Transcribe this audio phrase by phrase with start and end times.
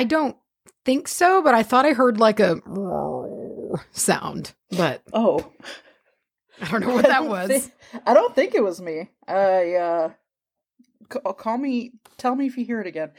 [0.00, 0.34] I don't
[0.86, 2.58] think so, but I thought I heard like a
[3.92, 5.52] sound, but Oh,
[6.58, 7.70] I don't know what that was.
[8.06, 9.10] I don't think it was me.
[9.28, 10.10] I uh,
[11.12, 11.92] c- call me.
[12.16, 13.10] Tell me if you hear it again.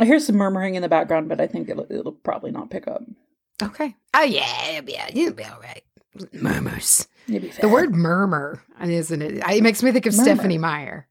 [0.00, 2.88] I hear some murmuring in the background, but I think it'll, it'll probably not pick
[2.88, 3.04] up.
[3.62, 3.94] Okay.
[4.12, 5.84] Oh yeah, it'll be, it'll be all right.
[6.32, 7.06] Murmurs.
[7.28, 9.36] The word murmur, isn't it?
[9.48, 10.24] It makes me think of Murmur.
[10.24, 11.06] Stephenie Meyer.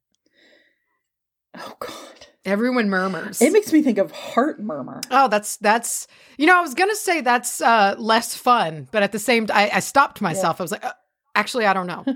[1.55, 2.16] Oh God.
[2.47, 3.41] Everyone murmurs.
[3.41, 5.01] It makes me think of heart murmur.
[5.11, 9.11] Oh, that's that's you know I was gonna say that's uh less fun, but at
[9.11, 10.59] the same I, I stopped myself.
[10.59, 10.93] I was like, uh,
[11.35, 12.05] actually, I don't know.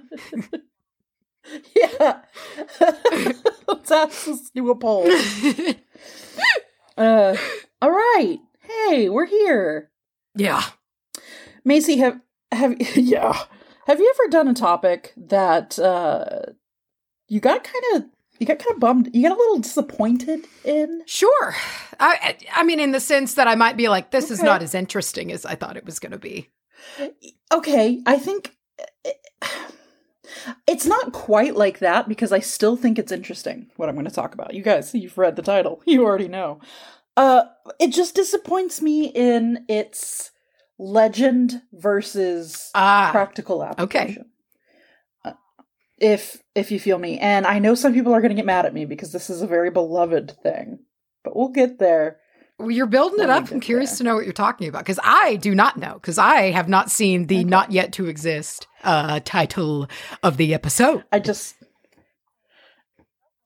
[1.76, 2.22] Yeah.
[3.90, 5.10] Let's do a poll.
[6.98, 7.36] Uh,
[7.82, 8.38] all right.
[8.60, 9.90] Hey, we're here.
[10.36, 10.62] yeah,
[11.66, 12.20] Macy, have
[12.52, 13.46] have yeah.
[13.88, 16.42] Have you ever done a topic that uh
[17.28, 18.04] you got kind of
[18.42, 21.04] you got kind of bummed, you got a little disappointed in?
[21.06, 21.56] sure.
[22.00, 24.74] I I mean, in the sense that I might be like, this is not as
[24.74, 26.50] interesting as I thought it was gonna be.
[27.54, 28.56] Okay, I think
[30.68, 34.12] it's not quite like that because I still think it's interesting what I'm going to
[34.14, 34.54] talk about.
[34.54, 35.82] You guys, you've read the title.
[35.86, 36.60] You already know.
[37.16, 37.44] Uh
[37.80, 40.32] it just disappoints me in its
[40.80, 44.32] legend versus Ah, practical application.
[45.24, 45.34] Uh,
[46.00, 48.66] if if you feel me, and I know some people are going to get mad
[48.66, 50.80] at me because this is a very beloved thing,
[51.24, 52.18] but we'll get there.
[52.60, 53.52] well, you're building it up.
[53.52, 53.98] I'm curious there.
[54.00, 56.92] to know what you're talking about because I do not know because I have not
[56.92, 57.44] seen the Okay.
[57.46, 59.88] not yet to exist uh title
[60.24, 61.04] of the episode.
[61.12, 61.56] I just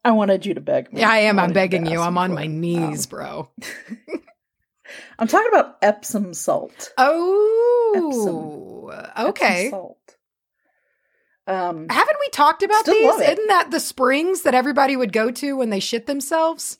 [0.03, 1.01] I wanted you to beg me.
[1.01, 1.39] Yeah, I am.
[1.39, 1.99] I'm begging you.
[1.99, 3.49] I'm on my knees, Um, bro.
[5.19, 6.93] I'm talking about Epsom salt.
[6.97, 9.69] Oh, Epsom okay.
[9.71, 10.14] salt.
[11.47, 13.13] Um, Haven't we talked about these?
[13.21, 16.79] Isn't that the springs that everybody would go to when they shit themselves?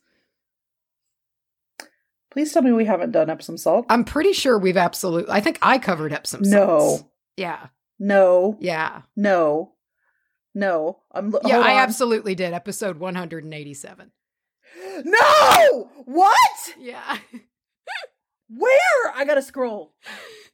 [2.32, 3.86] please tell me we haven't done Epsom salt.
[3.88, 5.32] I'm pretty sure we've absolutely.
[5.32, 7.04] I think I covered Epsom salts.
[7.04, 7.68] no, Yeah.
[7.98, 9.04] no, Yeah.
[9.16, 9.72] no,
[10.54, 11.00] no.
[11.14, 11.60] I'm Yeah.
[11.62, 12.52] I absolutely did.
[12.54, 14.12] Episode 187.
[15.06, 15.90] No!
[16.06, 16.74] What?
[16.78, 17.18] Yeah.
[18.50, 19.14] Where?
[19.16, 19.94] I gotta scroll.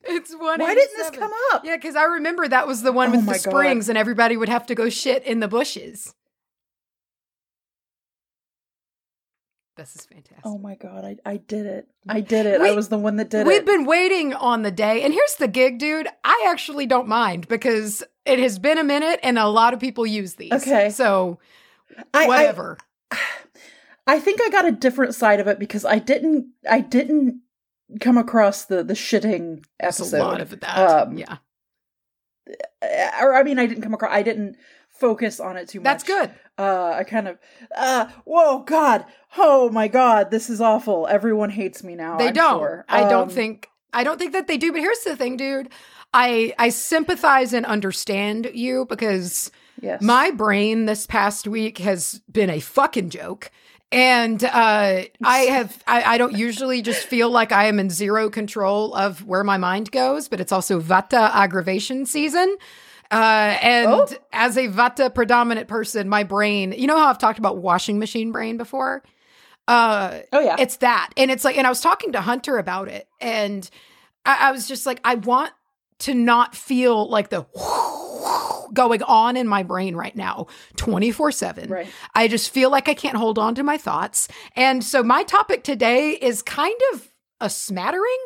[0.03, 0.59] It's one.
[0.59, 1.63] Why didn't this come up?
[1.63, 3.39] Yeah, because I remember that was the one Oh with the God.
[3.39, 6.15] springs, and everybody would have to go shit in the bushes.
[9.77, 10.41] This is fantastic.
[10.43, 11.87] Oh my god, I, I did it.
[12.07, 12.61] I did it.
[12.61, 13.47] I was the one that did it.
[13.47, 16.07] We've been waiting on the day, and here's the gig, dude.
[16.23, 20.05] I actually don't mind because it has been a minute, and a lot of people
[20.05, 20.51] use these.
[20.51, 20.89] Okay.
[20.89, 21.39] so
[22.13, 22.77] I, I- whatever.
[24.07, 27.41] I think I got a different side of it because I didn't I didn't
[27.99, 30.17] come across the the shitting There's episode.
[30.19, 30.77] a lot of that.
[30.77, 31.37] Um, yeah,
[33.21, 34.57] or I mean I didn't come across I didn't
[34.89, 35.83] focus on it too much.
[35.85, 36.31] that's good.
[36.57, 37.37] Uh I kind of
[37.75, 39.05] uh whoa god.
[39.37, 41.07] Oh my god, this is awful.
[41.07, 42.17] Everyone hates me now.
[42.17, 42.59] They I'm don't.
[42.59, 42.85] sure.
[42.89, 43.67] I don't Um, think.
[43.93, 44.71] I don't think that they do.
[44.71, 45.69] But here's the thing, dude.
[46.13, 50.01] I I sympathize and understand you because yes.
[50.01, 53.51] my brain this past week has been a fucking joke.
[53.91, 58.29] And uh, I have, I, I don't usually just feel like I am in zero
[58.29, 62.55] control of where my mind goes, but it's also Vata aggravation season.
[63.11, 64.07] Uh, and Oh.
[64.31, 68.31] as a Vata predominant person, my brain, you know how I've talked about washing machine
[68.31, 69.03] brain before?
[69.67, 70.55] Uh, Oh yeah.
[70.59, 71.09] it's that.
[71.17, 73.69] And it's like, and I was talking to Hunter about it, and
[74.25, 75.51] I, I was just like, I want
[75.99, 77.41] to not feel like the
[78.73, 81.69] going on in my brain right now 24 7.
[81.69, 81.87] right.
[82.15, 84.27] I just feel like I can't hold on to my thoughts.
[84.55, 87.09] And so my topic today is kind of
[87.39, 88.17] a smattering.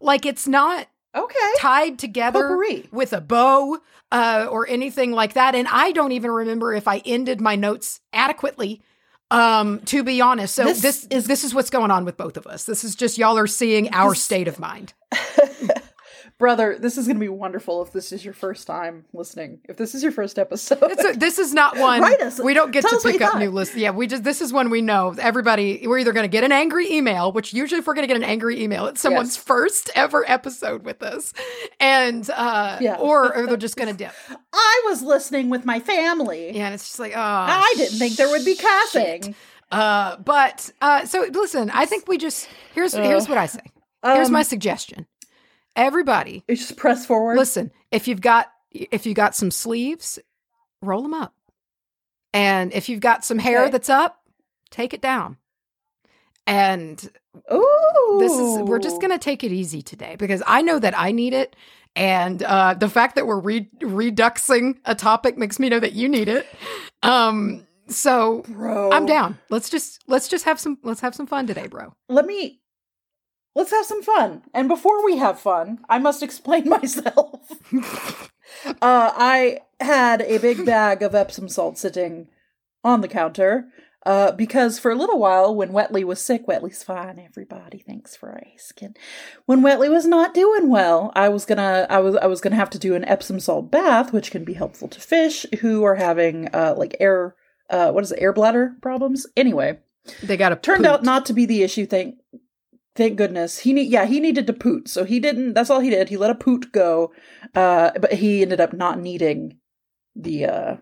[0.00, 1.38] Like it's not Okay.
[1.58, 2.88] tied together Potpourri.
[2.92, 3.78] with a bow
[4.12, 5.54] uh, or anything like that.
[5.56, 8.80] And I don't even remember if I ended my notes adequately.
[9.32, 12.16] Um, to be honest, so This this, is- is this is what's going on with
[12.16, 12.64] both of us.
[12.64, 14.92] This is just y'all are seeing our This- state of mind.
[16.40, 19.60] Brother, this is going to be wonderful if this is your first time listening.
[19.68, 20.78] If this is your first episode.
[20.82, 22.40] It's a, this is not one Write us.
[22.40, 23.38] we don't get Tell to pick up thought.
[23.40, 23.76] new lists.
[23.76, 25.14] Yeah, we just this is one we know.
[25.20, 28.12] Everybody, we're either going to get an angry email, which usually if we're going to
[28.12, 29.44] get an angry email, it's someone's Yes.
[29.44, 31.34] first ever episode with us,
[31.78, 32.96] and uh, Yeah.
[32.96, 34.12] or, or they're just going to dip.
[34.52, 36.56] I was listening with my family.
[36.56, 39.34] Yeah, and it's just like, oh, I didn't think there would be cussing.
[39.70, 43.60] Uh, but uh, so listen, I think we just here's here's what I say.
[44.02, 45.06] Here's Um, my suggestion.
[45.76, 47.36] Everybody, You just press forward.
[47.36, 47.70] listen.
[47.90, 50.18] If you've got if you got some sleeves,
[50.82, 51.34] roll them up,
[52.32, 53.70] and if you've got some hair Okay.
[53.72, 54.20] that's up,
[54.70, 55.36] take it down.
[56.46, 57.08] And
[57.52, 58.16] Ooh.
[58.18, 61.32] this is we're just gonna take it easy today because I know that I need
[61.32, 61.54] it.
[61.96, 66.08] And uh, the fact that we're re- reduxing a topic makes me know that you
[66.08, 66.46] need it.
[67.02, 68.92] Um, So Bro.
[68.92, 69.38] I'm down.
[69.48, 71.92] Let's just let's just have some let's have some fun today, bro.
[72.08, 72.60] Let me
[73.54, 74.42] let's have some fun.
[74.54, 77.52] And before we have fun, I must explain myself.
[78.66, 82.28] uh I had a big bag of Epsom salt sitting
[82.84, 83.68] on the counter.
[84.06, 87.84] Uh, because for a little while, when Wetley was sick, Wetley's fine, everybody.
[87.86, 88.96] Thanks for asking.
[89.44, 92.70] When Wetley was not doing well, I was gonna, I was, I was gonna have
[92.70, 96.48] to do an Epsom salt bath, which can be helpful to fish who are having,
[96.54, 97.36] uh, like air,
[97.68, 99.26] uh, what is it, air bladder problems.
[99.36, 99.78] Anyway,
[100.22, 101.84] They got a turned out not to be the issue.
[101.84, 102.14] Thank,
[103.00, 103.60] thank goodness.
[103.60, 105.54] He need, yeah, he needed to poot, so he didn't.
[105.54, 106.10] That's all he did.
[106.10, 107.12] He let a poot go,
[107.54, 109.56] uh, but he ended up not needing
[110.14, 110.76] the uh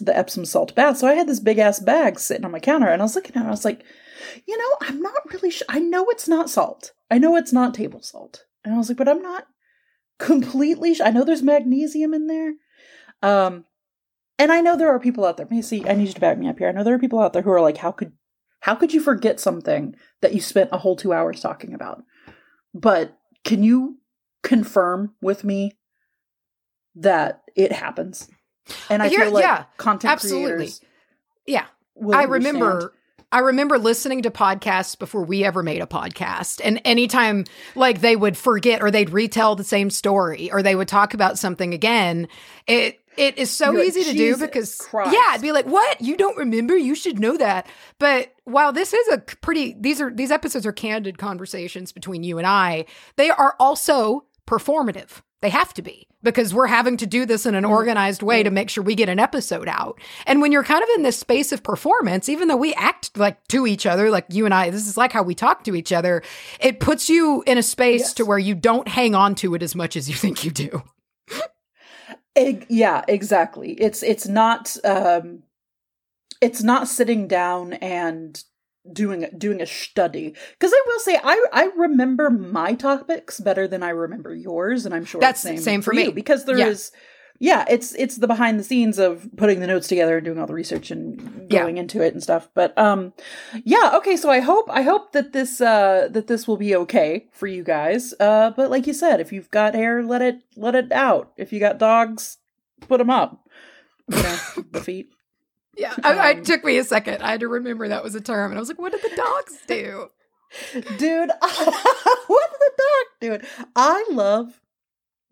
[0.00, 0.98] the Epsom salt bath.
[0.98, 3.36] So I had this big ass bag sitting on my counter, and I was looking
[3.36, 3.46] at it.
[3.46, 3.84] I was like,
[4.46, 5.50] you know, I'm not really.
[5.50, 5.66] sure.
[5.68, 6.92] I know it's not salt.
[7.10, 8.44] I know it's not table salt.
[8.64, 9.46] And I was like, but I'm not
[10.18, 10.94] completely.
[10.94, 12.54] Sh- I know there's magnesium in there.
[13.22, 13.66] Um,
[14.38, 15.62] and I know there are people out there.
[15.62, 16.68] see I need you to back me up here.
[16.68, 18.12] I know there are people out there who are like, how could
[18.62, 22.02] how could you forget something that you spent a whole two hours talking about?
[22.72, 23.98] But can you
[24.42, 25.72] confirm with me
[26.94, 28.28] that it happens?
[28.88, 30.48] And I Here- feel like yeah, content absolutely.
[30.48, 30.80] creators
[31.46, 31.66] Yeah.
[31.96, 32.30] I understand.
[32.30, 32.92] remember
[33.34, 36.60] I remember listening to podcasts before we ever made a podcast.
[36.62, 40.86] And anytime like they would forget or they'd retell the same story or they would
[40.88, 42.28] talk about something again,
[42.66, 45.66] it it is so You're like, easy to do because Christ." yeah, I'd be like,
[45.66, 46.00] "What?
[46.00, 46.76] You don't remember?
[46.76, 47.66] You should know that."
[47.98, 52.38] But while this is a pretty these are these episodes are candid conversations between you
[52.38, 52.86] and I,
[53.16, 55.22] they are also performative.
[55.40, 57.72] They have to be because we're having to do this in an mm-hmm.
[57.72, 58.54] organized way to mm-hmm.
[58.54, 60.00] make sure we get an episode out.
[60.24, 63.44] And when you're kind of in this space of performance, even though we act like
[63.48, 65.92] to each other, like you and I, this is like how we talk to each
[65.92, 66.22] other,
[66.60, 68.14] it puts you in a space Yes.
[68.14, 70.82] to where you don't hang on to it as much as you think you do.
[72.36, 73.72] Eg- yeah, exactly.
[73.72, 75.42] It's it's not um
[76.40, 78.42] it's not sitting down and
[78.90, 83.82] doing doing a study because I will say I I remember my topics better than
[83.82, 86.12] I remember yours, and I'm sure That's it's the same for you, me.
[86.12, 86.90] because there is
[87.42, 87.58] Yeah.
[87.58, 87.64] yeah.
[87.74, 90.54] it's it's the behind the scenes of putting the notes together and doing all the
[90.54, 91.62] research and Yeah.
[91.62, 92.48] going into it and stuff.
[92.54, 93.12] But um
[93.64, 97.26] yeah, okay, so I hope I hope that this uh that this will be okay
[97.32, 98.14] for you guys.
[98.20, 101.32] Uh but like you said, if you've got hair, let it let it out.
[101.36, 102.38] If you got dogs,
[102.88, 103.46] put them up.
[104.08, 104.38] You know,
[104.72, 105.10] the feet.
[105.76, 105.94] Yeah.
[106.04, 107.22] I, it Um, took me a second.
[107.22, 108.50] I had to remember that was a term.
[108.50, 110.08] And I was like, what did the dogs do?
[110.98, 113.46] Dude, what did the dog dude?
[113.74, 114.60] I love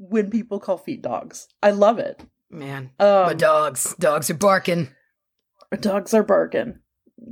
[0.02, 1.46] when people call feet dogs.
[1.62, 2.22] I love it.
[2.50, 2.90] Man.
[2.98, 3.94] Um, my dogs.
[3.98, 4.88] Dogs are barking.
[5.80, 6.78] Dogs are barking.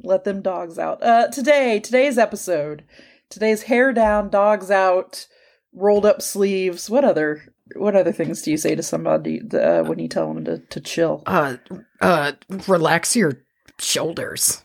[0.04, 1.02] Let them dogs out.
[1.02, 2.84] Uh today, today's episode.
[3.30, 5.26] Today's hair down, dogs out,
[5.72, 6.88] rolled up sleeves.
[6.90, 10.44] What other what other things do you say to somebody uh, when you tell them
[10.44, 11.22] to, to chill?
[11.26, 11.56] Uh
[12.02, 12.32] uh
[12.68, 13.42] relax your
[13.78, 14.62] shoulders.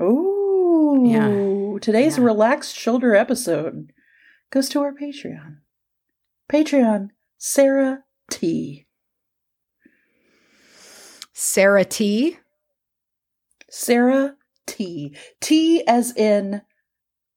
[0.00, 1.02] Ooh.
[1.06, 1.78] Yeah.
[1.80, 2.24] Today's Yeah.
[2.24, 3.92] relaxed shoulder episode
[4.50, 5.58] goes to our Patreon.
[6.50, 8.86] Patreon, Sarah T.
[11.32, 12.38] Sarah T.
[13.70, 14.34] Sarah
[14.66, 15.14] T.
[15.40, 16.62] T as in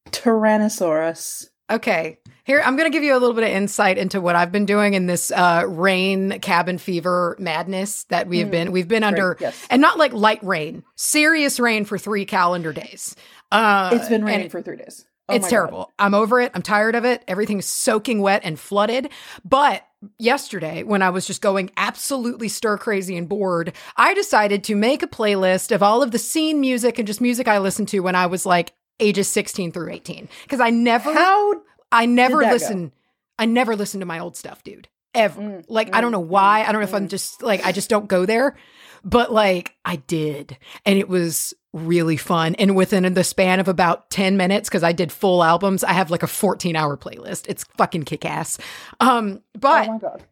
[0.10, 1.48] Tyrannosaurus.
[1.70, 2.18] Okay.
[2.44, 4.66] Here, I'm going to give you a little bit of insight into what I've been
[4.66, 8.52] doing in this uh, rain cabin fever madness that we have Mm.
[8.52, 8.72] been.
[8.72, 9.68] We've been under, yes.
[9.70, 13.16] and not like light rain, serious rain for three calendar days.
[13.52, 15.06] Uh, It's been raining for three days.
[15.32, 15.92] Oh it's terrible.
[15.98, 16.52] I'm over it.
[16.54, 17.24] I'm tired of it.
[17.28, 19.10] Everything's soaking wet and flooded.
[19.46, 19.86] But
[20.18, 25.04] yesterday, when I was just going absolutely stir crazy and bored, I decided to make
[25.04, 28.16] a playlist of all of the scene music and just music I listened to when
[28.16, 30.28] I was like ages 16 through 18.
[30.44, 31.62] Because I never, How?
[31.92, 32.54] I never that go?
[32.54, 32.92] listen.
[33.38, 34.88] I never listen to my old stuff, dude.
[35.14, 35.42] Ever.
[35.42, 36.64] Mm, like, I don't mm, know why.
[36.64, 37.12] mm, I don't know if I'm mm.
[37.12, 38.56] just like, I just don't go there.
[39.04, 40.58] But like, I did.
[40.86, 42.56] And it was really fun.
[42.56, 46.12] And within the span of about 10 minutes, because I did full albums, I have
[46.12, 47.46] like a 14 hour playlist.
[47.48, 48.58] It's fucking kick ass.
[49.00, 50.24] Um, but oh my god.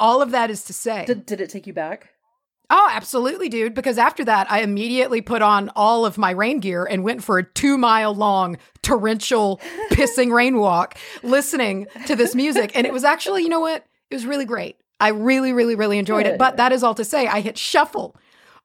[0.00, 2.10] all of that is to say, Did, did it take you back?
[2.70, 3.72] oh, absolutely, dude.
[3.74, 7.38] Because after that, I immediately put on all of my rain gear and went for
[7.38, 9.58] a two mile long torrential
[9.90, 12.72] pissing rain walk listening to this music.
[12.74, 13.86] And it was actually, you know what?
[14.10, 14.76] It was really great.
[15.00, 16.38] I really, really, really enjoyed it.
[16.38, 18.16] But that is all to say, I hit shuffle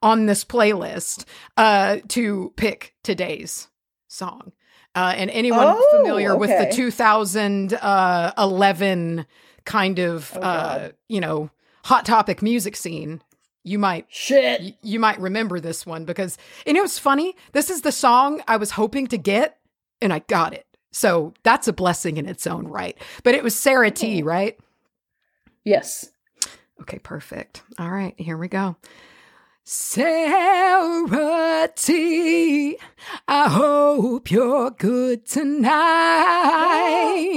[0.04, 1.26] on this playlist
[1.58, 3.70] uh, to pick today's
[4.08, 4.52] song.
[4.96, 9.26] Uh, and anyone Oh, familiar with the 2011
[9.66, 11.50] kind of, Oh, uh, you know,
[11.86, 13.22] hot topic music scene,
[13.64, 14.62] you might Shit.
[14.62, 17.36] y- you might remember this one because and it was funny.
[17.54, 19.58] This is the song I was hoping to get,
[20.02, 20.68] and I got it.
[20.92, 22.98] So that's a blessing in its own right.
[23.24, 24.26] But it was Sarah T, Oh.
[24.26, 24.60] right?
[25.64, 26.10] Yes.
[26.82, 27.64] Okay, perfect.
[27.80, 28.76] All right, here we go.
[29.66, 32.78] Sarah T,
[33.30, 35.72] I hope you're good tonight.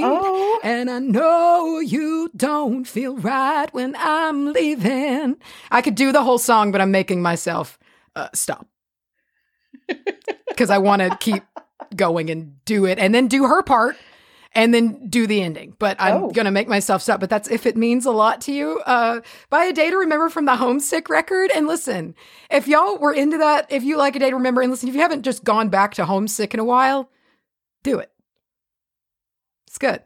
[0.03, 0.59] Oh.
[0.61, 5.37] And I know you don't feel right when I'm leaving.
[5.71, 7.79] I could do the whole song, but I'm making myself
[8.15, 8.67] uh, stop.
[10.49, 11.43] Because I want to keep
[11.95, 13.95] going and do it and then do her part
[14.57, 15.75] and then do the ending.
[15.77, 16.31] But I'm Oh.
[16.31, 17.19] going to make myself stop.
[17.19, 18.79] But that's if it means a lot to you.
[18.87, 19.21] Uh,
[19.51, 21.51] by a day to remember from the Homesick record.
[21.53, 22.15] And listen,
[22.49, 24.95] if y'all were into that, if you like a day to remember, and listen, if
[24.95, 27.09] you haven't just gone back to Homesick in a while,
[27.83, 28.11] do it.
[29.67, 30.01] It's good.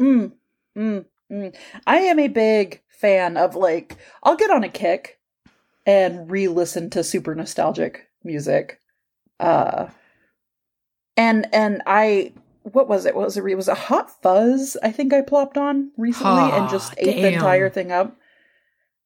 [0.00, 0.32] Mm,
[0.78, 1.54] mm, mm.
[1.86, 5.18] I am a big fan of like I'll get on a kick
[5.84, 8.80] and re-listen to super nostalgic music.
[9.38, 9.88] Uh
[11.18, 12.32] and and I
[12.72, 13.14] what was it?
[13.14, 13.44] What was it?
[13.44, 17.32] It was a Hot Fuss I think I plopped on recently and just ate the
[17.34, 18.16] entire thing up.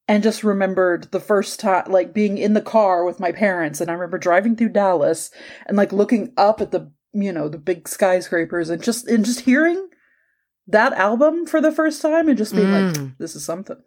[0.07, 3.89] And just remembered the first time like being in the car with my parents and
[3.89, 5.31] I remember driving through Dallas
[5.65, 9.39] and like looking up at the you know the big skyscrapers and just and just
[9.41, 9.89] hearing
[10.67, 13.17] that album for the first time and just being like, Mm.
[13.17, 13.77] this is something.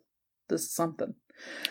[0.49, 1.14] This is something.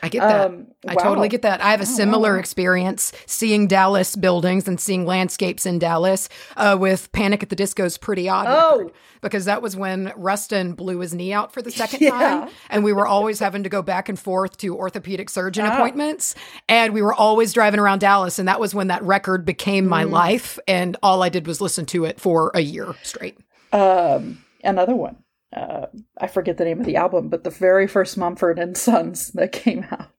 [0.03, 0.45] I get that.
[0.47, 1.03] Um, I wow.
[1.03, 1.59] totally get that.
[1.61, 2.39] I have a similar wow.
[2.39, 7.97] experience seeing Dallas buildings and seeing landscapes in Dallas uh, with Panic at the Disco's
[7.97, 8.77] Pretty Odd Oh.
[8.79, 8.93] record.
[9.21, 12.11] Because that was when Rustin blew his knee out for the second Yeah.
[12.11, 12.49] time.
[12.69, 15.73] And we were always having to go back and forth to orthopedic surgeon Ah.
[15.73, 16.35] appointments.
[16.69, 18.37] And we were always driving around Dallas.
[18.37, 20.11] And that was when that record became my Mm.
[20.11, 20.59] life.
[20.67, 23.37] And all I did was listen to it for a year straight.
[23.73, 25.17] Um, another one.
[25.55, 25.87] Uh,
[26.19, 29.51] I forget the name of the album, but the very first Mumford and Sons that
[29.51, 30.09] came out.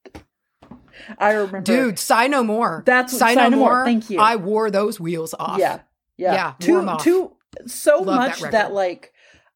[1.18, 1.60] I remember.
[1.60, 2.82] Dude, Sigh No More.
[2.86, 3.84] That's- Sigh, Sigh no, More, more.
[3.84, 4.18] thank you.
[4.20, 5.58] I wore those wheels off.
[5.58, 5.80] Yeah.
[6.16, 6.32] Yeah.
[6.34, 7.32] Yeah, Too, too,
[7.66, 8.52] so Love much record.
[8.52, 9.12] that, like,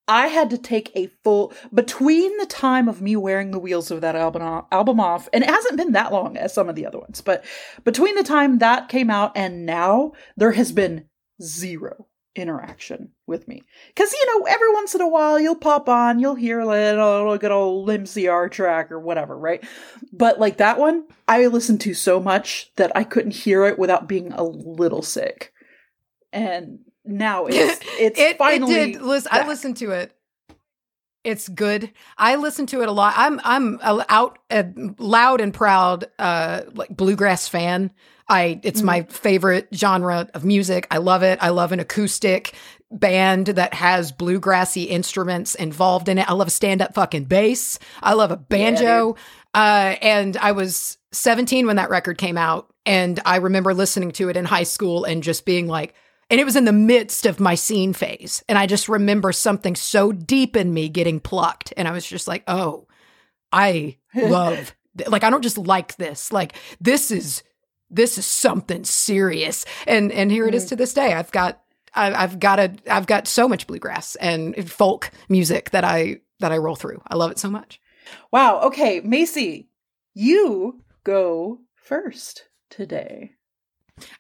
[0.07, 4.01] I had to take a full between the time of me wearing the wheels of
[4.03, 6.87] that album off, album off, and it hasn't been that long as some of the
[6.87, 7.45] other ones, but
[7.85, 11.07] between the time that came out and now, there has been
[11.41, 13.63] zero interaction with me.
[13.89, 17.37] Because you know, every once in a while you'll pop on, you'll hear a little,
[17.39, 19.63] good old Lim CR track or whatever, right?
[20.13, 24.09] But like that one, I listened to so much that I couldn't hear it without
[24.09, 25.53] being a little sick.
[26.33, 29.03] And now it's it's it, finally it did.
[29.03, 30.15] Listen, I listened to it.
[31.25, 31.93] It's good.
[32.19, 33.15] I listen to it a lot.
[33.17, 34.67] I'm I'm a out a
[34.99, 37.93] loud and proud uh like bluegrass fan.
[38.33, 38.87] I it's Mm-hmm.
[38.87, 40.87] my favorite genre of music.
[40.91, 41.39] I love it.
[41.43, 42.55] I love an acoustic
[42.91, 46.29] band that has bluegrassy instruments involved in it.
[46.29, 47.79] I love a stand-up fucking bass.
[48.03, 49.17] I love a banjo.
[49.55, 54.29] uh and I was 17 when that record came out and I remember listening to
[54.31, 55.95] it in high school and just being like
[56.31, 58.43] and it was in the midst of my scene phase.
[58.49, 61.75] And I just remember something so deep in me getting plucked.
[61.77, 62.87] And I was just like, oh,
[63.53, 64.75] I love,
[65.09, 66.33] like, I don't just like this.
[66.33, 67.43] Like, this is,
[67.93, 69.65] this is something serious.
[69.87, 70.71] And, and here it is mm.
[70.71, 71.13] to this day.
[71.13, 71.63] I've got,
[71.95, 76.53] I, I've got a, I've got so much bluegrass and folk music that I, that
[76.53, 77.03] I roll through.
[77.07, 77.81] I love it so much.
[78.33, 78.61] Wow.
[78.63, 79.69] Okay, Macy,
[80.15, 83.33] you go first today.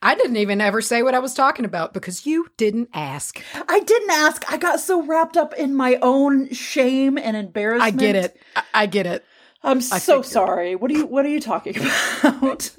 [0.01, 3.43] I didn't even ever say what I was talking about because you didn't ask.
[3.69, 4.53] I didn't ask.
[4.53, 7.95] I got so wrapped up in my own shame and embarrassment.
[7.95, 8.37] I get it.
[8.55, 9.25] I, I get it.
[9.63, 10.27] I'm I so figured.
[10.27, 10.75] sorry.
[10.77, 11.77] What are you What are you talking
[12.23, 12.71] about?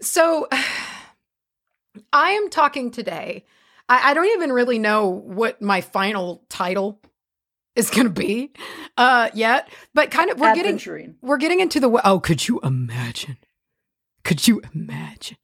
[0.00, 0.48] So
[2.12, 3.44] I am talking today.
[3.88, 7.00] I, I don't even really know what my final title
[7.76, 8.52] is going to be
[8.96, 13.36] uh, yet, but kind of we're getting we're getting into the oh, could you imagine?
[14.22, 15.36] Could you imagine?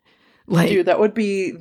[0.47, 1.55] Like Dude, that would be.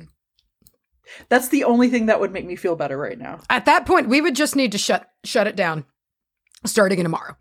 [1.28, 3.40] That's the only thing that would make me feel better right now.
[3.50, 5.84] at that point, we would just need to shut shut it down,
[6.64, 7.36] starting tomorrow.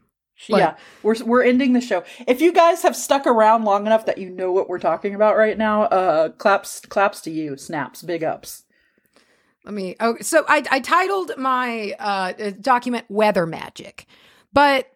[0.48, 2.03] Like- yeah, we're we're ending the show.
[2.27, 5.36] If you guys have stuck around long enough that you know what we're talking about
[5.38, 8.63] right now, uh, claps claps to you, snaps, big ups.
[9.65, 9.96] Let me.
[10.00, 14.05] Oh, so I I titled my uh document "Weather Magic,"
[14.53, 14.89] but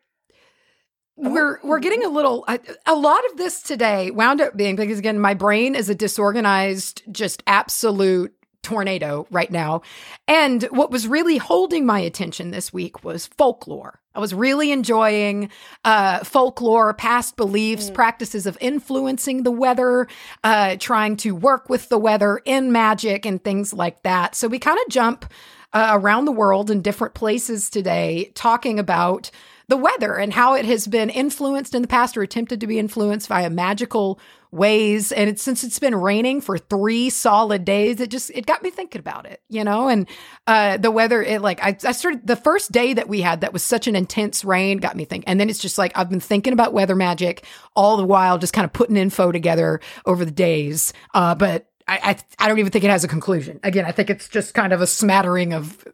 [1.16, 2.46] we're we're getting a little.
[2.48, 5.96] A, a lot of this today wound up being because again, my brain is a
[5.96, 9.82] disorganized, just absolute tornado right now.
[10.28, 14.00] And what was really holding my attention this week was folklore.
[14.16, 15.50] I was really enjoying
[15.84, 20.08] uh, folklore, past beliefs, practices of influencing the weather,
[20.44, 24.36] uh, trying to work with the weather in magic and things like that.
[24.36, 25.26] So we kind of jump
[25.74, 29.32] uh, around the world in different places today, talking about
[29.68, 32.78] the weather and how it has been influenced in the past or attempted to be
[32.78, 34.20] influenced by a magical
[34.54, 35.12] ways.
[35.12, 38.70] And it's, since it's been raining for three solid days, it just, it got me
[38.70, 39.88] thinking about it, you know?
[39.90, 40.08] And,
[40.48, 43.52] uh, the weather, it like, I, I started, the first day that we had that
[43.52, 45.28] was such an intense rain got me thinking.
[45.28, 47.46] And then it's just like, I've been thinking about weather magic
[47.76, 50.94] all the while, just kind of putting info together over the days.
[51.14, 53.60] Uh, but I, I, I don't even think it has a conclusion.
[53.64, 55.86] Again, I think it's just kind of a smattering of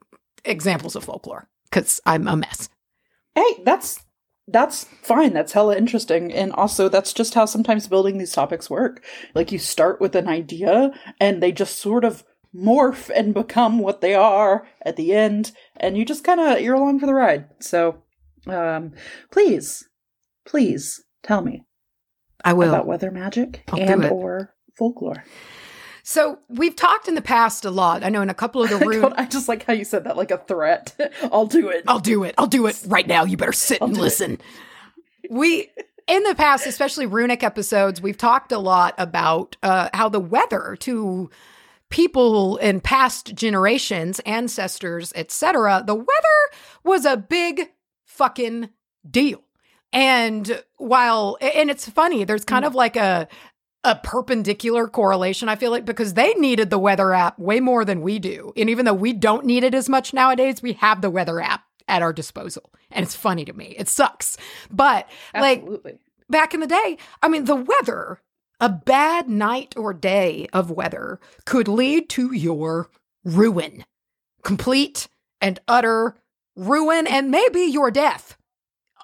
[0.46, 2.70] examples of folklore because I'm a mess.
[3.36, 4.00] Hey, that's
[4.51, 5.34] that's fine.
[5.34, 6.34] That's hella interesting.
[6.34, 9.03] And also, that's just how sometimes building these topics work.
[9.34, 12.24] Like, you start with an idea and they just sort of
[12.56, 15.51] morph and become what they are at the end.
[15.77, 17.46] And you just kind of, you're along for the ride.
[17.60, 18.03] So,
[18.48, 18.94] um,
[19.32, 19.88] please,
[20.46, 21.63] please tell me
[22.44, 22.70] I will.
[22.70, 25.24] about weather magic I'll and or folklore.
[26.10, 28.04] So we've talked in the past a lot.
[28.04, 29.01] I know in a couple of the room.
[29.04, 30.96] God, I just like how you said that like a threat.
[31.32, 31.84] I'll do it.
[31.88, 32.34] I'll do it.
[32.39, 33.25] I'll do it right now.
[33.25, 34.04] You better sit and do it.
[34.06, 34.42] listen.
[35.30, 35.70] We
[36.08, 40.75] in the past, especially runic episodes, we've talked a lot about uh, how the weather
[40.80, 41.30] to
[41.92, 45.84] people in past generations, ancestors, etc.
[45.86, 46.08] The weather
[46.84, 47.70] was a big
[48.06, 48.70] fucking
[49.08, 49.44] deal.
[49.94, 53.28] And while and it's funny, there's kind of like a
[53.89, 58.01] a perpendicular correlation, I feel like, because they needed the weather app way more than
[58.01, 58.53] we do.
[58.55, 61.63] And even though we don't need it as much nowadays, we have the weather app
[61.88, 62.72] at our disposal.
[62.91, 63.75] And it's funny to me.
[63.77, 64.38] It sucks.
[64.69, 65.65] But like
[66.29, 68.22] back in the day, I mean, the weather,
[68.60, 72.89] a bad night or day of weather could lead to your
[73.24, 73.86] ruin,
[74.43, 75.08] complete
[75.41, 76.15] and utter
[76.55, 78.38] ruin, and maybe your death,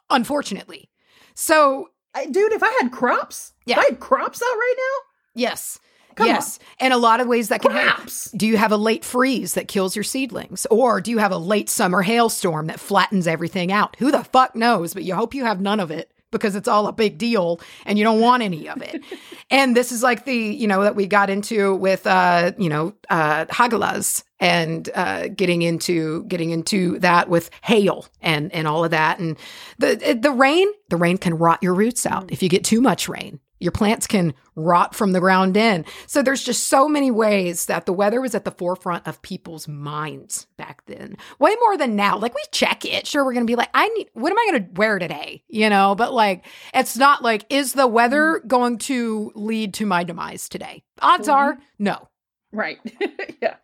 [0.10, 0.90] unfortunately.
[1.34, 3.76] So, I, dude, if I had crops, Yeah.
[3.76, 5.80] if I had crops out right now, yes.
[6.16, 6.60] Come yes.
[6.80, 8.08] And a lot of ways that can happen.
[8.38, 10.66] Do you have a late freeze that kills your seedlings?
[10.72, 13.98] Or do you have a late summer hailstorm that flattens everything out?
[14.00, 14.94] Who the fuck knows?
[14.94, 17.98] But you hope you have none of it because it's all a big deal and
[17.98, 19.04] you don't want any of it.
[19.52, 22.94] and this is like the, you know, that we got into with uh, you know,
[23.10, 28.92] uh Hagalaz and uh getting into getting into that with hail and and all of
[28.92, 29.20] that.
[29.20, 29.38] And
[29.78, 32.32] the the rain, the rain can rot your roots out mm.
[32.32, 33.40] if you get too much rain.
[33.60, 35.86] Your plants can rot from the ground in.
[36.08, 39.68] So there's just so many ways that the weather was at the forefront of people's
[39.68, 41.16] minds back then.
[41.40, 42.18] Way more than now.
[42.18, 43.08] Like we check it.
[43.08, 45.44] Sure, we're going to be like, I need, what am I going to wear today?
[45.48, 48.48] You know, but like, it's not like, is the weather mm.
[48.48, 50.84] going to lead to my demise today?
[51.02, 51.64] Odds are mm-hmm.
[51.80, 52.10] no.
[52.52, 52.80] right?
[53.42, 53.56] yeah.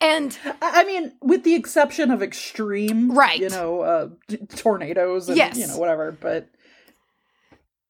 [0.00, 3.40] And I mean, with the exception of extreme, Right.
[3.40, 4.08] You know, uh,
[4.56, 5.56] tornadoes and Yes.
[5.56, 6.12] you know whatever.
[6.12, 6.48] But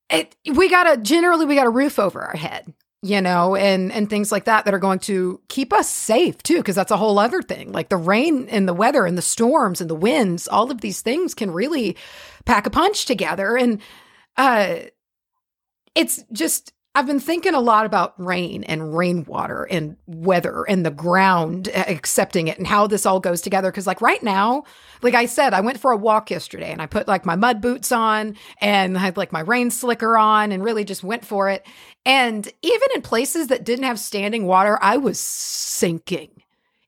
[0.08, 3.92] it, we got a generally we got a roof over our head you know and
[3.92, 6.96] and things like that that are going to keep us safe too because that's a
[6.96, 10.48] whole other thing like the rain and the weather and the storms and the winds
[10.48, 11.94] all of these things can really
[12.46, 13.80] pack a punch together and
[14.38, 14.76] uh
[15.94, 20.90] it's just I've been thinking a lot about rain and rainwater and weather and the
[20.90, 23.70] ground uh, accepting it and how this all goes together.
[23.70, 24.64] Cause like right now,
[25.02, 27.60] like I said, I went for a walk yesterday and I put like my mud
[27.60, 31.50] boots on and I had like my rain slicker on and really just went for
[31.50, 31.66] it.
[32.06, 36.30] And even in places that didn't have standing water, I was sinking.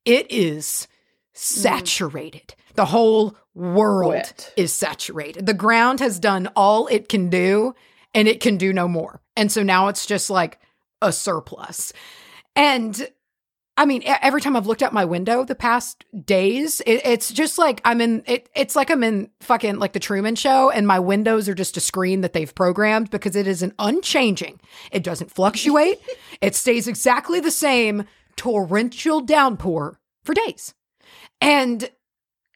[0.06, 0.88] It is
[1.34, 2.54] saturated.
[2.76, 5.44] The whole world is saturated.
[5.44, 7.74] The ground has done all it can do
[8.14, 9.20] and it can do no more.
[9.36, 10.58] And so now it's just like
[11.02, 11.92] a surplus.
[12.56, 13.08] And
[13.78, 17.58] I mean, every time I've looked out my window the past days, it, it's just
[17.58, 18.48] like I'm in it.
[18.56, 21.80] It's like I'm in fucking like the Truman Show, and my windows are just a
[21.80, 24.58] screen that they've programmed because it is an unchanging.
[24.90, 26.00] It doesn't fluctuate.
[26.40, 30.74] it stays exactly the same torrential downpour for days,
[31.40, 31.88] and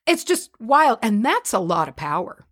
[0.09, 0.99] it's just wild.
[1.03, 2.45] And that's a lot of power,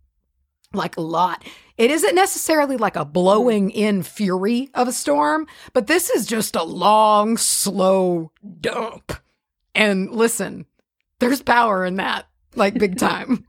[0.73, 1.45] like a lot.
[1.77, 6.55] It isn't necessarily like a blowing in fury of a storm, but this is just
[6.55, 8.31] a long, slow
[8.61, 9.13] dump.
[9.75, 10.67] And listen,
[11.19, 13.47] there's power in that, like big time.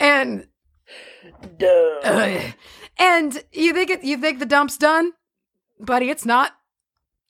[0.00, 0.46] and
[2.04, 2.42] ugh.
[2.98, 5.12] and you think it, you think the dump's done,
[5.80, 6.10] buddy?
[6.10, 6.52] It's not.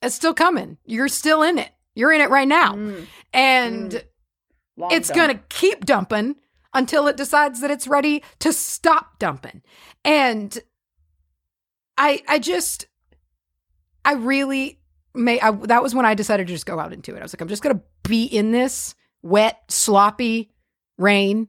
[0.02, 0.76] It's still coming.
[0.84, 1.70] You're still in it.
[1.94, 4.02] You're in it right now, Mm, and
[4.78, 4.92] Mm.
[4.92, 5.16] it's dump.
[5.16, 6.36] going to keep dumping
[6.76, 9.62] until it decides that it's ready to stop dumping.
[10.04, 10.56] And
[11.98, 12.86] I I just
[14.04, 14.78] I really
[15.14, 17.18] may I, that was when I decided to just go out into it.
[17.18, 20.52] I was like I'm just going to be in this wet, sloppy
[20.98, 21.48] rain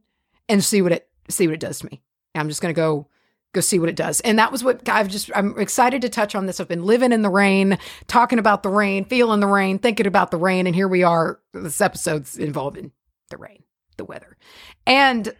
[0.49, 2.01] and see what it see what it does to me.
[2.33, 3.07] I'm just going to go
[3.53, 4.21] go see what it does.
[4.21, 6.59] And that was what I've just I'm excited to touch on this.
[6.59, 10.31] I've been living in the rain, talking about the rain, feeling the rain, thinking about
[10.31, 12.91] the rain and here we are this episode's involving
[13.29, 13.63] the rain,
[13.97, 14.37] the weather.
[14.85, 15.33] And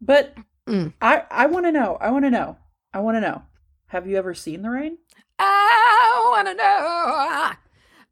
[0.00, 0.34] But
[0.66, 0.92] Mm.
[1.00, 1.96] I I want to know.
[1.98, 2.58] I want to know.
[2.92, 3.42] I want to know.
[3.86, 4.98] Have you ever seen the rain?
[5.38, 7.52] I wanna know.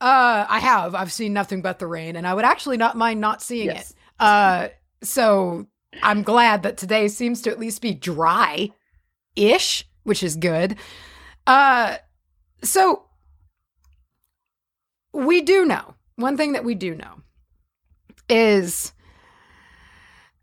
[0.00, 0.94] Uh, I have.
[0.94, 3.90] I've seen nothing but the rain, and I would actually not mind not seeing Yes.
[3.90, 3.96] it.
[4.20, 4.68] Uh,
[5.02, 5.66] so
[6.02, 8.70] I'm glad that today seems to at least be dry
[9.34, 10.76] ish, which is good.
[11.46, 11.96] Uh,
[12.62, 13.04] so
[15.12, 17.20] we do know one thing that we do know
[18.28, 18.92] is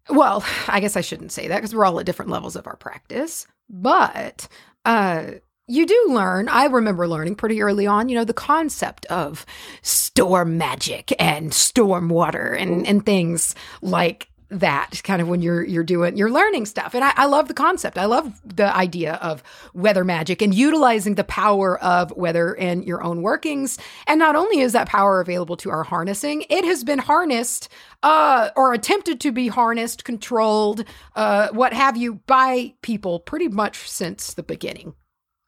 [0.09, 2.75] well, I guess I shouldn't say that because we're all at different levels of our
[2.75, 4.47] practice, but
[4.85, 5.31] uh
[5.67, 9.45] you do learn, I remember learning pretty early on, you know, the concept of
[9.81, 14.27] storm magic and storm water and, and things like
[14.59, 16.93] that kind of when you're you're doing you're learning stuff.
[16.93, 17.97] And I, I love the concept.
[17.97, 23.03] I love the idea of weather magic and utilizing the power of weather in your
[23.03, 23.77] own workings.
[24.07, 27.69] And not only is that power available to our harnessing it has been harnessed
[28.03, 30.85] uh, or attempted to be harnessed controlled
[31.15, 34.93] uh, what have you by people pretty much since the beginning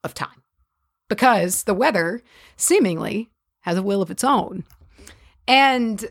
[0.03, 0.41] of time.
[1.07, 2.21] Because the weather
[2.57, 3.29] seemingly
[3.61, 4.63] has a will of its own.
[5.47, 6.05] And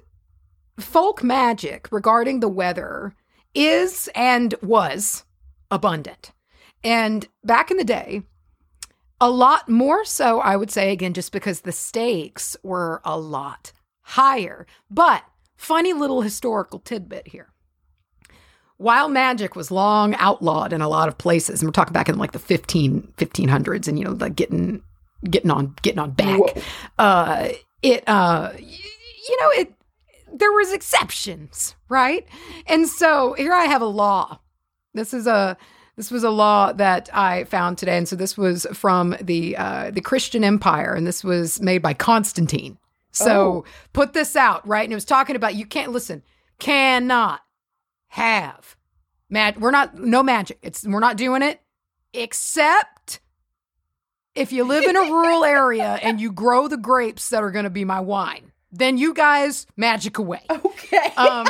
[0.79, 3.15] folk magic regarding the weather
[3.55, 5.25] is and was
[5.71, 6.33] abundant.
[6.83, 8.23] And back in the day,
[9.21, 13.73] a lot more so, I would say, again, just because the stakes were a lot
[14.03, 14.67] higher.
[14.91, 15.23] But
[15.57, 17.53] funny little historical tidbit here.
[18.77, 22.19] While magic was long outlawed in a lot of places, and we're talking back in
[22.19, 24.83] like the 15, 1500s and, you know, like getting,
[25.31, 26.63] getting on, getting on back, Whoa.
[26.99, 27.49] uh,
[27.83, 29.73] it, uh, you know, it,
[30.35, 32.27] there was exceptions, right?
[32.67, 34.41] And so here I have a law.
[34.93, 35.57] This is a
[35.97, 39.91] this was a law that I found today, and so this was from the uh,
[39.93, 42.79] the Christian Empire, and this was made by Constantine.
[43.13, 43.65] So Oh.
[43.93, 44.83] put this out, right?
[44.83, 46.23] And it was talking about you can't listen,
[46.59, 47.43] cannot
[48.09, 48.77] have
[49.31, 49.59] mag.
[49.59, 50.59] We're not no magic.
[50.63, 51.61] It's we're not doing it
[52.13, 53.21] except
[54.35, 57.65] if you live in a rural area and you grow the grapes that are going
[57.65, 58.51] to be my wine.
[58.75, 60.43] Then you guys magic away.
[60.51, 61.13] Okay.
[61.17, 61.47] Um,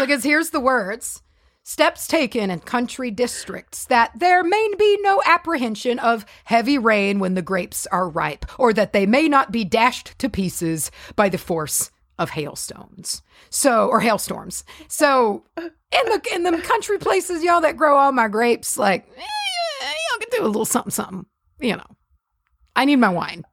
[0.00, 1.22] because here's the words
[1.64, 7.34] steps taken in country districts that there may be no apprehension of heavy rain when
[7.34, 11.38] the grapes are ripe, or that they may not be dashed to pieces by the
[11.38, 13.22] force of hailstones.
[13.50, 14.64] So, or hailstorms.
[14.88, 19.20] So, in the in the country places, y'all that grow all my grapes, like, eh,
[19.20, 21.26] y'all can do a little something, something.
[21.60, 21.96] You know,
[22.74, 23.44] I need my wine.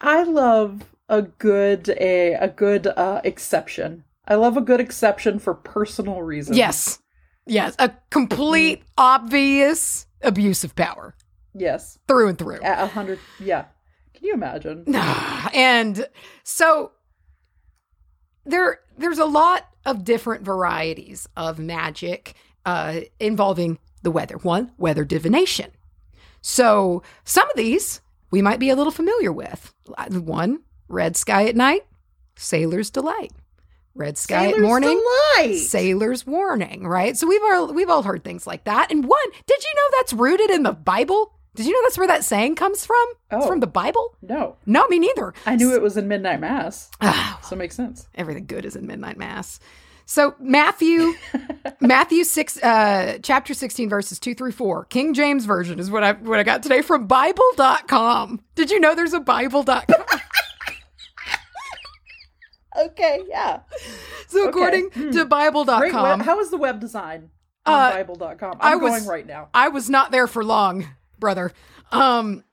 [0.00, 4.04] I love a good a a good uh exception.
[4.26, 6.56] I love a good exception for personal reasons.
[6.56, 7.00] Yes,
[7.46, 11.14] yes, a complete, obvious abuse of power
[11.52, 11.98] Yes.
[12.06, 12.62] through and through.
[12.62, 13.64] At a hundred yeah.
[14.14, 14.84] Can you imagine?
[15.54, 16.06] and
[16.44, 16.92] so
[18.44, 22.34] there there's a lot of different varieties of magic
[22.66, 24.36] uh, involving the weather.
[24.36, 25.70] One, weather divination.
[26.42, 29.74] So some of these we might be a little familiar with.
[30.10, 31.86] One, red sky at night,
[32.36, 33.32] sailor's delight.
[33.94, 35.02] Red sky Sailor's at morning,
[35.38, 35.56] Delight.
[35.58, 37.16] sailor's warning, right?
[37.16, 38.90] So we've all we've all heard things like that.
[38.92, 41.34] And one, did you know that's rooted in the Bible?
[41.56, 43.04] Did you know that's where that saying comes from?
[43.32, 43.48] It's Oh.
[43.48, 44.16] from the Bible?
[44.22, 44.56] No.
[44.66, 45.34] No, me neither.
[45.44, 46.88] I knew it was in Midnight Mass.
[47.00, 48.06] Ah, So it makes sense.
[48.14, 49.58] everything good is in midnight mass.
[50.06, 51.14] So Matthew,
[51.80, 56.12] Matthew six, uh, chapter sixteen, verses two through four, King James version is what I
[56.12, 58.40] what I got today from Bible.com.
[58.54, 59.84] Did you know there's a Bible.com?
[62.78, 63.60] Okay, yeah.
[64.28, 64.48] so Okay.
[64.48, 65.10] according Hmm.
[65.10, 66.20] to Bible.com.
[66.20, 67.30] How is the web design
[67.66, 68.58] on Uh, Bible.com?
[68.60, 69.48] I I'm was- going right now.
[69.54, 70.86] I was not there for long,
[71.18, 71.52] brother.
[71.92, 72.44] Um,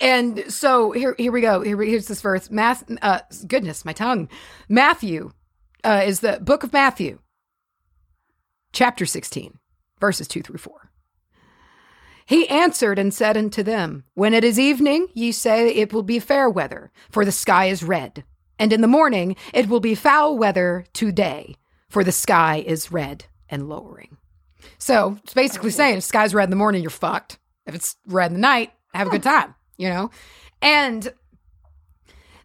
[0.00, 1.60] and so here, here we go.
[1.60, 2.50] Here, here's this verse.
[2.50, 4.28] Math, uh, goodness, my tongue.
[4.68, 5.32] Matthew
[5.84, 7.18] uh, is the book of Matthew,
[8.72, 9.58] chapter 16,
[10.00, 10.90] verses 2 through 4.
[12.24, 16.18] He answered and said unto them, When it is evening, ye say it will be
[16.20, 18.24] fair weather, for the sky is red.
[18.62, 21.56] And in the morning, it will be foul weather today,
[21.88, 24.18] for the sky is red and lowering.
[24.78, 27.40] So it's basically saying if sky's red in the morning, you're fucked.
[27.66, 30.12] If it's red in the night, have a good time, you know?
[30.60, 31.12] And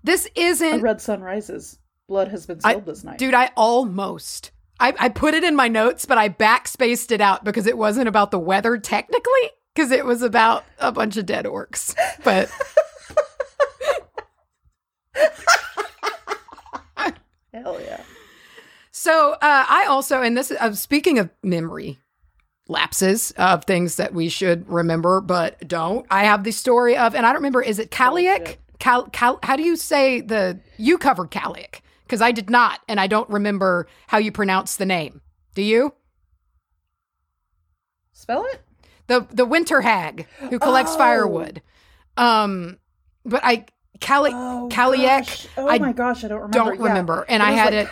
[0.04, 1.78] this isn't red sun rises.
[2.08, 3.20] Blood has been I- spilled this night.
[3.20, 4.50] Dude, I almost.
[4.80, 8.08] I, I put it in my notes, but I backspaced it out because it wasn't
[8.08, 11.94] about the weather technically, because it was about a bunch of dead orcs.
[12.24, 12.50] But
[17.64, 18.02] Hell yeah.
[18.92, 21.98] so uh, I also, and this uh, speaking of memory
[22.68, 26.06] lapses of things that we should remember but don't.
[26.12, 28.38] I have the story of, and I don't remember, is it Cailleach?
[28.38, 28.60] Bullshit.
[28.80, 31.80] Cal, Cal, how do you say the, you covered Cailleach?
[32.06, 35.22] Because I did not, and I don't remember how you pronounce the name.
[35.56, 35.94] Do you?
[38.14, 38.62] Spell it?
[39.08, 40.98] the the winter hag who collects Oh.
[40.98, 41.62] firewood.
[42.18, 42.78] Um,
[43.24, 43.66] but I
[44.00, 45.48] Cali Oh, Cailleach, gosh.
[45.58, 46.58] Oh I my gosh, I don't remember.
[46.58, 46.88] don't Yeah.
[46.88, 47.90] remember, and I had like, it.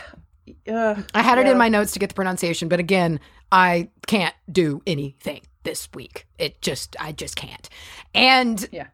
[0.71, 3.19] Uh, I had it in my notes to get the pronunciation, but again,
[3.51, 6.27] I can't do anything this week.
[6.37, 7.67] It just, I just can't.
[8.13, 8.87] And Yeah.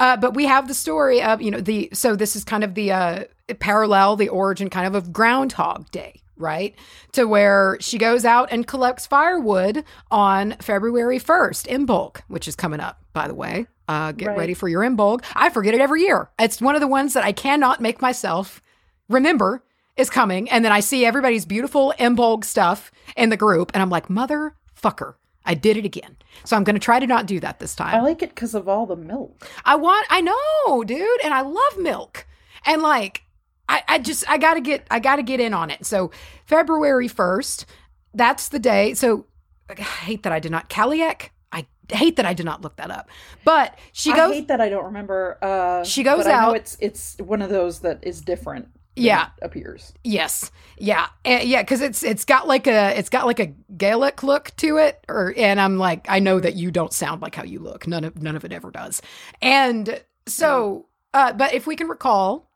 [0.00, 2.74] uh, but we have the story of you know the so this is kind of
[2.74, 3.24] the uh,
[3.58, 6.74] parallel, the origin kind of of Groundhog Day, right?
[7.12, 12.80] To where she goes out and collects firewood on February first, Imbolc, which is coming
[12.80, 13.66] up, by the way.
[13.86, 14.38] Uh, get Right.
[14.38, 15.22] ready for your Imbolc.
[15.34, 16.30] I forget it every year.
[16.38, 18.62] It's one of the ones that I cannot make myself
[19.08, 19.62] remember
[19.96, 20.50] is coming.
[20.50, 25.14] And then I see everybody's beautiful Imbolc stuff in the group, and I'm like, motherfucker,
[25.44, 26.16] I did it again.
[26.44, 27.94] So I'm going to try to not do that this time.
[27.94, 29.46] I like it because of all the milk.
[29.64, 32.26] I want, I know, dude, and I love milk.
[32.66, 33.23] And like,
[33.68, 35.86] I, I just, I gotta get, I gotta get in on it.
[35.86, 36.10] So
[36.46, 37.64] February 1st,
[38.12, 38.94] that's the day.
[38.94, 39.26] So
[39.68, 42.90] I hate that I did not, Cailleach, I hate that I did not look that
[42.90, 43.08] up.
[43.44, 45.38] But she I goes, hate that I don't remember.
[45.42, 48.68] Uh, She goes but I know out- it's it's one of those that is different.
[48.96, 49.26] Yeah.
[49.38, 49.92] it appears.
[50.04, 50.50] Yes.
[50.78, 51.06] Yeah.
[51.26, 53.46] Uh, yeah, cuz it's it's got like a it's got like a
[53.76, 57.34] Gaelic look to it or and I'm like I know that you don't sound like
[57.34, 57.86] how you look.
[57.88, 59.02] None of none of it ever does.
[59.42, 62.50] And so uh but if we can recall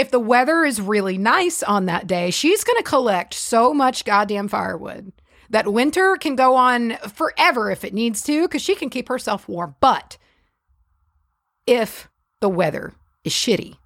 [0.00, 4.04] if the weather is really nice on that day, she's going to collect so much
[4.04, 5.12] goddamn firewood
[5.50, 9.48] that winter can go on forever if it needs to cuz she can keep herself
[9.48, 9.74] warm.
[9.80, 10.16] But
[11.66, 12.08] if
[12.40, 13.76] the weather is shitty,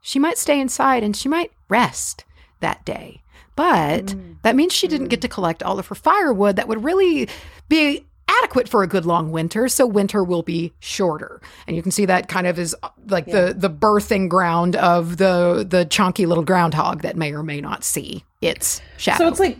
[0.00, 2.24] she might stay inside and she might rest
[2.60, 3.22] that day.
[3.56, 4.36] But Mm.
[4.42, 7.28] that means she didn't get to collect all of her firewood that would really
[7.68, 8.06] be
[8.42, 9.68] adequate for a good long winter.
[9.68, 11.40] So winter will be shorter.
[11.66, 15.16] And you can see that kind of is uh, like the the birthing ground of
[15.16, 19.24] the the chunky little groundhog that may or may not see its shadow.
[19.24, 19.58] So it's like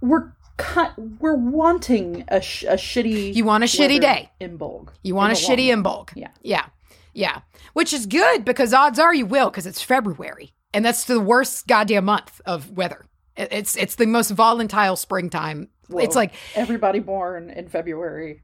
[0.00, 0.92] we're cut.
[0.98, 3.34] We're wanting a, sh- a shitty.
[3.34, 4.30] You want a shitty day.
[4.40, 4.88] Imbolc.
[5.02, 6.10] You want a the long shitty Imbolc.
[6.14, 6.30] Yeah.
[6.42, 6.66] Yeah.
[7.12, 7.40] Yeah.
[7.72, 10.52] Which is good because odds are you will because it's February.
[10.72, 13.04] And that's the worst goddamn month of weather.
[13.36, 15.68] It's it's the most volatile springtime.
[15.98, 18.42] It's like, everybody born in February.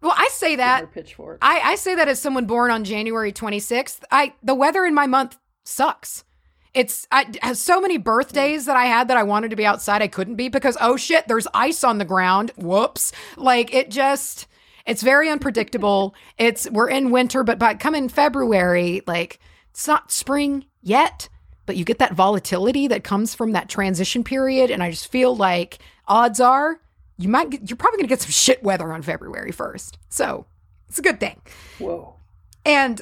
[0.00, 0.92] well, I say that.
[0.92, 1.38] pitchfork.
[1.42, 4.00] I, I say that as someone born on January 26th.
[4.10, 6.24] I the weather in my month sucks.
[6.72, 10.02] It's I have so many birthdays that I had that I wanted to be outside.
[10.02, 12.52] I couldn't be because oh shit, there's ice on the ground.
[12.56, 13.12] Whoops.
[13.36, 14.46] Like it just
[14.86, 16.14] it's very unpredictable.
[16.38, 19.40] it's we're in winter, but by come in February, like
[19.70, 21.28] it's not spring yet,
[21.66, 24.70] but you get that volatility that comes from that transition period.
[24.70, 25.78] And I just feel like
[26.10, 26.80] odds are
[27.16, 29.94] you might get, you're probably gonna get some shit weather on February 1st.
[30.08, 30.46] So
[30.88, 31.40] it's a good thing.
[31.78, 32.16] Whoa.
[32.64, 33.00] And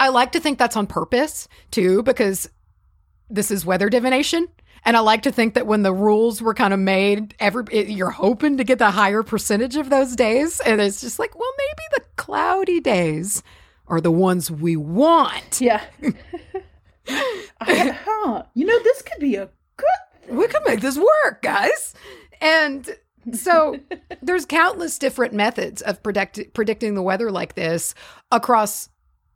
[0.00, 2.48] I like to think that's on purpose too, because
[3.30, 4.48] this is weather divination.
[4.86, 7.88] And I like to think that when the rules were kind of made, every it-
[7.88, 11.50] you're hoping to get the higher percentage of those days, and it's just like, well,
[11.56, 13.42] maybe the cloudy days
[13.86, 15.58] are the ones we want.
[15.60, 15.82] Yeah.
[17.08, 18.42] I, huh.
[18.54, 19.48] You know, this could be a.
[20.28, 21.94] we can make this work, guys.
[22.40, 22.88] And
[23.32, 23.78] so
[24.22, 27.94] there's countless different methods of predict- predicting the weather like this
[28.30, 28.88] across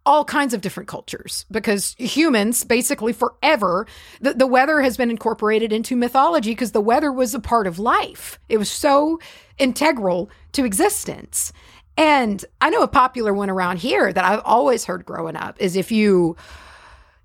[0.07, 3.87] all kinds of different cultures because humans basically forever
[4.23, 7.79] the, the weather has been incorporated into mythology because the weather was a part of
[7.79, 9.19] life it was so
[9.59, 11.53] integral to existence
[11.99, 15.77] and i know a popular one around here that i've always heard growing up is
[15.77, 16.35] if you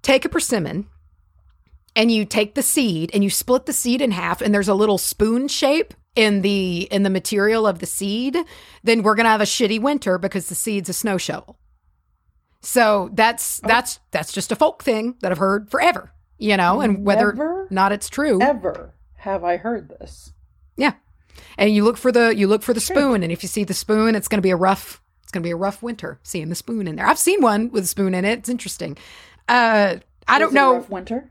[0.02, 0.86] take a persimmon
[1.96, 4.74] and you take the seed and you split the seed in half and there's a
[4.74, 8.38] little spoon shape in the in the material of the seed
[8.84, 11.58] then we're going to have a shitty winter because the seed's a snow shovel.
[12.62, 17.06] So that's that's that's just a folk thing that i've heard forever you know and
[17.06, 18.42] whether Never not it's true.
[18.42, 20.34] ever have I heard this.
[20.78, 20.94] yeah.
[21.58, 23.74] And you look for the you look for the spoon and if you see the
[23.74, 26.50] spoon it's going to be a rough it's going to be a rough winter seeing
[26.50, 27.06] the spoon in there.
[27.08, 28.40] I've seen one with a spoon in it.
[28.40, 28.98] It's interesting.
[29.50, 29.96] Uh
[30.28, 31.30] i don't it a know rough winter.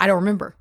[0.00, 0.56] I don't remember.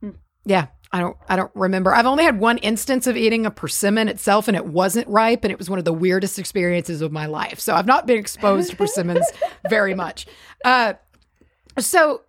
[0.00, 0.10] Hmm.
[0.44, 1.94] Yeah, I don't I don't remember.
[1.94, 5.50] I've only had one instance of eating a persimmon itself and it wasn't ripe and
[5.52, 7.60] it was one of the weirdest experiences of my life.
[7.60, 9.26] So I've not been exposed to persimmons
[9.68, 10.26] very much.
[10.64, 10.94] Uh
[11.78, 12.22] so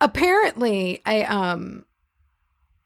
[0.00, 1.84] apparently I um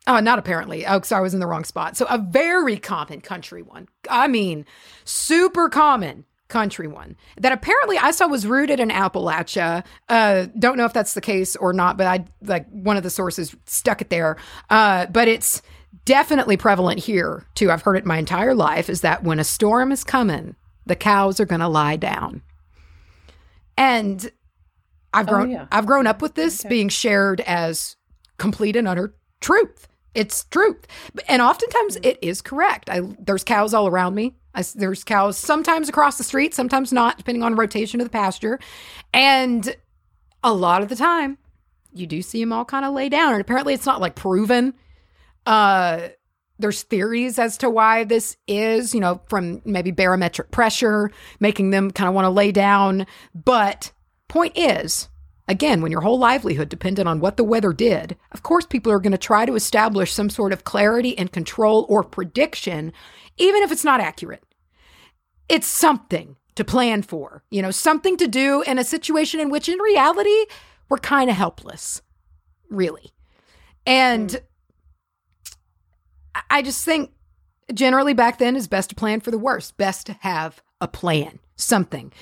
[0.07, 0.87] Oh, not apparently.
[0.87, 1.97] Oh, sorry, I was in the wrong spot.
[1.97, 3.89] So, a very common country one.
[4.11, 4.67] I mean,
[5.05, 9.85] super common country one that apparently I saw was rooted in Appalachia.
[10.09, 13.11] Uh, don't know if that's the case or not, but I like one of the
[13.11, 14.37] sources stuck it there.
[14.71, 15.61] Uh, but it's
[16.05, 17.71] definitely prevalent here too.
[17.71, 18.89] I've heard it my entire life.
[18.89, 20.55] Is that when a storm is coming,
[20.87, 22.43] the cows are going to lie down,
[23.77, 24.31] and
[25.13, 25.67] I've Oh, grown yeah.
[25.73, 26.69] I've grown up with this Okay.
[26.69, 27.97] being shared as
[28.39, 29.89] complete and utter truth.
[30.15, 30.87] It's truth.
[31.29, 32.89] And oftentimes it is correct.
[32.91, 34.37] I, there's cows all around me.
[34.55, 38.59] I, there's cows sometimes across the street, sometimes not, depending on rotation of the pasture.
[39.13, 39.77] And
[40.43, 41.39] a lot of the time,
[41.93, 43.33] you do see them all kind of lay down.
[43.33, 44.75] And apparently, it's not like proven.
[45.47, 46.09] Uh,
[46.59, 51.91] there's theories as to why this is, you know, from maybe barometric pressure, making them
[51.91, 53.07] kind of want to lay down.
[53.35, 53.93] But
[54.29, 55.09] point is,
[55.47, 58.99] Again, when your whole livelihood depended on what the weather did, of course people are
[58.99, 62.95] going to try to establish some sort of clarity and control or prediction,
[63.37, 64.45] even if it's not accurate.
[65.49, 69.69] It's something to plan for, you know, something to do in a situation in which
[69.69, 70.47] in reality
[70.89, 72.01] we're kind of helpless,
[72.71, 73.13] really.
[73.87, 74.41] And mm.
[76.51, 77.11] I just think
[77.73, 81.41] generally back then is best to plan for the worst, best to have a plan
[81.57, 82.13] something.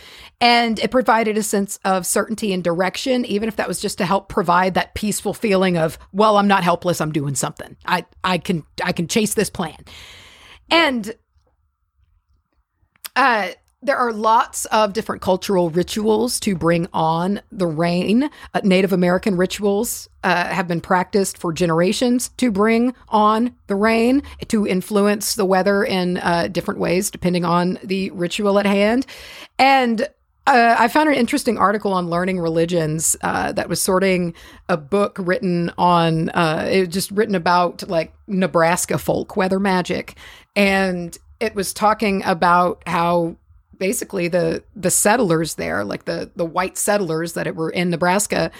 [0.40, 4.04] And it provided a sense of certainty and direction, even if that was just to
[4.04, 7.76] help provide that peaceful feeling of, well, I'm not helpless, I'm doing something.
[7.86, 9.84] I, I can I can chase this plan.
[10.72, 11.14] And
[13.14, 13.50] uh
[13.82, 18.30] there are lots of different cultural rituals to bring on the rain.
[18.54, 24.22] Uh, Native American rituals uh, have been practiced for generations to bring on the rain,
[24.48, 29.04] to influence the weather in uh, different ways, depending on the ritual at hand.
[29.58, 30.08] And
[30.46, 34.34] uh, I found an interesting article on learning religions uh, that was sorting
[34.68, 40.16] a book written on, uh, it was just written about like Nebraska folk weather magic.
[40.54, 43.36] And it was talking about how
[43.78, 48.50] basically the the settlers there, like the the white settlers that were in Nebraska,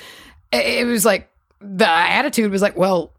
[0.53, 3.13] it, it was like the attitude was like, well,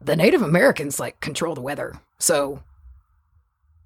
[0.00, 2.62] the Native Americans like control the weather, so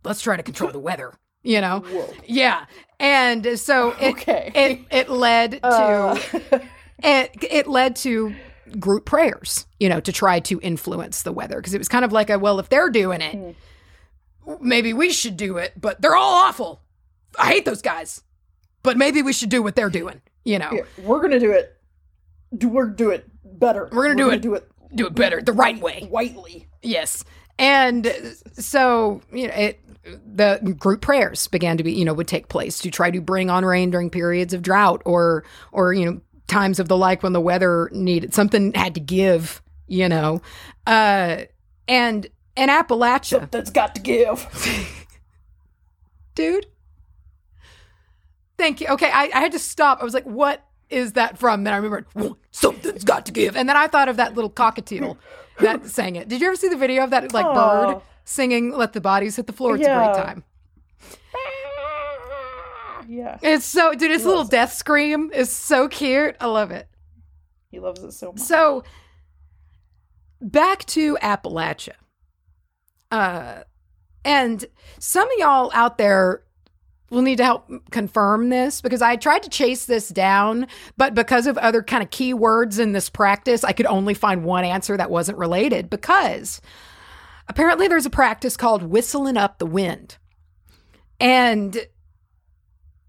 [0.05, 1.15] let's try to control the weather.
[1.43, 2.13] You know, Whoa.
[2.27, 2.67] yeah,
[2.99, 4.51] and so it okay.
[4.55, 6.19] it it led to uh.
[6.99, 8.35] it it led to
[8.79, 12.13] group prayers, you know, to try to influence the weather because it was kind of
[12.13, 13.55] like a well, if they're doing it, mm.
[14.61, 16.83] Maybe we should do it, but they're all awful.
[17.39, 18.23] I hate those guys.
[18.83, 20.71] But maybe we should do what they're doing, you know.
[20.73, 21.77] Yeah, we're gonna do it.
[22.57, 23.89] Do we're do it better.
[23.91, 24.43] We're gonna we're do gonna it.
[24.43, 24.71] Do it.
[24.95, 26.07] Do it better, the right way.
[26.09, 26.69] Whitely.
[26.83, 27.25] Yes.
[27.59, 28.13] And
[28.53, 32.79] so, you know, it the group prayers began to be, you know, would take place
[32.79, 36.79] to try to bring on rain during periods of drought or or, you know, times
[36.79, 40.41] of the like when the weather needed something had to give, you know.
[40.87, 41.43] Uh
[41.89, 43.41] and in Appalachia.
[43.41, 44.47] Something's got to give.
[46.35, 46.67] Dude.
[48.59, 48.89] Thank you.
[48.89, 50.01] Okay, I, I had to stop.
[50.01, 51.65] I was like, what is that from?
[51.65, 52.07] Then I remembered,
[52.51, 53.57] something's got to give.
[53.57, 55.17] And then I thought of that little cockatiel
[55.61, 56.29] that sang it.
[56.29, 57.55] Did you ever see the video of that like Aww.
[57.95, 59.77] bird singing "Let the Bodies Hit the Floor"?
[59.77, 60.03] It's yeah.
[60.03, 60.45] a great time.
[63.09, 64.11] Yeah, it's so dude.
[64.11, 64.51] His little it.
[64.51, 66.37] death scream is so cute.
[66.41, 66.89] I love it.
[67.71, 68.41] He loves it so much.
[68.41, 68.83] So
[70.41, 71.93] back to Appalachia.
[73.11, 73.63] Uh,
[74.25, 74.65] and
[74.99, 76.43] some of y'all out there
[77.11, 80.67] will need to help confirm this because I tried to chase this down,
[80.97, 84.65] but because of other kind of keywords in this practice, I could only find one
[84.65, 86.61] answer that wasn't related because
[87.49, 90.17] apparently there's a practice called whistling up the wind.
[91.21, 91.87] And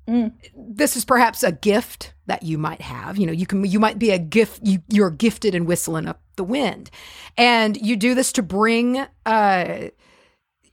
[0.07, 0.31] mm.
[0.55, 3.17] this is perhaps a gift that you might have.
[3.17, 6.21] You know, you can you might be a gift you you're gifted in whistling up
[6.35, 6.89] the wind.
[7.37, 9.89] And you do this to bring uh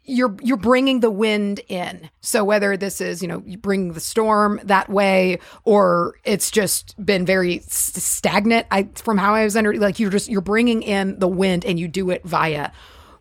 [0.07, 2.11] you're you're bringing the wind in.
[2.21, 6.95] So whether this is you know you bring the storm that way, or it's just
[7.05, 8.67] been very stagnant.
[8.71, 11.81] I from how I was under like you're just you're bringing in the wind and
[11.81, 12.71] you do it via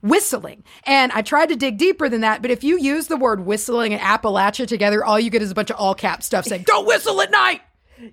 [0.04, 0.64] whistling.
[0.86, 3.94] And I tried to dig deeper than that, but if you use the word whistling
[3.94, 6.86] and Appalachia together, all you get is a bunch of all cap stuff saying "Don't
[6.86, 7.62] whistle at night."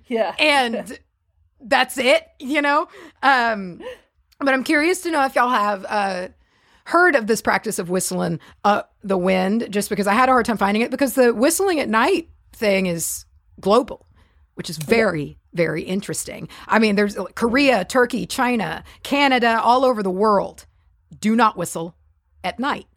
[0.07, 0.97] Yeah, and
[1.59, 2.25] that's it.
[2.39, 2.87] You know.
[3.21, 3.81] Um,
[4.39, 5.85] but I'm curious to know if y'all have.
[5.87, 6.27] Uh,
[6.85, 10.45] heard of this practice of whistling up the wind just because I had a hard
[10.45, 13.23] time finding it because the whistling at night thing is
[13.59, 14.07] global,
[14.55, 16.49] which is very, very interesting.
[16.67, 20.65] I mean, there's Korea, Turkey, China, Canada, all over the world
[21.19, 21.95] do not whistle
[22.43, 22.87] at night.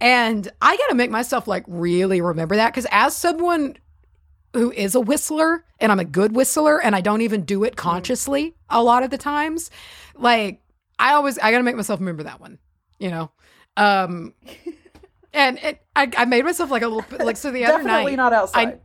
[0.00, 3.76] And I got to make myself like really remember that because as someone
[4.54, 7.76] who is a whistler and I'm a good whistler and I don't even do it
[7.76, 9.70] consciously a lot of the times,
[10.14, 10.60] like
[10.98, 12.58] I always I got to make myself remember that one
[12.98, 13.30] you know.
[13.76, 14.34] Um,
[15.32, 17.84] and it, I, I made myself like a little like so the other night.
[17.84, 18.68] Definitely not outside.
[18.68, 18.78] I,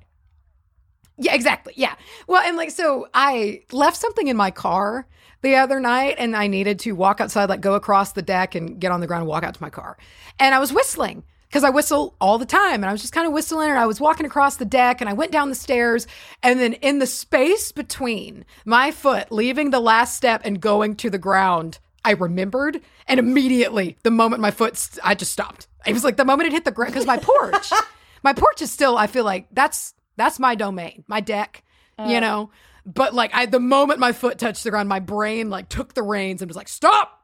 [1.18, 1.74] yeah, exactly.
[1.76, 1.96] Yeah.
[2.28, 5.08] Well, and like so I left something in my car
[5.44, 8.80] the other night and I needed to walk outside, like go across the deck and
[8.80, 9.98] get on the ground and walk out to my car.
[10.40, 12.76] And I was whistling because I whistle all the time.
[12.76, 15.10] And I was just kind of whistling and I was walking across the deck and
[15.10, 16.08] I went down the stairs.
[16.42, 21.12] And then in the space between my foot leaving the last step and going to
[21.12, 25.68] the ground, I remembered, and immediately, the moment my foot, st- I just stopped.
[25.86, 27.72] It was like the moment it hit the ground because my porch,
[28.24, 28.98] my porch is still.
[28.98, 31.64] I feel like that's that's my domain, my deck,
[31.98, 32.52] you uh, know.
[32.86, 36.04] But like, I the moment my foot touched the ground, my brain like took the
[36.04, 37.22] reins and was like, "Stop!"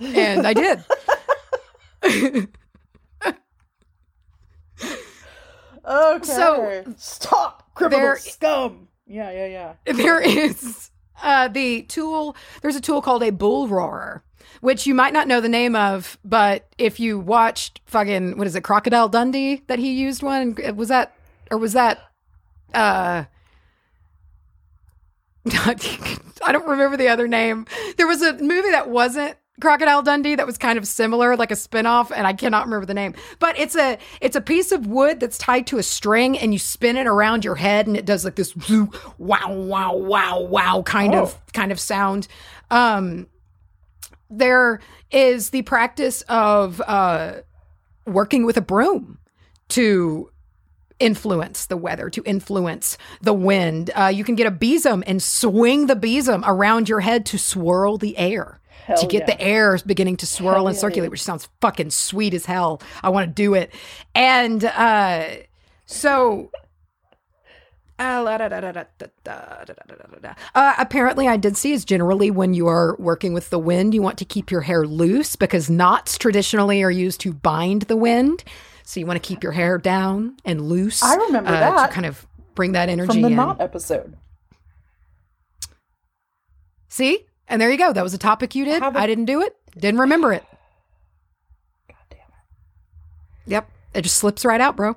[0.00, 0.84] And I did.
[5.86, 6.24] Okay.
[6.24, 8.88] So, stop, criminal there- scum.
[9.06, 9.92] Yeah, yeah, yeah.
[9.92, 10.90] there is
[11.22, 12.34] uh, the tool.
[12.62, 14.24] There's a tool called a bull roarer,
[14.62, 18.56] which you might not know the name of, but if you watched fucking what is
[18.56, 21.14] it, Crocodile Dundee, that he used one, was that
[21.50, 21.98] or was that?
[22.72, 23.24] uh
[25.52, 27.66] I don't remember the other name.
[27.96, 31.56] There was a movie that wasn't Crocodile Dundee that was kind of similar, like a
[31.56, 33.14] spin-off, and I cannot remember the name.
[33.38, 36.58] But it's a it's a piece of wood that's tied to a string and you
[36.58, 38.54] spin it around your head and it does like this
[39.18, 42.26] wow, wow, wow, wow kind of kind of sound.
[42.70, 43.28] Um
[44.28, 44.80] there
[45.12, 47.34] is the practice of uh
[48.06, 49.18] working with a broom
[49.68, 50.30] to
[51.00, 53.90] influence the weather, to influence the wind.
[53.94, 57.98] Uh, you can get a besom and swing the besom around your head to swirl
[57.98, 58.60] the air.
[58.86, 59.34] Hell to get yeah.
[59.34, 61.10] the air beginning to swirl hell and circulate, yeah.
[61.10, 62.82] which sounds fucking sweet as hell.
[63.02, 63.72] I want to do it.
[64.14, 65.26] And uh,
[65.86, 66.50] so
[70.78, 74.18] apparently, I did see is generally when you are working with the wind, you want
[74.18, 78.42] to keep your hair loose because knots traditionally are used to bind the wind.
[78.84, 81.02] So you want to keep your hair down and loose.
[81.02, 83.22] I remember uh, that to kind of bring that energy in.
[83.22, 83.36] From the in.
[83.36, 84.16] knot episode.
[86.88, 87.92] See, and there you go.
[87.92, 88.82] That was a topic you did.
[88.82, 89.56] I didn't do it.
[89.76, 90.44] Didn't remember it.
[91.88, 93.50] God damn it.
[93.50, 94.96] Yep, it just slips right out, bro.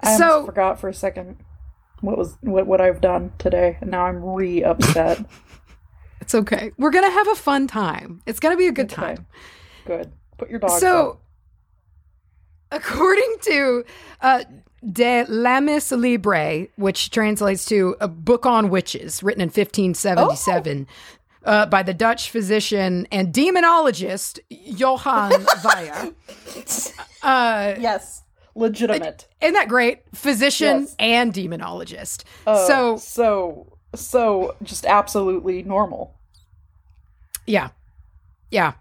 [0.00, 1.36] I so forgot for a second
[2.02, 5.24] what was what, what I've done today, and now I'm re upset.
[6.20, 6.72] it's okay.
[6.76, 8.20] We're gonna have a fun time.
[8.26, 9.14] It's gonna be a good Okay.
[9.14, 9.26] time.
[9.86, 10.12] Good.
[10.36, 10.78] Put your dog.
[10.80, 11.20] So,
[12.72, 13.84] according to
[14.20, 14.44] uh,
[14.90, 20.88] De Lamiis Liber, which translates to a book on witches, written in 1577
[21.44, 26.10] uh, by the Dutch physician and demonologist Johann Weyer.
[27.22, 28.24] Uh, yes,
[28.56, 29.28] legitimate.
[29.40, 30.00] isn't that great?
[30.12, 30.96] Physician Yes.
[30.98, 32.24] and demonologist.
[32.44, 36.18] Uh, so, so so just absolutely normal.
[37.46, 37.68] Yeah.
[38.52, 38.74] Yeah.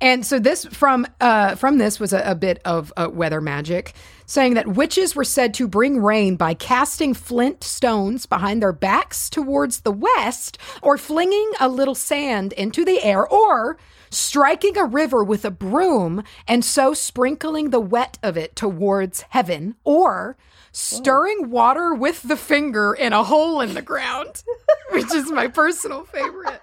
[0.00, 3.92] And so this from uh from this was a, a bit of uh, weather magic
[4.24, 9.28] saying that witches were said to bring rain by casting flint stones behind their backs
[9.28, 13.76] towards the west or flinging a little sand into the air or
[14.08, 19.74] striking a river with a broom and so sprinkling the wet of it towards heaven
[19.84, 20.38] or
[20.72, 24.42] stirring water with the finger in a hole in the ground
[24.92, 26.62] which is my personal favorite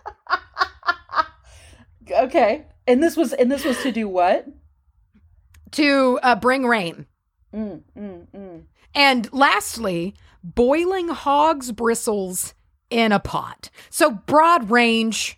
[2.10, 4.48] Okay, and this was and this was to do what?
[5.72, 7.06] to uh, bring rain.
[7.54, 8.64] Mm, mm, mm.
[8.94, 12.54] And lastly, boiling hog's bristles
[12.90, 13.70] in a pot.
[13.90, 15.38] So broad range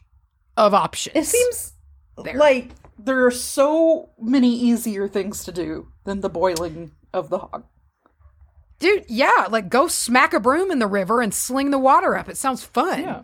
[0.56, 1.16] of options.
[1.16, 1.74] It seems
[2.24, 2.36] There.
[2.36, 7.64] like there are so many easier things to do than the boiling of the hog.
[8.80, 12.30] Dude, yeah, like go smack a broom in the river and sling the water up.
[12.30, 13.02] It sounds fun.
[13.02, 13.22] Yeah,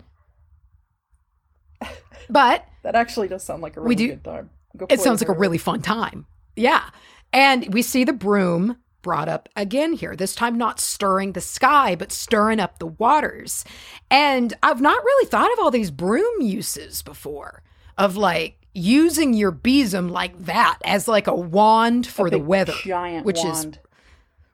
[2.30, 4.50] But that actually does sound like a really We do- good time.
[4.78, 6.26] Go it sounds like a really fun time.
[6.56, 6.84] Yeah.
[7.32, 11.94] And we see the broom brought up again here, this time not stirring the sky,
[11.96, 13.66] but stirring up the waters.
[14.10, 17.62] And I've not really thought of all these broom uses before
[17.98, 22.74] of like using your besom like that as like a wand for A the weather,
[22.84, 23.80] giant which is wand.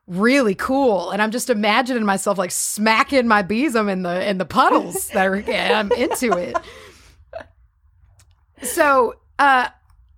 [0.08, 1.12] really cool.
[1.12, 5.28] And I'm just imagining myself like smacking my besom in the in the puddles that
[5.28, 6.58] are I'm into it.
[8.62, 9.70] So, uh,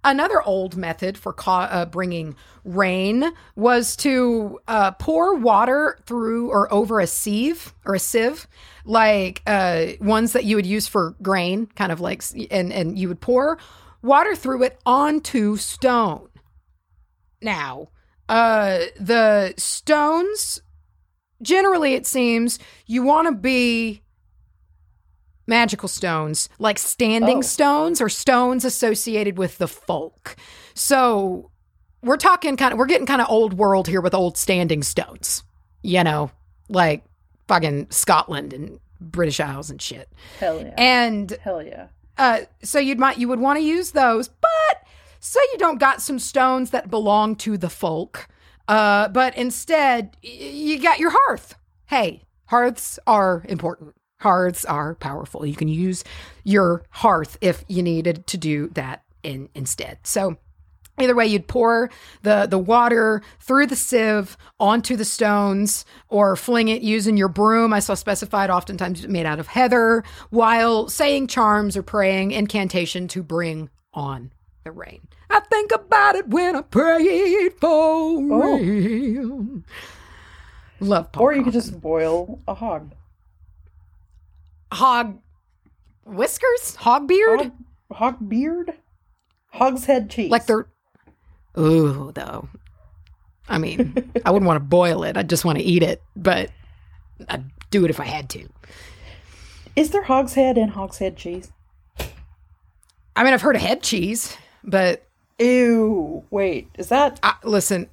[0.03, 6.71] another old method for ca- uh, bringing rain was to uh, pour water through or
[6.73, 8.47] over a sieve or a sieve,
[8.85, 13.07] like uh, ones that you would use for grain, kind of like, and and you
[13.07, 13.57] would pour
[14.01, 16.27] water through it onto stone.
[17.41, 17.89] Now,
[18.29, 20.61] uh, the stones,
[21.41, 24.01] generally, it seems you want to be
[25.47, 27.41] magical stones, like standing Oh.
[27.41, 30.35] stones or stones associated with the folk.
[30.73, 31.51] So
[32.03, 35.43] we're talking kind of, we're getting kind of old world here with old standing stones,
[35.83, 36.31] you know,
[36.69, 37.03] like
[37.47, 40.09] fucking Scotland and British Isles and shit.
[40.39, 40.73] Hell yeah.
[40.77, 41.87] And Hell yeah.
[42.17, 44.87] uh, so you'd might you would want to use those, but
[45.19, 48.27] say you don't got some stones that belong to the folk,
[48.67, 51.55] uh, but instead y- you got your hearth.
[51.87, 53.95] Hey, hearths are important.
[54.21, 55.45] Hearths are powerful.
[55.45, 56.03] You can use
[56.43, 59.99] your hearth if you needed to do that in instead.
[60.03, 60.37] So
[60.99, 61.89] Either way, you'd pour
[62.21, 67.73] the, the water through the sieve onto the stones or fling it using your broom.
[67.73, 73.23] I saw specified oftentimes made out of heather while saying charms or praying incantation to
[73.23, 74.31] bring on
[74.63, 75.07] the rain.
[75.29, 78.57] I think about it when I pray for oh.
[78.57, 79.65] rain.
[80.79, 82.91] Love Paul Or you could just boil a hog.
[84.71, 85.19] Hog
[86.05, 87.51] whiskers, hog beard, Hog,
[87.91, 88.73] hog beard?
[89.51, 90.31] Hog's head cheese.
[90.31, 90.67] like they're.
[91.57, 92.47] Ooh, though.
[93.49, 95.17] I mean, I wouldn't want to boil it.
[95.17, 96.49] I just want to eat it, but
[97.27, 98.47] I'd do it if I had to.
[99.75, 101.51] Is there hog's head in hog's head cheese?
[103.15, 105.05] I mean, I've heard of head cheese, but
[105.39, 106.23] Ew.
[106.29, 107.19] Wait, is that.
[107.23, 107.89] I, listen,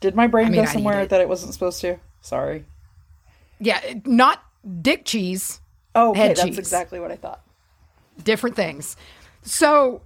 [0.00, 1.10] Did my brain I mean, go somewhere it.
[1.10, 1.98] that it wasn't supposed to?
[2.20, 2.64] Sorry.
[3.60, 4.42] yeah, not
[4.82, 5.60] dick cheese,
[5.94, 6.58] Oh, okay, that's cheese.
[6.58, 7.42] exactly what I thought.
[8.22, 8.96] different things.
[9.42, 10.02] So,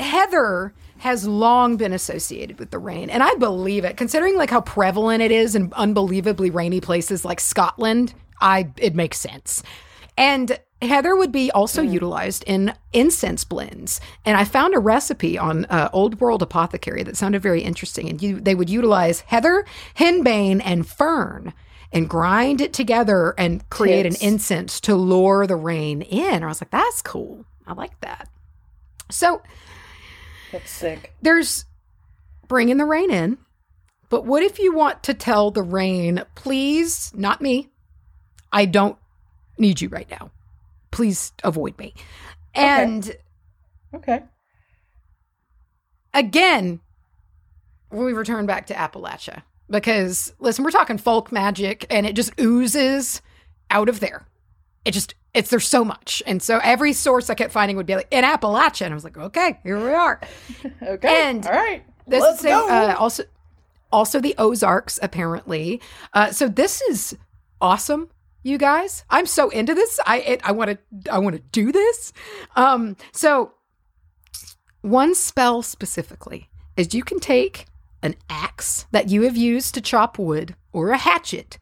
[0.00, 4.60] heather has long been associated with the rain, and I believe it, considering like how
[4.62, 8.14] prevalent it is in unbelievably rainy places like Scotland.
[8.40, 9.62] I it makes sense,
[10.16, 14.00] and heather would be also utilized in incense blends.
[14.24, 18.22] And I found a recipe on uh, Old World Apothecary that sounded very interesting, and
[18.22, 19.64] you, they would utilize heather,
[19.96, 21.52] henbane, and fern.
[21.90, 26.42] And grind it together and create an incense to lure the rain in.
[26.42, 27.46] I was like, that's cool.
[27.66, 28.28] I like that.
[29.10, 29.40] So
[30.52, 31.14] That's sick.
[31.22, 31.64] there's
[32.46, 33.38] bringing the rain in,
[34.10, 37.70] but what if you want to tell the rain, please, not me,
[38.52, 38.98] I don't
[39.56, 40.30] need you right now.
[40.90, 41.94] Please avoid me.
[42.54, 43.16] And
[43.94, 44.22] Okay.
[46.12, 46.80] again,
[47.90, 53.20] we return back to Appalachia because listen, we're talking folk magic and it just oozes
[53.70, 54.26] out of there.
[54.84, 56.22] It just it's there's so much.
[56.26, 59.04] And so every source I kept finding would be like in Appalachia and I was
[59.04, 60.20] like, "Okay, here we are."
[60.82, 61.28] Okay.
[61.28, 61.84] And All right.
[62.06, 62.68] This Let's is go.
[62.68, 63.24] uh, also
[63.92, 65.80] also the Ozarks apparently.
[66.14, 67.16] Uh, so this is
[67.60, 68.08] awesome,
[68.42, 69.04] you guys.
[69.10, 70.00] I'm so into this.
[70.06, 70.70] I it, I want
[71.02, 72.12] to I want to do this.
[72.56, 73.52] Um, so
[74.80, 77.66] one spell specifically is you can take
[78.02, 81.58] an axe that you have used to chop wood or a hatchet,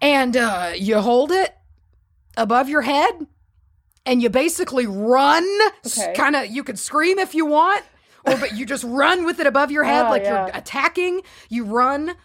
[0.00, 1.54] and uh, you hold it
[2.36, 3.26] above your head.
[4.04, 5.46] And you basically run,
[5.86, 6.12] Okay.
[6.16, 6.46] kind of.
[6.46, 7.84] You can scream if you want,
[8.26, 10.46] or but you just run with it above your head Oh, like yeah.
[10.48, 11.20] you're attacking.
[11.48, 12.16] You run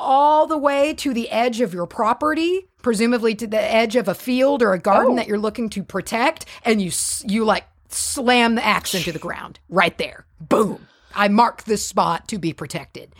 [0.00, 4.14] all the way to the edge of your property, presumably to the edge of a
[4.14, 5.16] field or a garden Oh.
[5.16, 6.90] that you're looking to protect, and you
[7.24, 10.26] you like slam the axe into the ground right there.
[10.40, 10.88] Boom!
[11.14, 13.14] I mark this spot to be protected,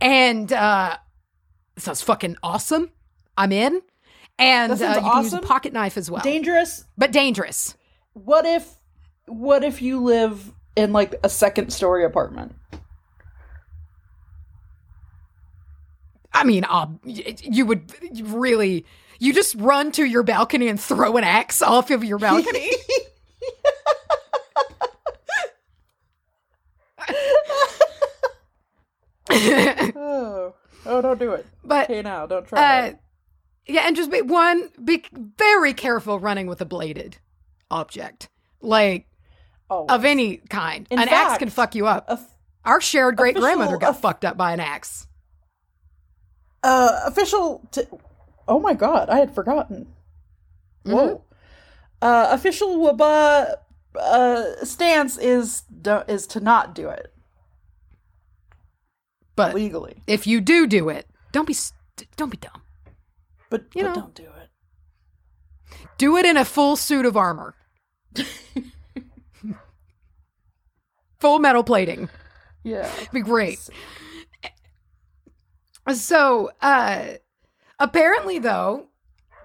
[0.00, 0.96] and uh,
[1.76, 2.90] sounds fucking awesome.
[3.36, 3.82] I'm in,
[4.38, 6.84] and uh, you can use a pocket knife as well, Dangerous.
[6.96, 7.76] but dangerous.
[8.12, 8.68] What if
[9.26, 12.54] what if you live in like a second story apartment?
[16.32, 17.92] I mean, uh, you would
[18.28, 18.84] really,
[19.20, 22.70] you just run to your balcony and throw an axe off of your balcony.
[30.86, 31.00] Oh.
[31.02, 31.46] Don't do it.
[31.64, 32.98] but Hey now, don't try uh, it.
[33.66, 35.04] yeah, and just be one, be
[35.38, 37.18] very careful running with a bladed
[37.70, 38.28] object,
[38.60, 39.06] like
[39.70, 39.86] Oh.
[39.88, 40.86] of any kind.
[40.90, 42.04] In an axe can fuck you up.
[42.08, 45.06] f- Our shared great grandmother got of- fucked up by an axe.
[46.62, 47.82] uh official t-
[48.46, 49.86] Oh my god, I had forgotten.
[50.84, 51.22] Whoa.
[52.02, 53.54] Uh official WBAH
[53.98, 57.13] uh stance is do- is to not do it
[59.36, 60.02] But legally.
[60.06, 61.56] if you do do it, don't be
[62.16, 62.62] don't be dumb.
[63.50, 63.94] But, You but know.
[63.94, 65.78] don't do it.
[65.98, 67.54] Do it in a full suit of armor.
[71.20, 72.08] full metal plating.
[72.62, 72.90] Yeah.
[73.12, 73.58] Be great.
[75.92, 77.04] So, uh,
[77.78, 78.86] apparently, though,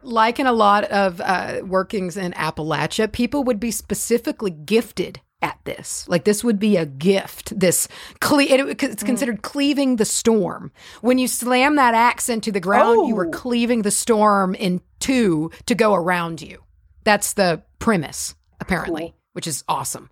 [0.01, 5.57] like in a lot of uh, workings in Appalachia, people would be specifically gifted at
[5.63, 6.05] this.
[6.09, 7.57] Like this would be a gift.
[7.57, 7.87] This
[8.19, 8.83] cle- it, Mm.
[8.83, 10.71] it's considered cleaving the storm.
[11.01, 13.31] When you slam that axe into the ground, you were Oh.
[13.31, 16.63] cleaving the storm in two to go around you.
[17.05, 19.15] That's the premise, apparently, Cool.
[19.33, 20.09] which is awesome.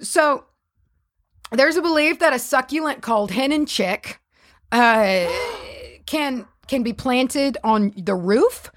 [0.00, 0.44] So
[1.50, 4.20] there's a belief that a succulent called hen and chick
[4.72, 5.26] uh,
[6.06, 8.70] can can be planted on the roof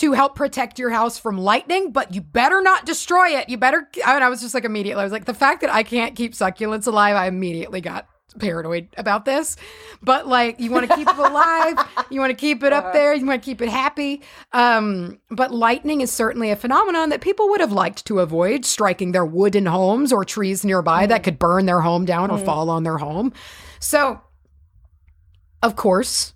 [0.00, 3.50] to help protect your house from lightning, but you better not destroy it.
[3.50, 3.86] You better.
[4.04, 5.00] I, mean, I was just like immediately.
[5.00, 8.88] I was like, the fact that I can't keep succulents alive, I immediately got paranoid
[8.96, 9.56] about this,
[10.02, 11.76] but like you want to keep it alive,
[12.10, 12.92] you want to keep it up uh-huh.
[12.92, 14.22] there, you want to keep it happy.
[14.52, 19.12] Um, but lightning is certainly a phenomenon that people would have liked to avoid striking
[19.12, 21.24] their wooden homes or trees nearby that mm-hmm.
[21.24, 22.46] could burn their home down or mm-hmm.
[22.46, 23.32] fall on their home.
[23.80, 24.20] So,
[25.62, 26.32] of course,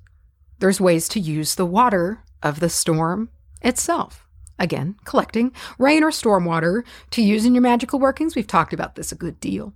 [0.58, 3.30] there's ways to use the water of the storm
[3.64, 4.26] itself.
[4.58, 8.36] Again, collecting rain or stormwater to use in your magical workings.
[8.36, 9.74] We've talked about this a good deal.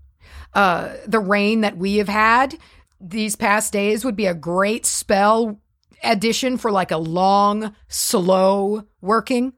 [0.55, 2.57] Uh, the rain that we have had
[3.01, 5.61] these past days would be a great spell
[6.05, 9.53] addition for like a long, slow working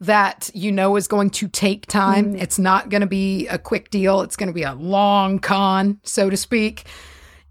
[0.00, 2.34] that you know is going to take time.
[2.34, 4.22] It's not going to be a quick deal.
[4.22, 6.84] It's going to be a long con, so to speak.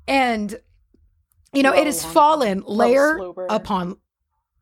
[0.07, 0.59] And
[1.53, 3.19] you know, it has fallen layer
[3.49, 3.97] upon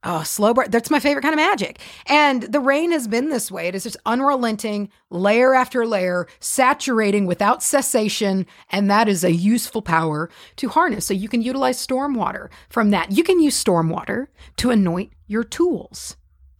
[0.04, 0.70] oh slow burn.
[0.72, 1.80] That's my favorite kind of magic.
[2.06, 3.68] And the rain has been this way.
[3.68, 9.82] It is just unrelenting, layer after layer, saturating without cessation, and that is a useful
[9.82, 11.06] power to harness.
[11.06, 13.12] So you can utilize stormwater from that.
[13.12, 14.28] You can use stormwater
[14.58, 16.16] to anoint your tools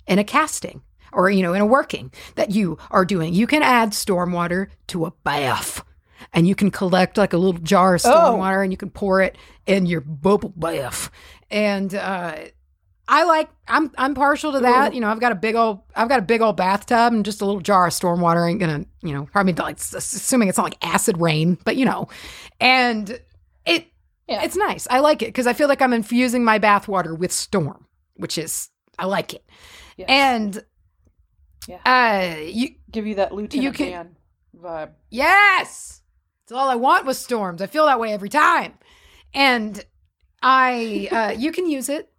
[0.08, 0.82] in a casting
[1.12, 3.34] or you know in a working that you are doing.
[3.34, 5.84] You can add stormwater to a bath.
[6.34, 8.10] And you can collect like a little jar of Oh.
[8.10, 11.10] stormwater and you can pour it in your bubble bath.
[11.50, 12.36] And uh
[13.12, 14.92] I like I'm I'm partial to that.
[14.92, 14.96] Ooh.
[14.96, 17.42] You know, I've got a big old I've got a big old bathtub and just
[17.42, 20.64] a little jar of stormwater ain't gonna, you know, I mean like assuming it's not
[20.66, 22.08] like acid rain, but you know.
[22.62, 23.10] And
[23.66, 23.88] it
[24.28, 24.44] Yeah.
[24.44, 24.88] it's nice.
[24.92, 28.70] I like it because I feel like I'm infusing my bathwater with storm, which is
[29.00, 29.44] I like it.
[29.98, 30.08] Yes.
[30.10, 30.64] And
[31.68, 31.80] Yeah.
[31.86, 34.16] uh you give you that Lieutenant you can- Dan
[34.56, 34.92] vibe.
[35.10, 36.02] Yes.
[36.44, 37.60] It's all I want with storms.
[37.62, 38.74] I feel that way every time.
[39.34, 39.84] And
[40.44, 42.12] I uh you can use it.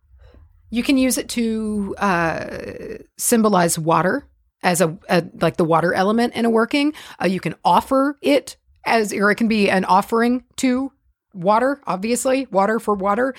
[0.70, 4.26] You can use it to uh symbolize water
[4.62, 6.92] as a, a like the water element in a working.
[7.20, 10.92] Uh, you can offer it as or it can be an offering to
[11.34, 13.34] water, obviously, water for water.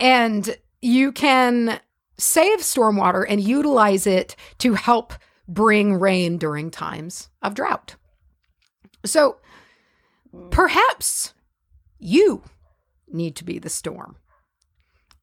[0.00, 1.80] And you can
[2.16, 5.14] save stormwater and utilize it to help
[5.48, 7.96] bring rain during times of drought.
[9.04, 9.36] So
[10.50, 11.34] perhaps
[11.98, 12.42] you
[13.08, 14.16] need to be the storm.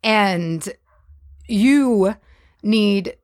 [0.03, 0.67] And
[1.51, 2.15] you
[2.63, 3.17] need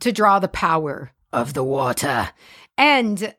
[0.00, 2.30] to draw the power of the water.
[2.76, 3.34] And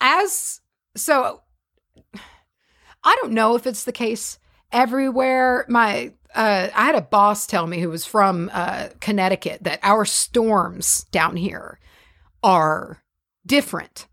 [0.00, 0.60] as
[0.96, 1.42] so,
[3.04, 4.38] I don't know if it's the case
[4.72, 5.64] everywhere.
[5.68, 10.04] My uh, I had a boss tell me who was from uh, Connecticut that our
[10.04, 11.78] storms down here
[12.42, 13.02] are
[13.46, 14.06] different.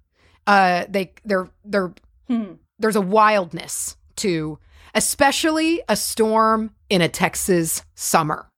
[0.48, 1.94] Uh, they they're they're
[2.28, 2.54] Hmm.
[2.80, 4.58] there's a wildness to
[4.96, 8.50] especially a storm in a Texas summer.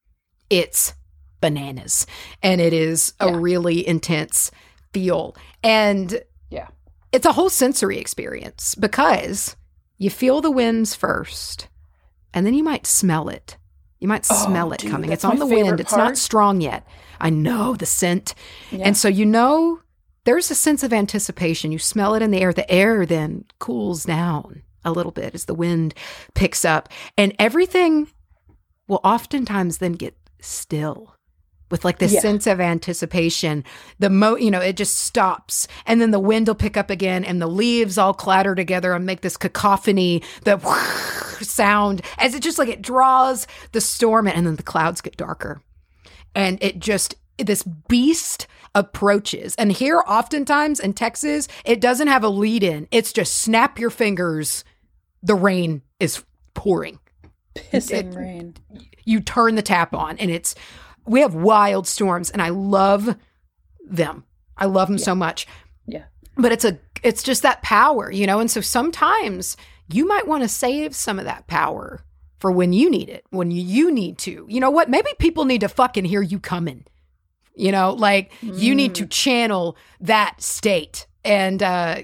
[0.49, 0.93] It's
[1.41, 2.05] bananas
[2.41, 3.37] and it is a Yeah.
[3.37, 4.49] really intense
[4.93, 5.35] feel.
[5.63, 6.67] And Yeah.
[7.11, 9.55] it's a whole sensory experience because
[9.97, 11.67] you feel the winds first
[12.33, 13.57] and then you might smell it.
[13.99, 15.11] You might Oh, smell it dude, coming.
[15.11, 15.79] It's on the wind.
[15.79, 16.03] It's part.
[16.03, 16.85] not strong yet.
[17.19, 18.33] I know the scent.
[18.71, 18.85] Yeah.
[18.85, 19.79] And so you know
[20.23, 21.71] there's a sense of anticipation.
[21.71, 22.53] You smell it in the air.
[22.53, 25.93] The air then cools down a little bit as the wind
[26.35, 26.89] picks up.
[27.17, 28.07] And everything
[28.87, 30.15] will oftentimes then get
[30.47, 31.13] still
[31.69, 32.21] with like this Yeah.
[32.21, 33.63] sense of anticipation.
[33.99, 35.67] The mo you know, it just stops.
[35.85, 39.05] And then the wind will pick up again and the leaves all clatter together and
[39.05, 40.57] make this cacophony, the
[41.41, 45.17] sound as it just like it draws the storm in, and then the clouds get
[45.17, 45.61] darker
[46.33, 52.29] and it just this beast approaches and here oftentimes in texas it doesn't have a
[52.29, 54.63] lead in it's just snap your fingers
[55.21, 56.23] the rain is
[56.55, 56.97] pouring
[57.55, 58.55] pissing it- rain.
[59.07, 60.53] You turn the tap on and it's
[61.05, 63.15] we have wild storms and i love
[63.89, 64.23] them.
[64.57, 65.47] I love them so much.
[65.85, 66.05] Yeah.
[66.35, 68.39] but it's a it's just that power you know?
[68.39, 69.55] And so sometimes
[69.89, 72.03] you might want to save some of that power
[72.39, 74.45] for when you need it when you need to.
[74.49, 74.89] You know what?
[74.89, 76.85] Maybe people need to fucking hear you coming.
[77.55, 81.07] You know like you need to channel that state.
[81.23, 82.03] And uh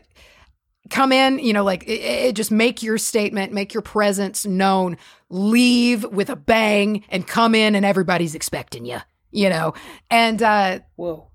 [0.93, 4.95] come in you know like it, it just make your statement make your presence known
[5.29, 8.99] leave with a bang and come in and everybody's expecting you
[9.31, 9.73] you know
[10.11, 11.27] and uh Whoa.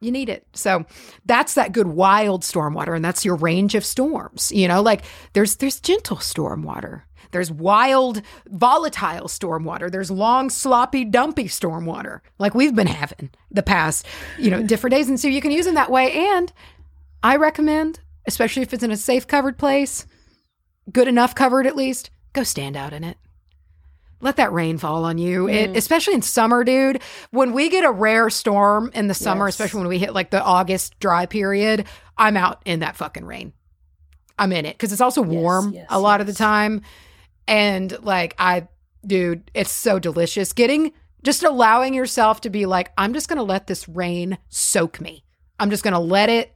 [0.00, 0.46] you need it.
[0.54, 0.84] So
[1.26, 4.50] that's that good wild storm water, and that's your range of storms.
[4.50, 5.04] You know, like
[5.34, 7.06] there's there's gentle storm water.
[7.30, 9.88] There's wild, volatile storm water.
[9.88, 14.06] There's long, sloppy, dumpy storm water, like we've been having the past,
[14.38, 15.08] you know, different days.
[15.08, 16.12] And so you can use them that way.
[16.12, 16.52] And
[17.22, 20.06] I recommend, especially if it's in a safe, covered place,
[20.90, 23.16] good enough covered at least, go stand out in it.
[24.20, 25.48] Let that rain fall on you.
[25.48, 25.76] It, mm.
[25.76, 27.02] especially in summer, dude.
[27.30, 29.54] When we get a rare storm in the summer, Yes.
[29.54, 33.52] especially when we hit like the August dry period, I'm out in that fucking rain.
[34.38, 36.82] I'm in it because it's also warm yes, a lot of the time.
[37.48, 38.68] And like, I,
[39.04, 40.52] dude, it's so delicious.
[40.52, 40.92] Getting
[41.24, 45.24] just allowing yourself to be like, I'm just going to let this rain soak me.
[45.58, 46.52] I'm just going to let it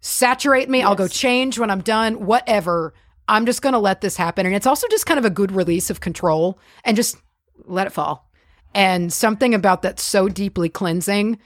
[0.00, 0.82] saturate me.
[0.82, 2.94] I'll go change when I'm done, whatever.
[3.28, 4.46] I'm just going to let this happen.
[4.46, 7.16] And it's also just kind of a good release of control and just
[7.64, 8.30] let it fall.
[8.74, 11.38] And something about that so deeply cleansing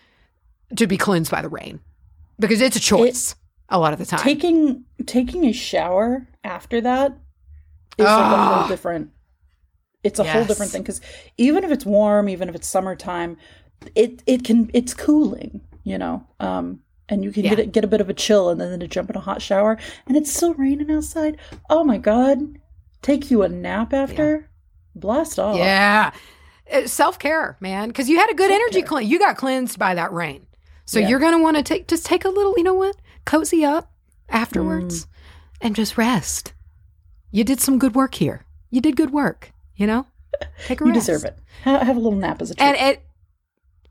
[0.76, 1.80] to be cleansed by the rain
[2.38, 3.34] because it's a choice
[3.68, 4.20] a lot of the time.
[4.20, 7.16] Taking taking a shower after that
[7.96, 9.10] is like a whole different.
[10.02, 11.00] It's a whole different thing because
[11.36, 13.36] even if it's warm, even if it's summertime,
[13.94, 16.26] it it can it's cooling, you know.
[16.40, 16.80] Um,
[17.10, 17.50] and you can Yeah.
[17.50, 19.42] get it, get a bit of a chill, and then to jump in a hot
[19.42, 21.36] shower, and it's still raining outside.
[21.68, 22.58] Oh my god!
[23.02, 24.48] Take you a nap after.
[24.94, 25.56] Blast off.
[25.56, 26.12] Yeah.
[26.86, 27.88] Self care, man.
[27.88, 28.86] Because you had a good energy Self-care.
[28.88, 29.08] clean.
[29.08, 30.46] You got cleansed by that rain.
[30.84, 31.08] So Yeah.
[31.08, 32.96] you're going to want to take, just take a little, you know what?
[33.24, 33.90] Cozy up
[34.28, 35.08] afterwards Mm.
[35.62, 36.52] and just rest.
[37.30, 38.44] You did some good work here.
[38.70, 40.06] You did good work, you know?
[40.66, 41.06] Take a You rest.
[41.06, 41.38] deserve it.
[41.64, 42.64] Have a little nap as a treat.
[42.66, 43.02] And it,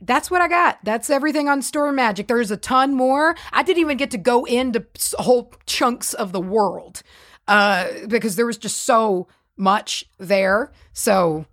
[0.01, 0.79] that's what I got.
[0.83, 2.27] That's everything on Storm Magic.
[2.27, 3.35] There's a ton more.
[3.51, 4.85] I didn't even get to go into
[5.17, 7.01] whole chunks of the world
[7.47, 9.27] uh, because there was just so
[9.57, 10.71] much there.
[10.93, 11.45] So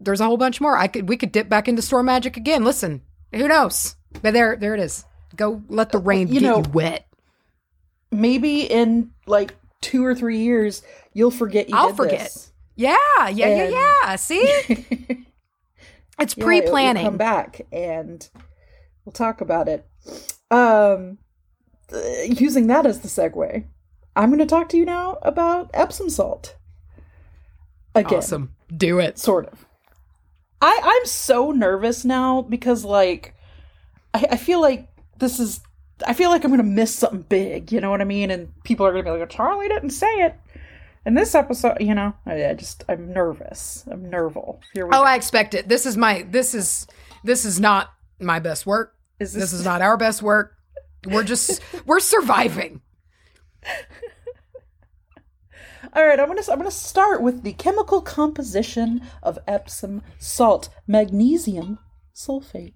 [0.00, 0.76] there's a whole bunch more.
[0.76, 2.64] I could we could dip back into Storm Magic again.
[2.64, 3.94] Listen, who knows?
[4.20, 5.04] But there, there it is.
[5.36, 7.06] Go let the rain You get know- you wet.
[8.10, 10.82] Maybe in like two or three years,
[11.14, 12.20] you'll forget you I'll forget.
[12.20, 12.52] this.
[12.76, 12.96] Yeah,
[13.28, 14.16] yeah, And- yeah, yeah.
[14.16, 15.24] See,
[16.18, 17.04] it's you'll- you'll pre-planning.
[17.04, 18.28] come back and
[19.04, 19.86] we'll talk about it.
[20.50, 21.18] Um,
[22.24, 23.64] using that as the segue,
[24.16, 26.56] I'm going to talk to you now about Epsom salt.
[27.94, 28.54] Again, Awesome.
[28.74, 29.18] Do it.
[29.18, 29.66] sort of.
[30.62, 33.34] I I'm so nervous now because like
[34.14, 34.88] I, I feel like
[35.18, 35.60] this is
[36.06, 37.70] I feel like I'm gonna miss something big.
[37.72, 38.30] You know what I mean?
[38.30, 40.34] And people are gonna be like, Charlye didn't say it.
[41.04, 43.84] In this episode, you know, I, I just I'm nervous.
[43.90, 44.60] I'm nerval.
[44.72, 45.04] Here we Oh, go.
[45.04, 45.68] I expect it.
[45.68, 46.86] This is my this is
[47.24, 48.94] this is not my best work.
[49.18, 50.54] Is This is not our best work.
[51.06, 52.82] We're just we're surviving.
[55.94, 61.80] All right, I'm gonna I'm gonna start with the chemical composition of Epsom salt, magnesium
[62.14, 62.74] sulfate.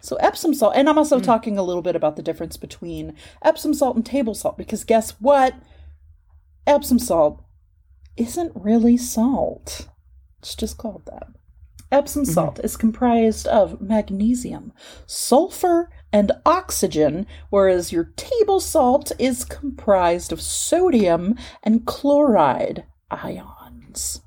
[0.00, 1.24] So Epsom salt, and I'm also hmm.
[1.24, 5.12] talking a little bit about the difference between Epsom salt and table salt because guess
[5.12, 5.54] what?
[6.66, 7.42] Epsom salt
[8.16, 9.88] isn't really salt.
[10.40, 11.28] It's just called that.
[11.92, 12.32] Epsom mm-hmm.
[12.32, 14.72] salt is comprised of magnesium,
[15.06, 24.20] sulfur, and oxygen, whereas your table salt is comprised of sodium and chloride ions.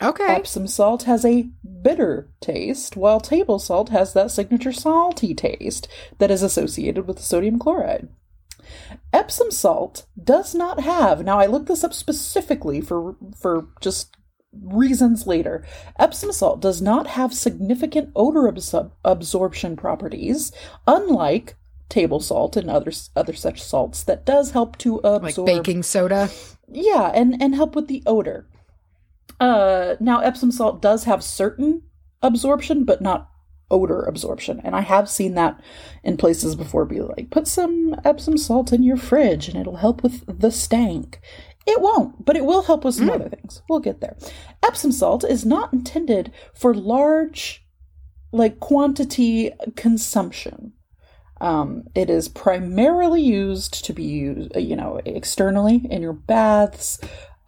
[0.00, 0.26] Okay.
[0.26, 1.50] Epsom salt has a
[1.82, 7.22] bitter taste, while table salt has that signature salty taste that is associated with the
[7.22, 8.08] sodium chloride.
[9.12, 11.24] Epsom salt does not have.
[11.24, 14.16] Now I looked this up specifically for for just
[14.52, 15.64] reasons later.
[15.98, 20.52] Epsom salt does not have significant odor absor- absorption properties,
[20.86, 21.56] unlike
[21.88, 26.28] table salt and other other such salts that does help to absorb like baking soda.
[26.70, 28.46] yeah, and and help with the odor.
[29.40, 31.82] Uh, now Epsom salt does have certain
[32.22, 33.30] absorption, but not
[33.70, 35.60] odor absorption, and I have seen that
[36.02, 36.84] in places before.
[36.84, 41.20] Be like, put some Epsom salt in your fridge, and it'll help with the stank.
[41.66, 43.60] It won't, but it will help with some other things.
[43.68, 44.16] We'll get there.
[44.62, 47.62] Epsom salt is not intended for large,
[48.32, 50.72] like quantity consumption.
[51.42, 57.00] Um, it is primarily used to be used, you know, externally in your baths,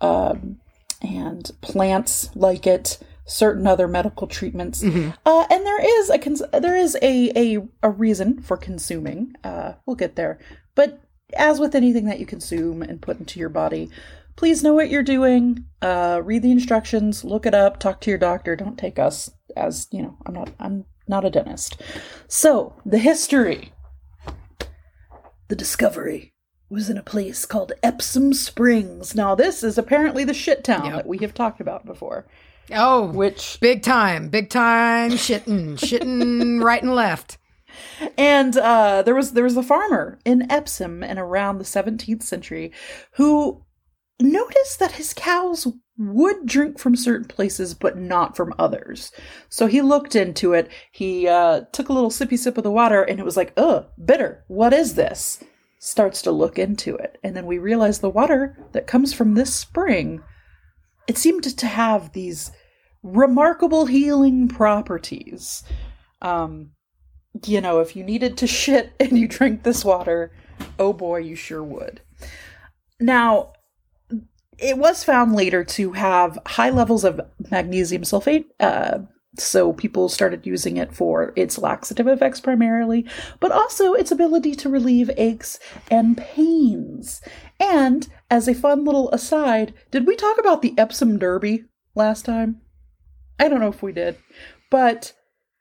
[0.03, 0.61] um,
[1.01, 2.99] and plants like it.
[3.31, 7.89] Certain other medical treatments, uh, and there is a cons- there is a, a a
[7.91, 9.35] reason for consuming.
[9.45, 10.41] Uh, we'll get there,
[10.75, 11.01] but
[11.37, 13.89] as with anything that you consume and put into your body,
[14.35, 15.65] please know what you're doing.
[15.81, 18.57] Uh, read the instructions, look it up, talk to your doctor.
[18.57, 20.17] Don't take us as you know.
[20.27, 21.81] I'm not I'm not a dentist.
[22.27, 23.73] So the history.
[25.49, 26.33] The discovery
[26.69, 29.15] was in a place called Epsom Springs.
[29.17, 30.95] Now, this is apparently the shit town Yep.
[30.95, 32.27] that we have talked about before,
[32.73, 37.39] Oh, which big time, big time shitting, shitting right and left.
[38.17, 42.73] and uh, there was there was a farmer in Epsom in around the 17th century
[43.13, 43.65] who
[44.21, 45.67] noticed that his cows
[45.99, 49.13] would drink from certain places but not from others.
[49.49, 50.69] So he looked into it.
[50.93, 53.87] He uh, took a little sippy sip of the water and it was like, ugh,
[54.03, 54.45] bitter.
[54.49, 55.43] What is this?
[55.79, 57.19] Starts to look into it.
[57.23, 60.23] And then we realize the water that comes from this spring,
[61.07, 62.51] it seemed to have these
[63.03, 65.63] remarkable healing properties.
[66.23, 66.73] Um,
[67.47, 70.33] you know, if you needed to shit and you drank this water,
[70.79, 72.01] oh boy, you sure would.
[72.99, 73.53] Now,
[74.59, 77.21] it was found later to have high levels of
[77.51, 78.45] magnesium sulfate.
[78.59, 78.99] Uh,
[79.39, 83.07] so people started using it for its laxative effects primarily,
[83.39, 85.59] but also its ability to relieve aches
[85.91, 87.23] and pains.
[87.59, 92.61] And as a fun little aside, did we talk about the Epsom Derby last time?
[93.41, 94.17] I don't know if we did,
[94.71, 95.15] but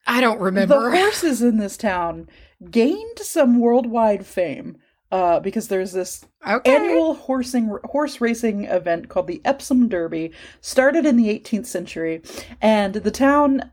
[0.06, 0.76] I don't remember.
[0.76, 2.28] the horses in this town
[2.70, 4.78] gained some worldwide fame
[5.12, 6.76] uh, because there's this okay.
[6.76, 12.22] annual horsing horse racing event called the Epsom Derby, started in the 18th century,
[12.62, 13.72] and the town.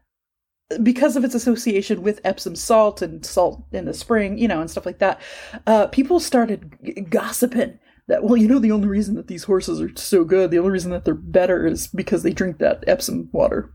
[0.82, 4.68] Because of its association with Epsom salt and salt in the spring, you know, and
[4.68, 5.20] stuff like that,
[5.64, 7.78] uh, people started g- gossiping
[8.09, 10.72] that well, you know, the only reason that these horses are so good, the only
[10.72, 13.72] reason that they're better is because they drink that Epsom water,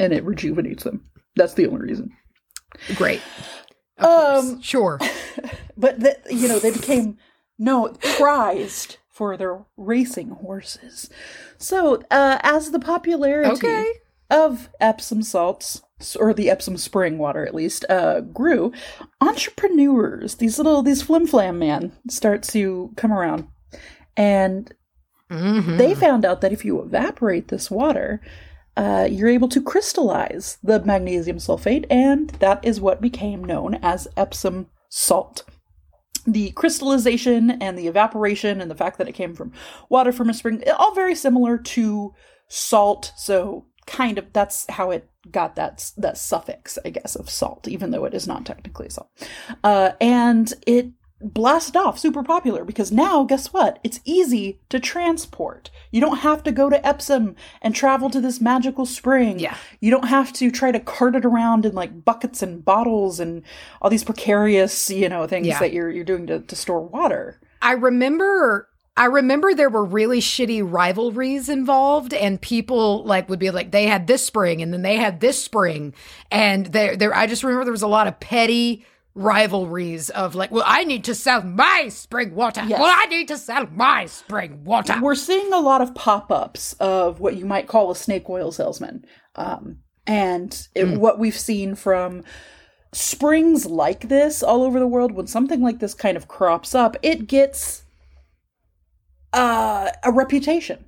[0.00, 1.04] and it rejuvenates them.
[1.36, 2.10] That's the only reason.
[2.96, 3.20] Great.
[3.98, 4.44] Of course.
[4.52, 4.98] Um, Sure.
[5.76, 7.18] but the, you know they became
[7.58, 11.10] no prized for their racing horses.
[11.58, 13.86] So uh, as the popularity Okay.
[14.30, 15.82] of Epsom salts
[16.18, 18.72] or the Epsom spring water at least uh, grew,
[19.20, 23.46] entrepreneurs these little these flim flam man start to come around,
[24.16, 24.72] and
[25.30, 25.78] Mhm.
[25.78, 28.20] they found out that if you evaporate this water.
[28.76, 34.08] Uh, you're able to crystallize the magnesium sulfate, and that is what became known as
[34.16, 35.44] Epsom salt.
[36.26, 39.52] The crystallization and the evaporation and the fact that it came from
[39.88, 42.14] water from a spring all very similar to
[42.48, 47.66] salt so kind of that's how it got that that suffix i guess of salt
[47.68, 49.08] even though it is not technically salt.
[49.64, 50.90] Uh, and it
[51.22, 53.78] blasted off super popular because now guess what?
[53.84, 55.70] It's easy to transport.
[55.90, 59.38] You don't have to go to epsom and travel to this magical spring.
[59.38, 59.56] Yeah.
[59.80, 63.42] you don't have to try to cart it around in like buckets and bottles and
[63.82, 65.58] all these precarious you know things Yeah.
[65.58, 67.40] that you're you're doing to, to store water.
[67.62, 73.50] I remember I remember there were really shitty rivalries involved and people like would be
[73.50, 75.94] like they had this spring and then they had this spring.
[76.30, 78.84] And there there I just remember there was a lot of petty
[79.14, 82.62] rivalries of like well I need to sell my spring water.
[82.66, 82.80] Yes.
[82.80, 84.98] Well I need to sell my spring water.
[85.00, 89.04] we're seeing a lot of pop-ups of what you might call a snake oil salesman
[89.34, 92.22] um, and it, what we've seen from
[92.92, 96.96] springs like this all over the world when something like this kind of crops up
[97.02, 97.82] it gets
[99.32, 100.84] uh, a reputation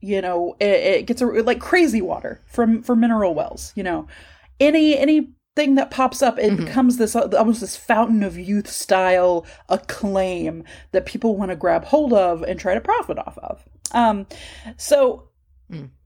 [0.00, 4.06] you know it, it gets a, like crazy water from from mineral wells you know
[4.60, 8.68] any any anything that pops up it becomes this uh, almost this fountain of youth
[8.68, 13.64] style acclaim that people want to grab hold of and try to profit off of.
[13.92, 14.26] Um
[14.76, 15.28] so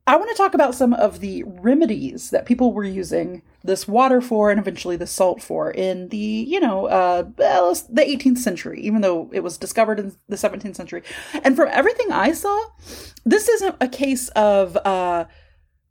[0.07, 4.21] I want to talk about some of the remedies that people were using this water
[4.21, 9.03] for and eventually the salt for in the, you know, uh, the 18th century, even
[9.03, 11.05] though it was discovered in the 17th century.
[11.45, 12.59] And from everything I saw,
[13.25, 15.27] this isn't a case of uh,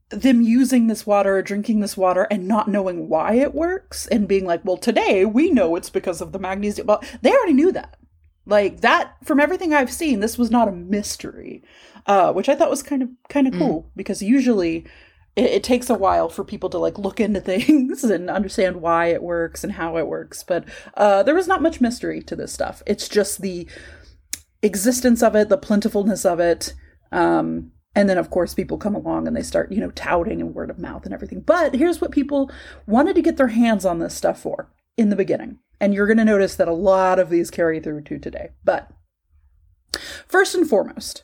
[0.10, 4.28] them using this water or drinking this water and not knowing why it works and
[4.28, 6.88] being like, well, today we know it's because of the magnesium.
[6.88, 7.98] Well, they already knew that.
[8.46, 11.64] Like that, from everything I've seen, this was not a mystery,
[12.08, 14.88] uh, which I thought was kind of kind of cool because usually
[15.36, 19.08] it, it takes a while for people to like look into things and understand why
[19.08, 20.44] it works and how it works.
[20.44, 22.82] But uh, there was not much mystery to this stuff.
[22.88, 23.68] It's just the
[24.64, 26.74] existence of it, the plentifulness of it,
[27.12, 30.56] um, and then of course people come along and they start you know touting and
[30.56, 31.42] word of mouth and everything.
[31.42, 32.50] But here's what people
[32.88, 35.60] wanted to get their hands on this stuff for in the beginning.
[35.82, 38.52] And you're going to notice that a lot of these carry through to today.
[38.64, 38.90] But
[40.30, 41.24] first and foremost,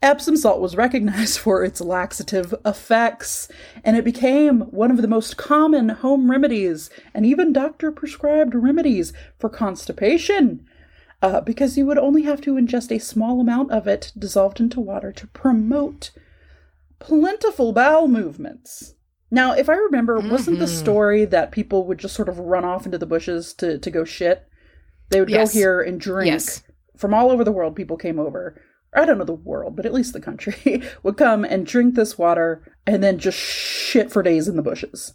[0.00, 3.48] Epsom salt was recognized for its laxative effects,
[3.82, 9.12] and it became one of the most common home remedies and even doctor prescribed remedies
[9.40, 10.64] for constipation.
[11.22, 14.80] Uh, because you would only have to ingest a small amount of it dissolved into
[14.80, 16.10] water to promote
[16.98, 18.94] plentiful bowel movements.
[19.30, 22.84] Now, if I remember, wasn't the story that people would just sort of run off
[22.86, 24.46] into the bushes to, to go shit?
[25.10, 25.52] They would Yes.
[25.52, 26.28] go here and drink.
[26.30, 26.62] Yes.
[26.96, 28.60] From all over the world, people came over.
[28.94, 32.16] I don't know the world, but at least the country would come and drink this
[32.16, 35.14] water and then just shit for days in the bushes.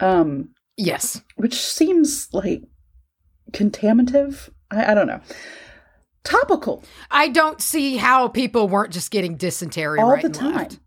[0.00, 1.22] Um, yes.
[1.36, 2.62] which seems like
[3.52, 4.50] contaminative.
[4.70, 5.20] I, I don't know.
[6.24, 10.54] Topical I don't see how people weren't just getting dysentery all right the time.
[10.54, 10.78] left.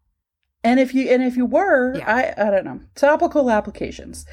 [0.63, 2.33] And if you and if you were, Yeah.
[2.37, 2.79] I I don't know.
[2.95, 4.25] Topical applications.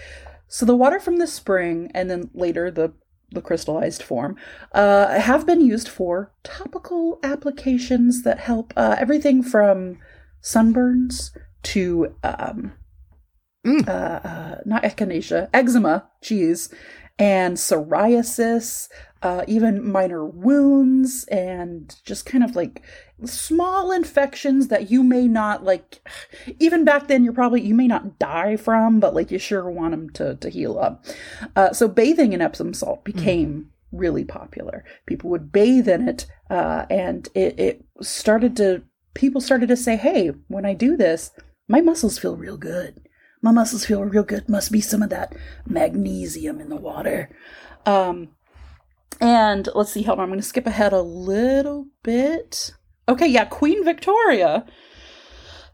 [0.48, 2.94] So the water from the spring and then later the
[3.32, 4.36] the crystallized form
[4.72, 9.98] uh, have been used for topical applications that help uh, everything from
[10.42, 11.30] sunburns
[11.64, 12.72] to um,
[13.66, 13.88] Mm.
[13.88, 16.68] uh, uh, not echinacea, eczema, geez,
[17.18, 18.88] and psoriasis,
[19.24, 22.82] uh, even minor wounds and just kind of like
[23.24, 26.06] small infections that you may not like
[26.60, 29.92] even back then you're probably you may not die from but like you sure want
[29.92, 31.06] them to, to heal up
[31.56, 33.12] uh, so bathing in epsom salt hmm.
[33.12, 33.66] became mm.
[33.92, 38.82] really popular people would bathe in it uh, and it, it started to
[39.14, 41.30] people started to say hey when i do this
[41.66, 43.00] my muscles feel real good
[43.40, 45.34] my muscles feel real good must be some of that
[45.66, 47.34] magnesium in the water
[47.86, 48.28] um,
[49.24, 52.74] and let's see, hold on, I'm going to skip ahead a little bit.
[53.08, 54.66] Okay, yeah, Queen Victoria.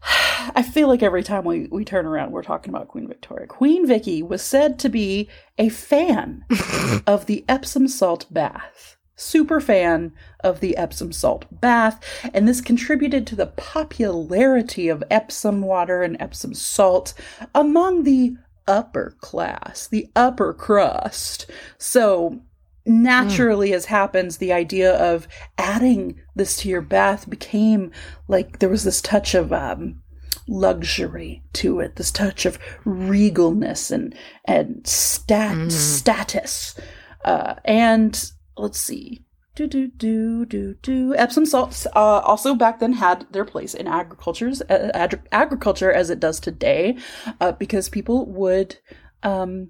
[0.55, 3.47] I feel like every time we, we turn around, we're talking about Queen Victoria.
[3.47, 6.45] Queen Vicky was said to be a fan
[7.05, 8.95] of the Epsom salt bath.
[9.17, 10.13] Super fan
[10.45, 12.01] of the Epsom salt bath,
[12.33, 17.13] and this contributed to the popularity of Epsom water and Epsom salt
[17.53, 21.51] among the upper class, the upper crust.
[21.77, 22.41] So
[22.85, 23.75] naturally mm.
[23.75, 25.27] as happens the idea of
[25.57, 27.91] adding this to your bath became
[28.27, 30.01] like there was this touch of um,
[30.47, 34.15] luxury to it this touch of regalness and
[34.45, 35.71] and stat mm.
[35.71, 36.79] status
[37.23, 39.23] uh, and let's see
[39.55, 43.87] do do do do do epsom salts uh, also back then had their place in
[43.87, 46.97] agriculture's uh, ag- agriculture as it does today
[47.39, 48.77] uh, because people would
[49.23, 49.69] um,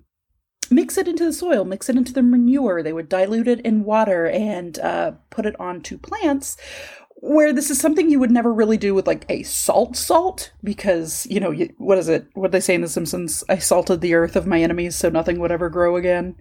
[0.72, 2.82] mix it into the soil, mix it into the manure.
[2.82, 6.58] They would dilute it in water and uh, put it onto plants.
[7.24, 11.28] Where this is something you would never really do with like a salt salt because
[11.30, 12.26] you know you, what is it?
[12.34, 13.44] What they say in The Simpsons?
[13.48, 16.36] I salted the earth of my enemies so nothing would ever grow again.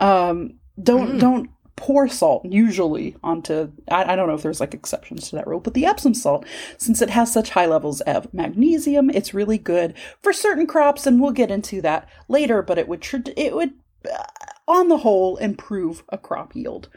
[0.00, 1.20] Um, don't mm.
[1.20, 5.46] don't pour salt usually onto I, I, don't know if there's like exceptions to that
[5.46, 6.46] rule but the epsom salt
[6.78, 11.20] since it has such high levels of magnesium it's really good for certain crops and
[11.20, 13.04] we'll get into that later but it would
[13.36, 13.72] it would
[14.08, 14.24] uh,
[14.68, 16.88] on the whole improve a crop yield.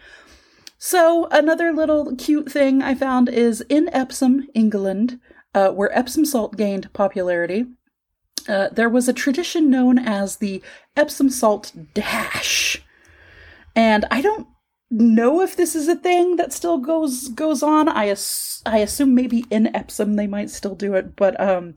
[0.77, 5.19] So another little cute thing i found is in epsom england
[5.55, 7.65] uh, where epsom salt gained popularity
[8.47, 10.61] uh, there was a tradition known as the
[10.95, 12.81] epsom salt dash.
[13.75, 14.47] And I don't
[14.89, 17.89] know if this is a thing that still goes goes on.
[17.89, 21.75] I ass- I assume maybe in Epsom they might still do it, but um,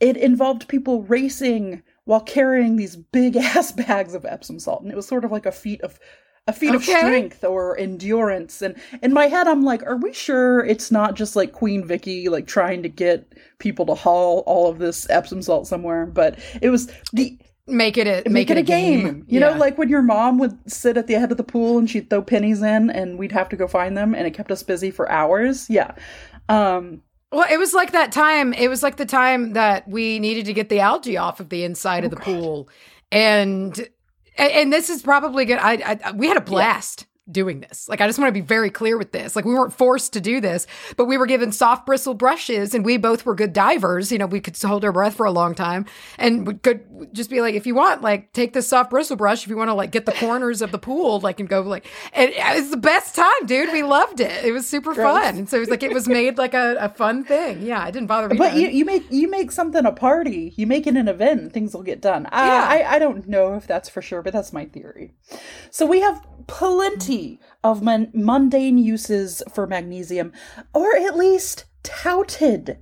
[0.00, 4.96] it involved people racing while carrying these big ass bags of Epsom salt, and it
[4.96, 5.98] was sort of like a feat of
[6.46, 6.76] a feat okay.
[6.76, 8.62] of strength or endurance.
[8.62, 12.28] And in my head, I'm like, are we sure it's not just like Queen Vicky
[12.28, 16.06] like trying to get people to haul all of this Epsom salt somewhere?
[16.06, 17.38] But it was the
[17.70, 19.04] make it a make, make it, a game.
[19.04, 19.24] game.
[19.28, 19.50] You yeah.
[19.50, 22.10] know, like when your mom would sit at the head of the pool and she'd
[22.10, 24.90] throw pennies in, and we'd have to go find them, and it kept us busy
[24.90, 25.68] for hours.
[25.70, 25.94] Yeah.
[26.48, 27.02] Um,
[27.32, 28.52] well, it was like that time.
[28.52, 31.64] It was like the time that we needed to get the algae off of the
[31.64, 32.24] inside oh, of the God.
[32.24, 32.68] pool,
[33.12, 33.88] and
[34.36, 35.58] and this is probably good.
[35.60, 37.02] I, I we had a blast.
[37.02, 37.88] Yeah doing this.
[37.88, 39.36] Like, I just want to be very clear with this.
[39.36, 40.66] Like, we weren't forced to do this,
[40.96, 44.10] but we were given soft bristle brushes and we both were good divers.
[44.10, 45.86] You know, we could hold our breath for a long time
[46.18, 49.44] and we could just be like, if you want, like, take this soft bristle brush
[49.44, 51.86] if you want to, like, get the corners of the pool, like, and go, like,
[52.12, 53.72] and it was the best time, dude.
[53.72, 54.44] We loved it.
[54.44, 55.22] It was super Gross.
[55.22, 55.36] fun.
[55.38, 57.62] And so it was like, it was made like a, a fun thing.
[57.62, 58.36] Yeah, it didn't bother me.
[58.36, 61.74] But you, you make, you make something a party, you make it an event, things
[61.74, 62.26] will get done.
[62.32, 62.88] I, yeah.
[62.88, 65.12] I, I don't know if that's for sure, but that's my theory.
[65.70, 70.32] So we have plenty of man- mundane uses for magnesium,
[70.74, 72.78] or at least touted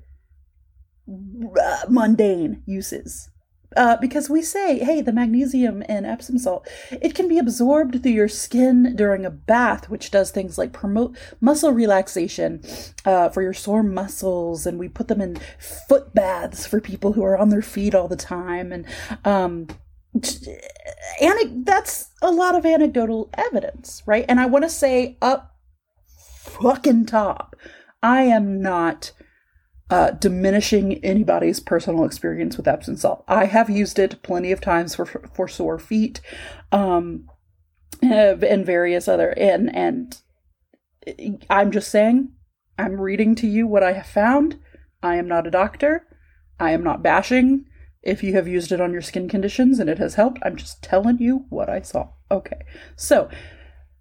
[1.08, 3.30] uh, mundane uses.
[3.76, 8.12] Uh, because we say, hey, the magnesium in Epsom salt, it can be absorbed through
[8.12, 12.62] your skin during a bath, which does things like promote muscle relaxation
[13.04, 15.38] uh, for your sore muscles, and we put them in
[15.86, 18.86] foot baths for people who are on their feet all the time, and
[19.26, 19.66] um,
[21.64, 24.24] that's a lot of anecdotal evidence, right?
[24.28, 25.56] And I want to say up
[26.06, 27.56] fucking top,
[28.02, 29.12] I am not
[29.90, 33.24] uh, diminishing anybody's personal experience with Epsom salt.
[33.26, 36.20] I have used it plenty of times for for sore feet,
[36.72, 37.28] um,
[38.02, 40.20] and various other and and
[41.48, 42.32] I'm just saying,
[42.78, 44.58] I'm reading to you what I have found.
[45.02, 46.06] I am not a doctor.
[46.60, 47.64] I am not bashing
[48.02, 50.82] if you have used it on your skin conditions and it has helped, I'm just
[50.82, 52.10] telling you what I saw.
[52.30, 52.60] Okay.
[52.96, 53.28] So,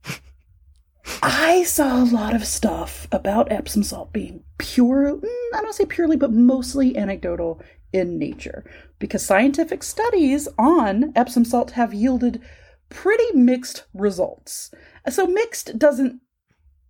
[1.23, 5.85] I saw a lot of stuff about Epsom salt being pure, mm, I don't say
[5.85, 7.61] purely, but mostly anecdotal
[7.93, 8.69] in nature
[8.99, 12.41] because scientific studies on Epsom salt have yielded
[12.89, 14.71] pretty mixed results.
[15.09, 16.21] So, mixed doesn't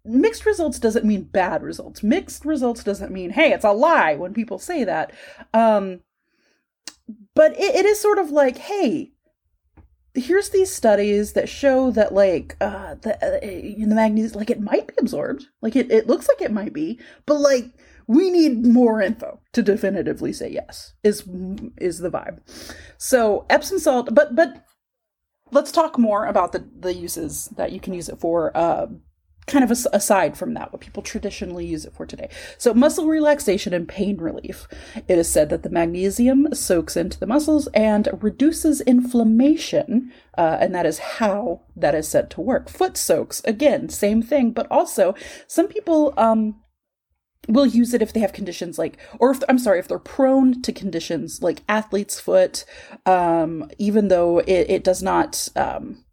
[0.08, 2.02] mixed results doesn't mean bad results.
[2.02, 5.12] Mixed results doesn't mean, hey, it's a lie when people say that.
[5.54, 6.02] Um,
[7.36, 9.12] but it, it is sort of like, hey,
[10.18, 14.88] here's these studies that show that like uh the uh, the magnesium like it might
[14.88, 15.46] be absorbed.
[15.62, 17.66] Like it, it looks like it might be but like
[18.08, 21.24] we need more info to definitively say yes is
[21.78, 22.40] is the vibe.
[22.98, 24.66] So epsom salt but but
[25.52, 28.56] let's talk more about the the uses that you can use it for.
[28.58, 28.88] Uh
[29.48, 32.30] kind of aside from that, what people traditionally use it for today.
[32.58, 34.68] So, muscle relaxation and pain relief.
[35.08, 40.76] It is said that the magnesium soaks into the muscles and reduces inflammation, uh, and
[40.76, 42.70] that is how that is said to work.
[42.70, 45.16] Foot soaks, again, same thing, but also
[45.48, 46.62] some people um,
[47.48, 50.62] will use it if they have conditions like or if i'm sorry if they're prone
[50.62, 52.66] to conditions like athlete's foot
[53.06, 56.04] um, even though it, it does not um,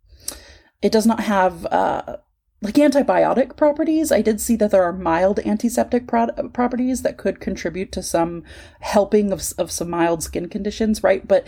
[0.80, 2.18] it does not have uh,
[2.64, 7.38] like antibiotic properties, I did see that there are mild antiseptic pro- properties that could
[7.38, 8.42] contribute to some
[8.80, 11.28] helping of, of some mild skin conditions, right?
[11.28, 11.46] But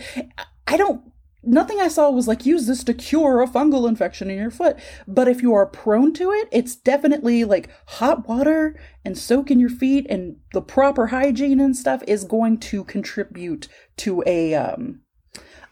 [0.67, 1.01] I don't,
[1.41, 4.77] nothing I saw was like, use this to cure a fungal infection in your foot.
[5.07, 9.59] But if you are prone to it, it's definitely like hot water and soak in
[9.59, 15.01] your feet and the proper hygiene and stuff is going to contribute to a, um,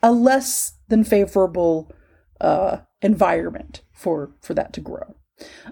[0.02, 1.94] a less than favorable,
[2.42, 5.16] uh, environment for, for that to grow.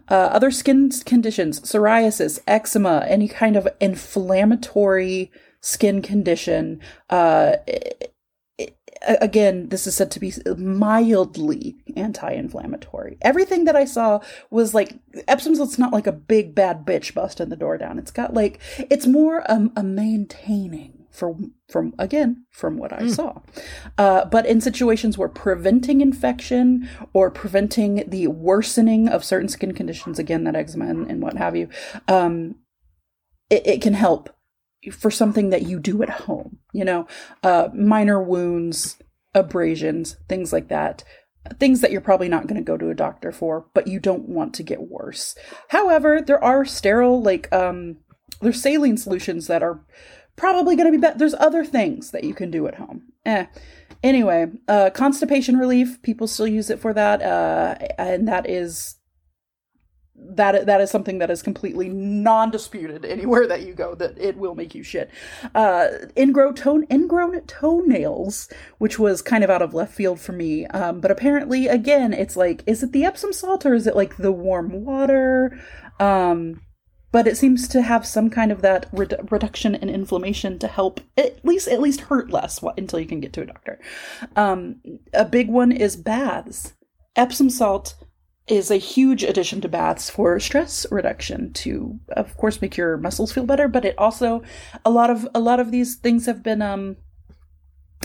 [0.09, 6.81] Uh, other skin conditions, psoriasis, eczema, any kind of inflammatory skin condition.
[7.09, 8.13] Uh, it,
[8.57, 13.17] it, again, this is said to be mildly anti-inflammatory.
[13.21, 17.49] Everything that I saw was like Epsom salt's not like a big bad bitch busting
[17.49, 17.97] the door down.
[17.97, 23.15] It's got like it's more um, a maintaining from from again from what I mm.
[23.15, 23.41] saw.
[23.97, 30.17] Uh, but in situations where preventing infection or preventing the worsening of certain skin conditions,
[30.17, 31.69] again that eczema and, and what have you,
[32.07, 32.55] um,
[33.49, 34.31] it, it, can help
[34.91, 36.57] for something that you do at home.
[36.73, 37.07] You know,
[37.43, 38.97] uh, minor wounds,
[39.35, 41.03] abrasions, things like that.
[41.59, 44.29] Things that you're probably not going to go to a doctor for, but you don't
[44.29, 45.35] want to get worse.
[45.67, 47.97] However, there are sterile, like, um,
[48.41, 49.81] there's saline solutions that are
[50.35, 51.17] probably going to be better.
[51.17, 53.03] There's other things that you can do at home.
[53.25, 53.45] Eh.
[54.01, 56.01] Anyway, uh, constipation relief.
[56.01, 58.97] People still use it for that, uh, and that is
[60.15, 64.55] that that is something that is completely non-disputed anywhere that you go that it will
[64.55, 65.09] make you shit.
[65.55, 70.65] Uh, ingrown tone ingrown toenails, which was kind of out of left field for me.
[70.67, 74.17] Um, but apparently, again, it's like, is it the Epsom salt or is it like
[74.17, 75.59] the warm water?
[75.99, 76.61] Um,
[77.13, 80.99] but it seems to have some kind of that redu- reduction in inflammation to help
[81.15, 83.79] at least at least hurt less until you can get to a doctor.
[84.35, 84.81] Um,
[85.13, 86.73] a big one is baths.
[87.15, 87.93] Epsom salt
[88.47, 93.31] is a huge addition to baths for stress reduction to of course make your muscles
[93.31, 94.43] feel better but it also
[94.83, 96.97] a lot of a lot of these things have been um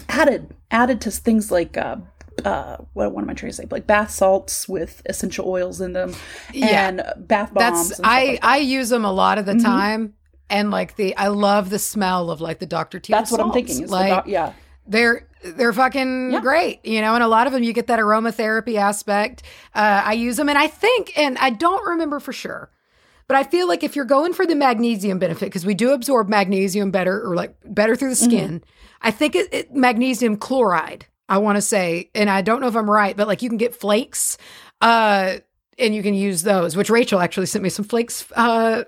[0.08, 1.96] added added to things like uh,
[2.44, 3.66] uh, what, what am I trying to say?
[3.70, 6.14] Like bath salts with essential oils in them,
[6.54, 7.12] and yeah.
[7.16, 7.90] bath bombs.
[7.90, 8.46] That's I like that.
[8.46, 9.64] I use them a lot of the mm-hmm.
[9.64, 10.14] time,
[10.50, 13.00] and like the I love the smell of like the Dr.
[13.00, 13.16] Teal.
[13.16, 13.40] That's what.
[13.40, 13.86] I'm thinking.
[13.88, 14.52] like yeah,
[14.86, 16.40] they're they're fucking yeah.
[16.40, 17.14] great, you know.
[17.14, 19.42] And a lot of them, you get that aromatherapy aspect.
[19.74, 22.70] Uh, I use them, and I think, and I don't remember for sure.
[23.26, 26.30] But I feel like if you're going for the magnesium benefit, because we do absorb
[26.30, 28.30] magnesium better or like better through the mm-hmm.
[28.30, 28.96] skin, mm-hmm.
[29.02, 32.76] I think it, it, magnesium chloride I want to say, and I don't know if
[32.76, 34.38] I'm right, but like you can get flakes,
[34.80, 35.36] uh,
[35.78, 36.76] and you can use those.
[36.76, 38.84] Which Rachel actually sent me some flakes, uh,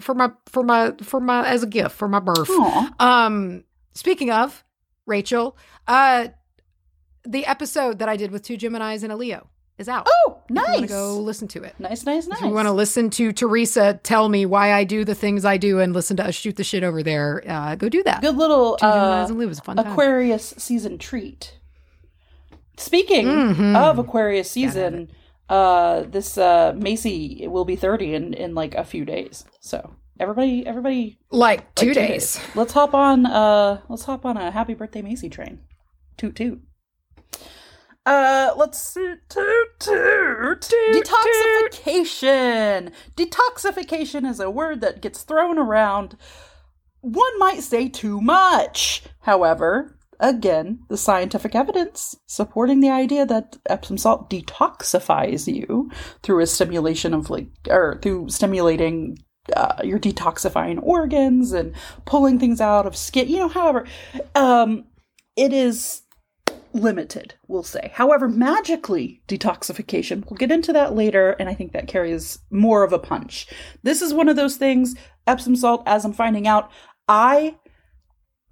[0.00, 2.48] for my for my for my as a gift for my birth.
[2.48, 3.00] Aww.
[3.00, 4.64] Um, speaking of
[5.06, 6.28] Rachel, uh,
[7.24, 9.48] the episode that I did with two Gemini's and a Leo
[9.80, 10.06] is out.
[10.08, 10.88] Oh, nice.
[10.88, 11.74] go listen to it.
[11.78, 12.38] Nice, nice, nice.
[12.38, 15.56] If you want to listen to Teresa tell me why I do the things I
[15.56, 18.20] do and listen to us shoot the shit over there, uh, go do that.
[18.20, 19.26] Good little uh,
[19.76, 20.58] Aquarius time.
[20.60, 21.58] season treat.
[22.76, 23.76] Speaking mm-hmm.
[23.76, 25.10] of Aquarius season,
[25.48, 29.44] uh, this uh, Macy will be 30 in, in like a few days.
[29.60, 32.36] So everybody everybody like two, like two days.
[32.36, 32.40] days.
[32.54, 35.60] Let's hop on uh let's hop on a happy birthday Macy train.
[36.18, 36.62] Toot toot.
[38.06, 39.14] Uh, let's see.
[40.92, 42.92] Detoxification.
[43.16, 46.16] Detoxification is a word that gets thrown around.
[47.02, 49.04] One might say too much.
[49.20, 55.90] However, again, the scientific evidence supporting the idea that Epsom salt detoxifies you
[56.22, 59.18] through a stimulation of like, or through stimulating
[59.56, 61.74] uh, your detoxifying organs and
[62.04, 63.28] pulling things out of skin.
[63.28, 63.86] You know, however,
[64.34, 64.84] um,
[65.36, 66.02] it is
[66.72, 67.90] limited, we'll say.
[67.94, 72.92] However, magically, detoxification, we'll get into that later, and I think that carries more of
[72.92, 73.46] a punch.
[73.82, 74.94] This is one of those things,
[75.26, 76.70] Epsom salt, as I'm finding out,
[77.08, 77.56] I,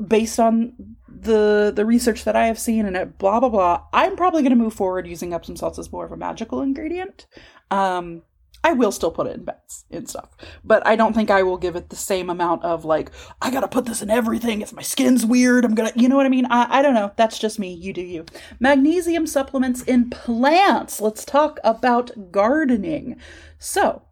[0.04, 4.16] based on the the research that I have seen and it blah blah blah, I'm
[4.16, 7.26] probably going to move forward using Epsom salts as more of a magical ingredient.
[7.70, 8.22] Um,
[8.64, 11.58] I will still put it in beds and stuff, but I don't think I will
[11.58, 13.10] give it the same amount of like
[13.40, 14.60] I gotta put this in everything.
[14.60, 16.46] If my skin's weird, I'm gonna, you know what I mean?
[16.46, 17.12] I, I don't know.
[17.16, 17.72] That's just me.
[17.72, 18.26] You do you.
[18.60, 21.00] Magnesium supplements in plants.
[21.00, 23.16] Let's talk about gardening.
[23.58, 24.02] So,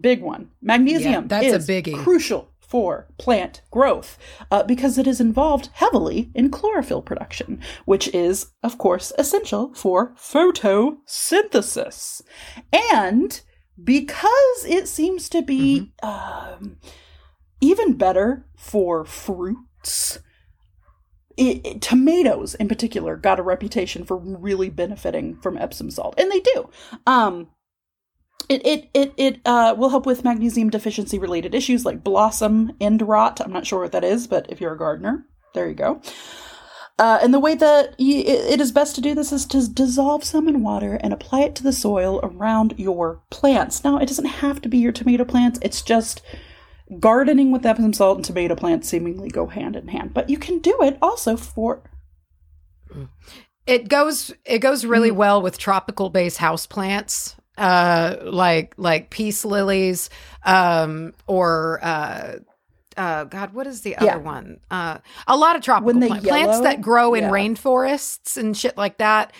[0.00, 0.50] big one.
[0.60, 1.96] Magnesium Yeah, that's a is biggie.
[1.96, 4.18] crucial for plant growth
[4.50, 10.12] uh, because it is involved heavily in chlorophyll production, which is, of course, essential for
[10.18, 12.20] photosynthesis.
[12.92, 13.40] And
[13.82, 16.78] because it seems to be um,
[17.60, 20.18] even better for fruits,
[21.36, 26.30] it, it- tomatoes in particular got a reputation for really benefiting from Epsom salt, and
[26.30, 26.68] they do.
[27.06, 27.48] Um,
[28.48, 33.02] it it it it uh, will help with magnesium deficiency related issues like blossom end
[33.02, 33.40] rot.
[33.40, 36.00] I'm not sure what that is, but if you're a gardener, there you go.
[36.98, 40.24] Uh, and the way that y- it is best to do this is to dissolve
[40.24, 43.84] some in water and apply it to the soil around your plants.
[43.84, 45.60] Now, it doesn't have to be your tomato plants.
[45.62, 46.22] It's just
[46.98, 50.12] gardening with Epsom salt and tomato plants seemingly go hand in hand.
[50.12, 51.82] But you can do it also for
[53.66, 55.16] It goes it goes really Mm.
[55.16, 57.34] well with tropical based houseplants.
[57.58, 60.08] Uh like like peace lilies,
[60.44, 62.36] um, or uh
[62.98, 64.16] uh God, what is the other Yeah.
[64.16, 64.60] one?
[64.70, 67.30] Uh a lot of tropical they plants yellow, that grow in yeah.
[67.30, 69.32] rainforests and shit like that.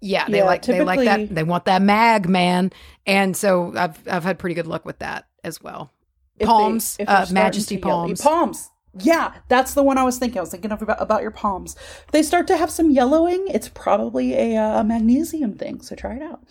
[0.00, 2.72] Yeah, they Yeah, like they like that they want that mag, man.
[3.06, 5.90] And so I've I've had pretty good luck with that as well.
[6.40, 8.68] Palms, they're uh, Majesty palms, yellow- palms.
[8.98, 10.38] Yeah, that's the one I was thinking.
[10.38, 11.76] I was thinking of about, about your palms.
[12.12, 15.80] They start to have some yellowing, it's probably a, uh, a magnesium thing.
[15.80, 16.42] So try it out.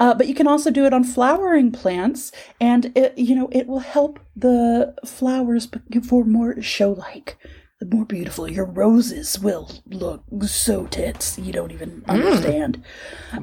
[0.00, 3.66] Uh, but you can also do it on flowering plants, and it you know it
[3.66, 5.68] will help the flowers
[6.08, 7.36] for more show like.
[7.82, 12.80] The more beautiful your roses will look so tits you don't even understand.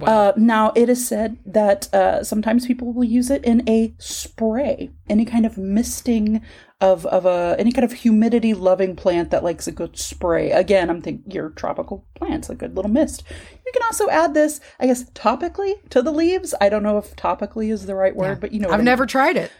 [0.01, 4.91] Uh, now, it is said that uh, sometimes people will use it in a spray,
[5.09, 6.41] any kind of misting
[6.79, 10.51] of of a any kind of humidity loving plant that likes a good spray.
[10.51, 13.25] Again, I'm thinking your tropical plants, a good little mist.
[13.65, 16.55] You can also add this, I guess, topically to the leaves.
[16.61, 18.79] I don't know if topically is the right word, but you know, what I I've
[18.79, 18.85] mean.
[18.85, 19.51] never tried it.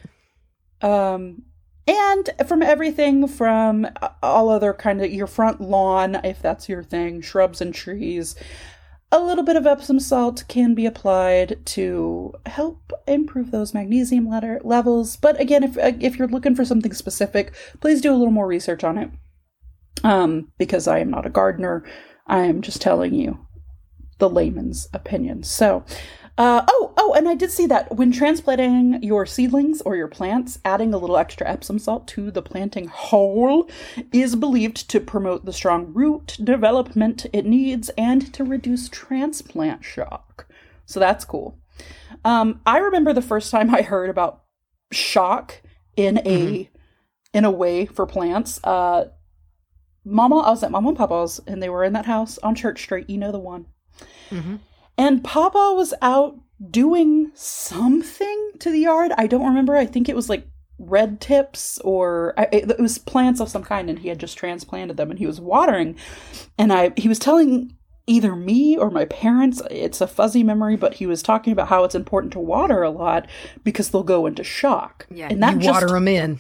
[0.82, 1.44] Um,
[1.90, 3.88] and from everything from
[4.22, 8.36] all other kind of your front lawn, if that's your thing, shrubs and trees,
[9.12, 14.62] a little bit of Epsom salt can be applied to help improve those magnesium letter
[14.64, 15.16] levels.
[15.16, 18.84] But again, if if you're looking for something specific, please do a little more research
[18.84, 19.10] on it.
[20.04, 21.84] Um, because I am not a gardener,
[22.28, 23.48] I am just telling you
[24.20, 25.42] the layman's opinion.
[25.42, 25.84] So,
[26.40, 30.58] uh, oh, oh, and I did see that when transplanting your seedlings or your plants,
[30.64, 33.70] adding a little extra Epsom salt to the planting hole
[34.14, 40.48] is believed to promote the strong root development it needs and to reduce transplant shock.
[40.86, 41.60] So that's cool.
[42.24, 44.44] Um, I remember the first time I heard about
[44.94, 45.62] shock
[45.98, 46.70] in a
[47.34, 48.62] in a way for plants.
[48.64, 49.10] Uh,
[50.06, 52.82] Mama, I was at Mama and Papa's, and they were in that house on Church
[52.82, 53.10] Street.
[53.10, 53.66] You know the one.
[54.30, 54.60] Mhm.
[55.00, 56.38] And Papa was out
[56.70, 59.14] doing something to the yard.
[59.18, 59.78] I don't remember.
[59.78, 60.46] I think it was like
[60.78, 64.98] red tips or I, it was plants of some kind, and he had just transplanted
[64.98, 65.96] them, and he was watering.
[66.58, 67.78] And I, he was telling
[68.08, 69.62] either me or my parents.
[69.72, 72.90] It's a fuzzy memory, but he was talking about how it's important to water a
[72.90, 73.26] lot
[73.64, 75.08] because they'll go into shock.
[75.10, 76.40] Yeah, and that you just water them in.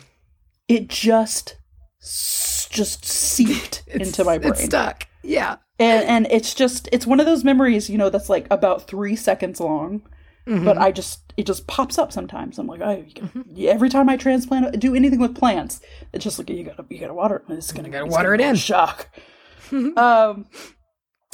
[0.67, 1.55] it just
[2.01, 5.07] just seeped into my brain stuck.
[5.23, 5.57] Yeah.
[5.79, 9.15] And and it's just it's one of those memories you know that's like about three
[9.15, 10.01] seconds long
[10.47, 10.65] Mm-hmm.
[10.65, 12.57] but i just it just pops up sometimes.
[12.57, 13.05] I'm like oh
[13.53, 15.79] yeah, every time i transplant do anything with plants
[16.11, 17.53] it's just like you gotta you gotta water it.
[17.53, 18.55] It's gonna gotta it's water gonna it in.
[18.55, 19.09] shock.
[19.71, 20.47] Um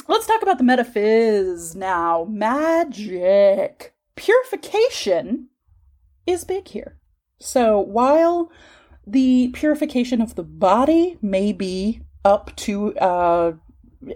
[0.08, 2.26] let's talk about the metaphys now.
[2.28, 3.94] Magic.
[4.16, 5.48] Purification
[6.26, 6.98] is big here.
[7.40, 8.50] So while
[9.06, 13.52] the purification of the body may be up to uh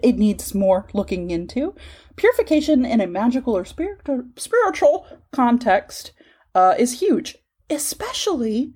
[0.03, 1.73] it needs more looking into
[2.15, 6.11] purification in a magical or spiritual spiritual context
[6.55, 7.37] uh, is huge
[7.69, 8.73] especially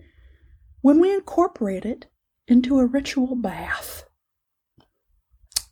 [0.82, 2.06] when we incorporate it
[2.48, 4.06] into a ritual bath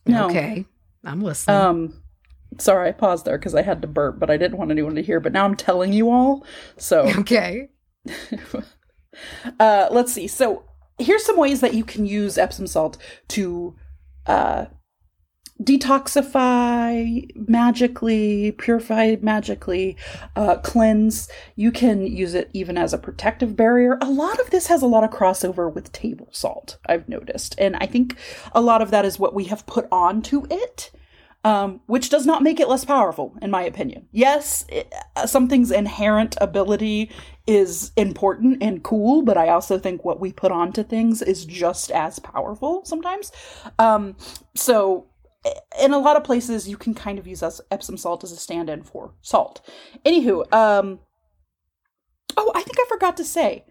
[0.06, 0.64] no Okay.
[1.04, 1.56] I'm listening.
[1.56, 2.02] um
[2.58, 5.02] sorry i paused there because i had to burp but i didn't want anyone to
[5.02, 6.46] hear but now i'm telling you all
[6.76, 7.68] so okay.
[9.60, 10.26] uh, let's see.
[10.26, 10.64] So
[10.98, 12.98] here's some ways that you can use Epsom salt
[13.28, 13.74] to
[14.26, 14.66] uh,
[15.62, 19.96] detoxify magically, purify magically,
[20.34, 21.28] uh, cleanse.
[21.54, 23.96] You can use it even as a protective barrier.
[24.00, 27.54] A lot of this has a lot of crossover with table salt, I've noticed.
[27.58, 28.16] And I think
[28.52, 30.90] a lot of that is what we have put onto it.
[31.46, 34.08] Um, which does not make it less powerful, in my opinion.
[34.12, 37.10] Yes, it, uh, something's inherent ability
[37.46, 41.90] is important and cool, but I also think what we put onto things is just
[41.90, 43.30] as powerful sometimes.
[43.78, 44.16] Um,
[44.54, 45.06] so
[45.80, 48.82] in a lot of places you can kind of use Epsom salt as a stand-in
[48.82, 49.60] for salt.
[50.04, 51.00] Anywho, um
[52.36, 53.64] oh, I think I forgot to say.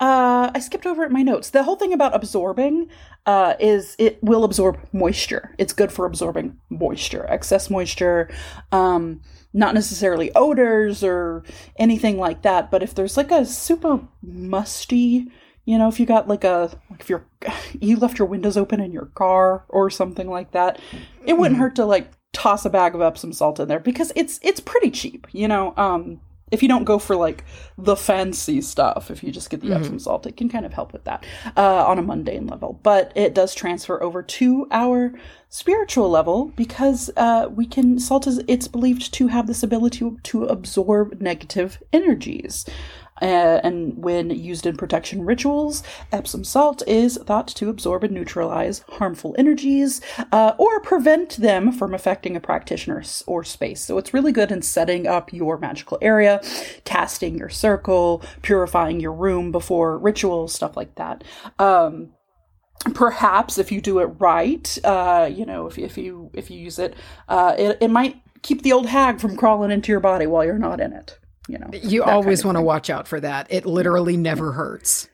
[0.00, 1.50] Uh, I skipped over it in my notes.
[1.50, 2.88] The whole thing about absorbing
[3.26, 5.54] uh, is it will absorb moisture.
[5.56, 8.28] It's good for absorbing moisture, excess moisture,
[8.72, 9.22] um,
[9.52, 11.44] not necessarily odors or
[11.78, 12.72] anything like that.
[12.72, 15.30] But if there's like a super musty
[15.64, 17.24] you know, if you got like a like if you're
[17.80, 20.80] you left your windows open in your car or something like that,
[21.24, 24.38] it wouldn't hurt to like toss a bag of Epsom salt in there because it's
[24.42, 25.74] it's pretty cheap, you know.
[25.76, 26.20] Um
[26.50, 27.44] if you don't go for like
[27.76, 29.82] the fancy stuff, if you just get the mm-hmm.
[29.82, 31.24] Epsom salt, it can kind of help with that
[31.56, 32.78] uh, on a mundane level.
[32.82, 35.12] But it does transfer over to our
[35.48, 40.18] spiritual level because uh, we can salt is it's believed to have this ability to,
[40.22, 42.66] to absorb negative energies.
[43.22, 48.84] Uh, and when used in protection rituals, Epsom salt is thought to absorb and neutralize
[48.90, 50.00] harmful energies
[50.32, 53.80] uh, or prevent them from affecting a practitioner or space.
[53.82, 56.40] So it's really good in setting up your magical area,
[56.84, 61.22] casting your circle, purifying your room before rituals, stuff like that.
[61.58, 62.10] Um,
[62.94, 66.78] perhaps if you do it right, uh, you know, if, if you if you use
[66.78, 66.94] it,
[67.28, 70.58] uh, it, it might keep the old hag from crawling into your body while you're
[70.58, 71.18] not in it
[71.48, 71.68] you know.
[71.72, 73.46] You always kind of want to watch out for that.
[73.50, 75.08] It literally never hurts.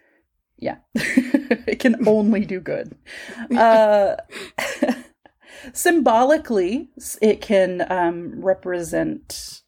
[0.58, 0.76] Yeah.
[0.94, 2.96] it can only do good.
[3.56, 4.16] Uh,
[5.72, 6.88] symbolically,
[7.20, 9.62] it can um, represent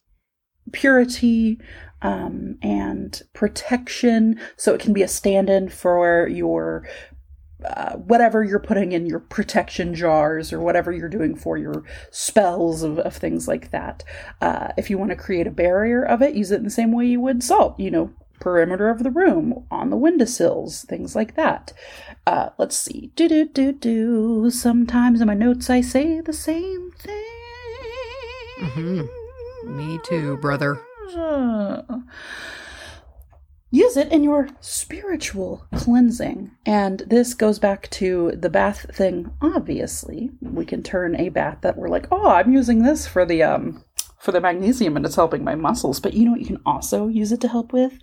[0.72, 1.60] purity
[2.00, 4.38] um, and protection.
[4.56, 6.88] So it can be a stand in for your
[7.64, 12.82] uh, whatever you're putting in your protection jars or whatever you're doing for your spells
[12.82, 14.04] of, of things like that.
[14.40, 16.92] Uh, if you want to create a barrier of it, use it in the same
[16.92, 18.10] way you would salt, you know,
[18.40, 21.72] perimeter of the room, on the windowsills, things like that.
[22.26, 23.12] Uh, let's see.
[23.14, 24.50] Do do do do.
[24.50, 27.24] Sometimes in my notes I say the same thing.
[28.60, 29.76] Mm-hmm.
[29.76, 30.80] Me too, brother.
[33.74, 36.50] Use it in your spiritual cleansing.
[36.66, 40.30] And this goes back to the bath thing, obviously.
[40.42, 43.82] We can turn a bath that we're like, oh, I'm using this for the um
[44.18, 46.00] for the magnesium and it's helping my muscles.
[46.00, 47.94] But you know what you can also use it to help with?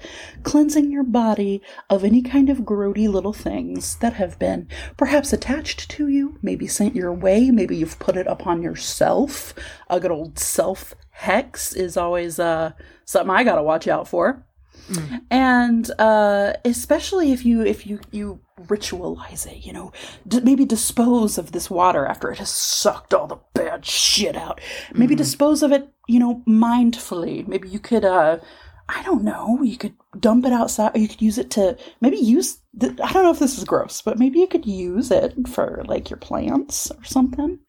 [0.41, 4.67] Cleansing your body of any kind of grody little things that have been
[4.97, 9.53] perhaps attached to you, maybe sent your way, maybe you've put it upon yourself.
[9.87, 12.71] A good old self hex is always uh
[13.05, 14.47] something I gotta watch out for.
[14.87, 15.21] Mm.
[15.29, 19.91] And uh, especially if you if you you ritualize it, you know,
[20.27, 24.59] d- maybe dispose of this water after it has sucked all the bad shit out.
[24.93, 25.19] Maybe mm-hmm.
[25.19, 27.47] dispose of it, you know, mindfully.
[27.47, 28.39] Maybe you could uh
[28.87, 32.17] I don't know, you could dump it outside or you could use it to maybe
[32.17, 35.47] use the, I don't know if this is gross, but maybe you could use it
[35.47, 37.59] for like your plants or something.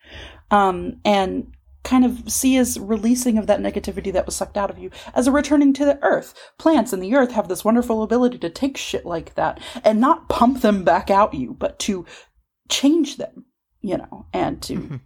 [0.51, 4.79] Um and kind of see as releasing of that negativity that was sucked out of
[4.79, 6.35] you as a returning to the earth.
[6.59, 10.29] Plants in the earth have this wonderful ability to take shit like that and not
[10.29, 12.05] pump them back out you, but to
[12.69, 13.47] change them,
[13.81, 14.97] you know, and to mm-hmm.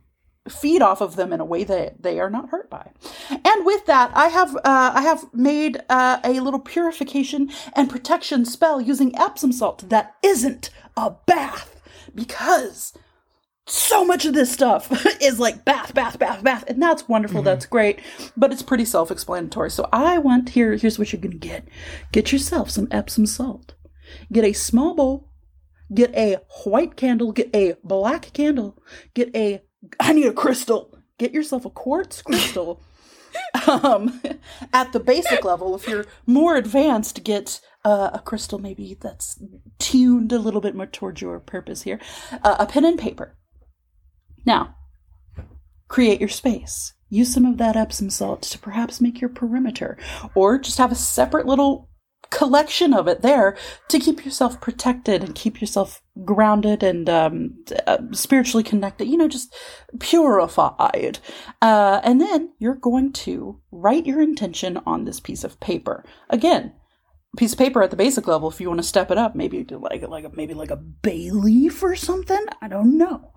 [0.48, 2.90] feed off of them in a way that they are not hurt by.
[3.30, 8.44] And with that, I have uh, I have made uh, a little purification and protection
[8.44, 11.80] spell using Epsom salt that isn't a bath
[12.14, 12.92] because
[13.66, 14.90] so much of this stuff
[15.22, 17.38] is like bath, bath, bath, bath, and that's wonderful.
[17.40, 17.46] Mm-hmm.
[17.46, 18.00] That's great,
[18.36, 19.70] but it's pretty self-explanatory.
[19.70, 20.74] So I want here.
[20.74, 21.66] Here's what you're gonna get:
[22.12, 23.74] get yourself some Epsom salt.
[24.32, 25.30] Get a small bowl.
[25.92, 27.32] Get a white candle.
[27.32, 28.82] Get a black candle.
[29.14, 29.62] Get a.
[30.00, 30.98] I need a crystal.
[31.18, 32.82] Get yourself a quartz crystal.
[33.66, 34.20] um,
[34.72, 39.42] at the basic level, if you're more advanced, get uh, a crystal maybe that's
[39.78, 42.00] tuned a little bit more towards your purpose here.
[42.42, 43.36] Uh, a pen and paper
[44.46, 44.76] now,
[45.88, 46.92] create your space.
[47.08, 49.96] Use some of that Epsom salt to perhaps make your perimeter,
[50.34, 51.88] or just have a separate little
[52.30, 53.56] collection of it there
[53.88, 59.28] to keep yourself protected and keep yourself grounded and um, uh, spiritually connected, you know,
[59.28, 59.54] just
[60.00, 61.20] purified.
[61.62, 66.04] Uh, and then you're going to write your intention on this piece of paper.
[66.28, 66.72] Again,
[67.36, 69.66] piece of paper at the basic level if you want to step it up maybe
[69.68, 73.32] like like maybe like a bay leaf or something i don't know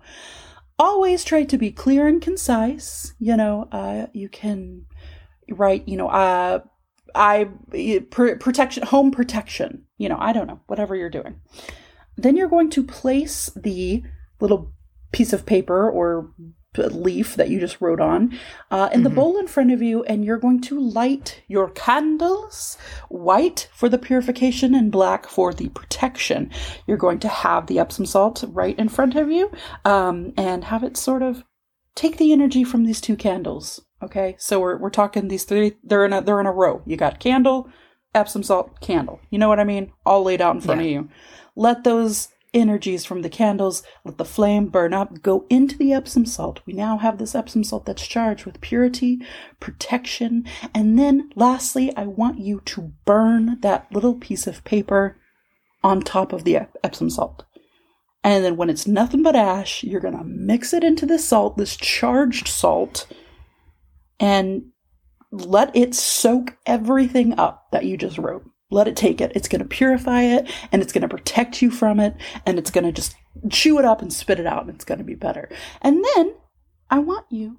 [0.78, 3.14] always try to be clear and concise.
[3.18, 4.86] You know, uh, you can
[5.50, 6.60] write, you know, uh,
[7.14, 7.48] I
[8.10, 9.84] pr- protection, home protection.
[9.96, 11.40] You know, I don't know, whatever you're doing.
[12.16, 14.02] Then you're going to place the
[14.40, 14.72] little
[15.12, 16.32] piece of paper or
[16.86, 18.38] leaf that you just wrote on
[18.70, 19.16] uh, in the mm-hmm.
[19.16, 22.78] bowl in front of you, and you're going to light your candles
[23.08, 26.50] white for the purification and black for the protection.
[26.86, 29.50] You're going to have the Epsom salt right in front of you
[29.84, 31.44] um, and have it sort of
[31.94, 33.80] take the energy from these two candles.
[34.02, 35.74] Okay, so we're, we're talking these three.
[35.82, 36.82] They're in a they're in a row.
[36.86, 37.68] You got candle,
[38.14, 39.20] Epsom salt, candle.
[39.30, 39.92] You know what I mean?
[40.06, 40.86] All laid out in front yeah.
[40.86, 41.08] of you.
[41.56, 42.28] Let those
[42.58, 46.60] energies from the candles, let the flame burn up, go into the Epsom salt.
[46.66, 49.20] We now have this Epsom salt that's charged with purity,
[49.60, 50.44] protection,
[50.74, 55.18] and then lastly, I want you to burn that little piece of paper
[55.82, 57.44] on top of the Epsom salt.
[58.24, 61.56] And then when it's nothing but ash, you're going to mix it into the salt,
[61.56, 63.06] this charged salt,
[64.18, 64.64] and
[65.30, 68.44] let it soak everything up that you just wrote.
[68.70, 69.32] Let it take it.
[69.34, 72.14] It's going to purify it and it's going to protect you from it
[72.44, 73.16] and it's going to just
[73.50, 75.48] chew it up and spit it out and it's going to be better.
[75.80, 76.34] And then
[76.90, 77.58] I want you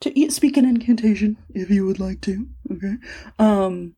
[0.00, 2.46] to speak an incantation if you would like to.
[2.70, 2.94] Okay.
[3.38, 3.96] Um,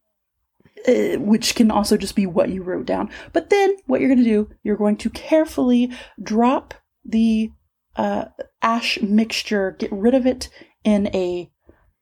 [0.88, 3.10] uh, which can also just be what you wrote down.
[3.32, 5.92] But then what you're going to do, you're going to carefully
[6.22, 6.74] drop
[7.04, 7.50] the
[7.96, 8.26] uh,
[8.62, 10.48] ash mixture, get rid of it
[10.84, 11.49] in a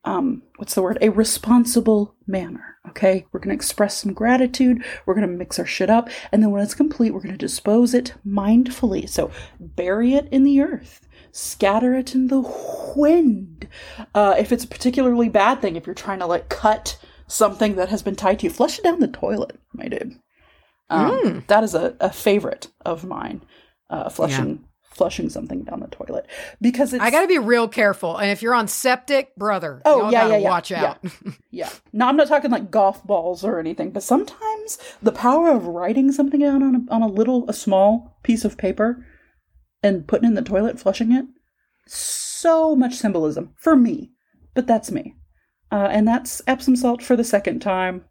[0.08, 0.96] um, what's the word?
[1.02, 2.78] A responsible manner.
[2.88, 4.82] Okay, we're going to express some gratitude.
[5.04, 6.08] We're going to mix our shit up.
[6.32, 9.06] And then when it's complete, we're going to dispose it mindfully.
[9.06, 9.30] So
[9.60, 12.40] bury it in the earth, scatter it in the
[12.96, 13.68] wind.
[14.14, 17.90] Uh, if it's a particularly bad thing, if you're trying to like cut something that
[17.90, 20.18] has been tied to you, flush it down the toilet, my dude.
[20.88, 21.46] Um, mm.
[21.48, 23.42] That is a, a favorite of mine.
[23.90, 24.64] Uh, flushing
[24.98, 26.26] flushing something down the toilet
[26.60, 28.16] because I got to be real careful.
[28.16, 30.98] And if you're on septic, brother, oh yeah, yeah, yeah, watch out.
[31.24, 31.32] Yeah.
[31.50, 31.70] yeah.
[31.92, 36.12] No, I'm not talking like golf balls or anything, but sometimes the power of writing
[36.12, 39.06] something down on a, on a little, a small piece of paper
[39.82, 41.24] and putting it in the toilet, flushing it,
[41.86, 44.10] so much symbolism for me.
[44.54, 45.14] But that's me.
[45.70, 48.04] Uh, and that's Epsom salt for the second time.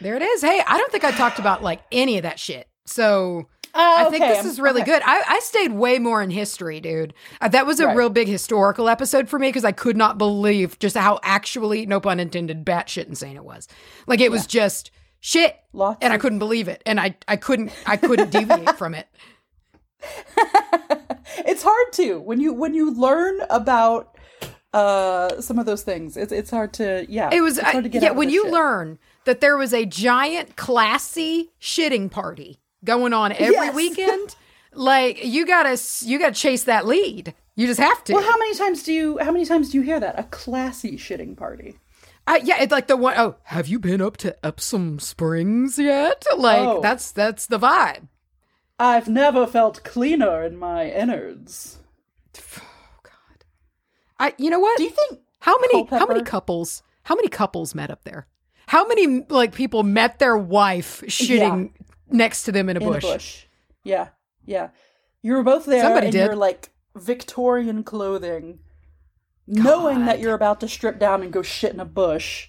[0.00, 0.42] There it is.
[0.42, 2.68] Hey, I don't think I talked about like any of that shit.
[2.86, 4.92] So I think this is really okay.
[4.92, 5.02] good.
[5.04, 7.12] I, I, stayed way more in history, dude.
[7.40, 7.96] Uh, that was a right.
[7.96, 12.00] real big historical episode for me because I could not believe just how actually, no
[12.00, 13.68] pun intended, batshit insane it was.
[14.06, 14.28] Like it yeah.
[14.30, 14.90] was just
[15.20, 18.94] shit, Lots and I couldn't believe it, and I I couldn't I couldn't deviate from
[18.94, 19.08] it.
[21.38, 24.16] it's hard to when you when you learn about
[24.72, 26.16] uh some of those things.
[26.16, 27.30] It's it's hard to yeah.
[27.32, 28.52] It was I, yeah when you shit.
[28.52, 33.74] learn that there was a giant classy shitting party going on every yes.
[33.74, 34.36] weekend,
[34.72, 37.34] like you gotta you gotta chase that lead.
[37.56, 38.14] You just have to.
[38.14, 40.18] Well, how many times do you how many times do you hear that?
[40.18, 41.78] A classy shitting party.
[42.26, 46.24] Uh, yeah, it's like the one oh, have you been up to Epsom Springs yet?
[46.36, 46.80] Like oh.
[46.80, 48.08] that's that's the vibe.
[48.78, 51.78] I've never felt cleaner in my innards.
[52.36, 53.44] Oh God.
[54.18, 54.76] I you know what?
[54.78, 58.26] Do you think how many how many couples how many couples met up there?
[58.66, 62.86] How many like people met their wife shitting yeah next to them in a in
[62.86, 63.04] bush.
[63.04, 63.44] A bush.
[63.82, 64.08] Yeah,
[64.46, 64.68] yeah.
[65.22, 66.26] You were both there Somebody in did.
[66.26, 68.58] your like Victorian clothing,
[69.52, 69.64] God.
[69.64, 72.48] knowing that you're about to strip down and go shit in a bush.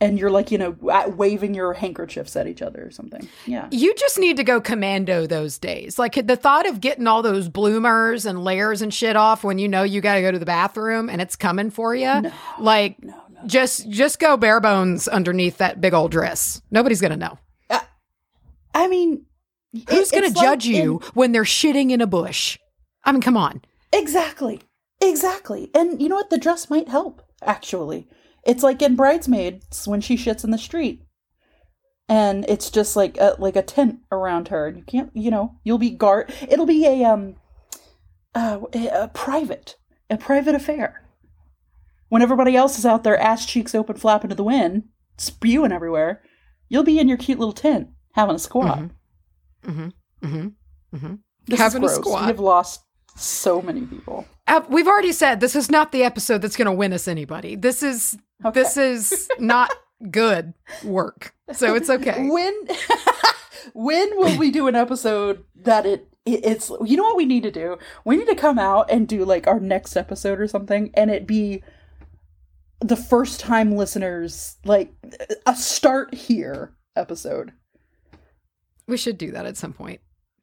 [0.00, 3.28] And you're like, you know, waving your handkerchiefs at each other or something.
[3.46, 3.68] Yeah.
[3.70, 5.96] You just need to go commando those days.
[5.96, 9.68] Like the thought of getting all those bloomers and layers and shit off when you
[9.68, 12.20] know you got to go to the bathroom and it's coming for you.
[12.20, 13.46] No, like, no, no.
[13.46, 16.60] just just go bare bones underneath that big old dress.
[16.72, 17.38] Nobody's gonna know.
[18.74, 19.26] I mean,
[19.88, 22.58] who's going to judge like you in, when they're shitting in a bush?
[23.04, 23.62] I mean, come on.
[23.92, 24.60] Exactly.
[25.00, 25.70] Exactly.
[25.74, 26.30] And you know what?
[26.30, 28.08] The dress might help, actually.
[28.46, 31.02] It's like in Bridesmaids when she shits in the street.
[32.08, 34.66] And it's just like a, like a tent around her.
[34.66, 36.32] And you can't, you know, you'll be guard.
[36.48, 37.36] It'll be a, um,
[38.34, 39.76] uh, a private,
[40.10, 41.08] a private affair.
[42.08, 44.84] When everybody else is out there, ass cheeks open, flapping to the wind,
[45.16, 46.22] spewing everywhere,
[46.68, 48.78] you'll be in your cute little tent having a squat.
[48.78, 49.70] Mm-hmm.
[49.70, 50.26] Mm-hmm.
[50.26, 50.96] Mm-hmm.
[50.96, 51.14] mm-hmm.
[51.46, 52.26] This having a squat.
[52.26, 52.84] We've lost
[53.16, 54.26] so many people.
[54.46, 57.56] Uh, we've already said this is not the episode that's going to win us anybody.
[57.56, 58.62] This is okay.
[58.62, 59.70] this is not
[60.10, 61.34] good work.
[61.52, 62.28] So it's okay.
[62.28, 62.54] When
[63.74, 67.50] when will we do an episode that it it's you know what we need to
[67.50, 67.78] do?
[68.04, 71.26] We need to come out and do like our next episode or something and it
[71.26, 71.62] be
[72.80, 74.92] the first time listeners like
[75.46, 77.52] a start here episode.
[78.92, 80.02] We should do that at some point.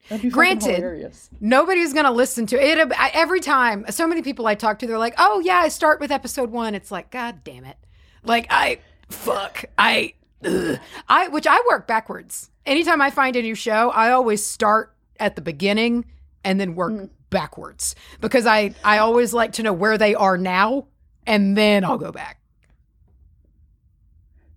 [0.09, 1.13] That'd be fucking Granted.
[1.39, 2.91] Nobody's going to listen to it.
[3.13, 6.11] Every time, so many people I talk to, they're like, oh, yeah, I start with
[6.11, 6.73] episode one.
[6.73, 7.77] It's like, God damn it.
[8.23, 10.79] Like, I, fuck, I, ugh.
[11.07, 12.49] I, which I work backwards.
[12.65, 16.05] Anytime I find a new show, I always start at the beginning
[16.43, 17.05] and then work hmm.
[17.29, 20.87] backwards because I, I always like to know where they are now
[21.27, 22.38] and then I'll go back.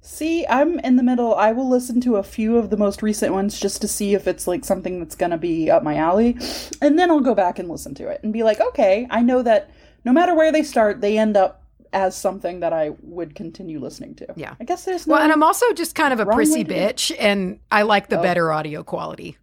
[0.04, 1.34] See, I'm in the middle.
[1.36, 4.26] I will listen to a few of the most recent ones just to see if
[4.26, 6.36] it's like something that's gonna be up my alley,
[6.80, 9.42] and then I'll go back and listen to it and be like, okay, I know
[9.42, 9.70] that
[10.04, 11.62] no matter where they start, they end up
[11.92, 14.26] as something that I would continue listening to.
[14.34, 14.54] Yeah.
[14.58, 15.14] I guess there's no.
[15.14, 18.18] Well, and I'm also just kind of a prissy to bitch, and I like the
[18.18, 18.22] Oh.
[18.22, 19.38] better audio quality.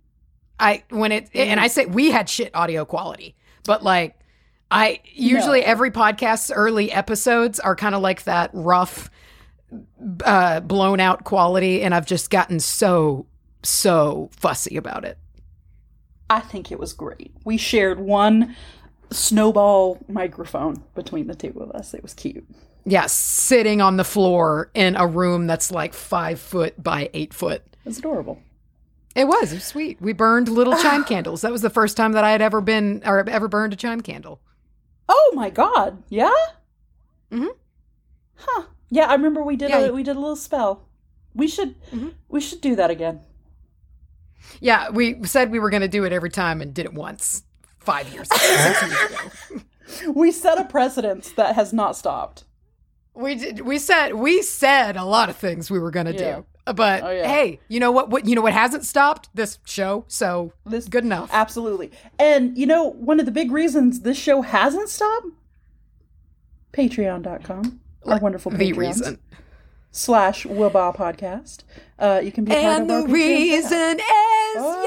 [0.59, 3.33] I when it and I say we had shit audio quality,
[3.63, 4.19] but like
[4.69, 5.67] I usually No.
[5.67, 9.09] every podcast's early episodes are kind of like that rough,
[10.25, 13.25] uh, blown out quality, and I've just gotten so
[13.63, 15.17] so fussy about it.
[16.29, 17.33] I think it was great.
[17.43, 18.55] We shared one
[19.11, 21.93] snowball microphone between the two of us.
[21.93, 22.45] It was cute.
[22.85, 27.63] Yeah, sitting on the floor in a room that's like five foot by eight foot.
[27.83, 28.41] It was adorable.
[29.15, 29.51] It was.
[29.51, 29.99] It was sweet.
[29.99, 31.41] We burned little chime candles.
[31.41, 34.01] That was the first time that I had ever been or ever burned a chime
[34.01, 34.39] candle.
[35.09, 36.03] Oh my god!
[36.09, 36.31] Yeah.
[37.31, 37.49] Mhm.
[38.35, 38.63] Huh.
[38.89, 40.87] Yeah, I remember we did Yeah, a we did a little spell.
[41.35, 42.13] We should Mhm.
[42.27, 43.21] we should do that again.
[44.59, 47.43] Yeah, we said we were going to do it every time and did it once
[47.79, 48.81] five years ago, years
[50.01, 50.11] ago.
[50.13, 52.45] We set a precedence that has not stopped.
[53.13, 53.61] We did.
[53.61, 56.35] We said we said a lot of things we were going to Yeah.
[56.65, 57.27] do, but Oh, yeah.
[57.27, 58.09] hey, you know what?
[58.09, 60.05] What you know what hasn't stopped this show?
[60.07, 61.29] So This good enough.
[61.31, 61.91] Absolutely.
[62.17, 65.27] And you know, one of the big reasons this show hasn't stopped?
[66.73, 67.79] Patreon.com.
[68.05, 68.77] Our wonderful the Patreons.
[68.77, 69.19] reason,
[69.91, 71.63] Slash Waba Podcast.
[71.97, 74.83] Uh, you can be and the reason is Oh,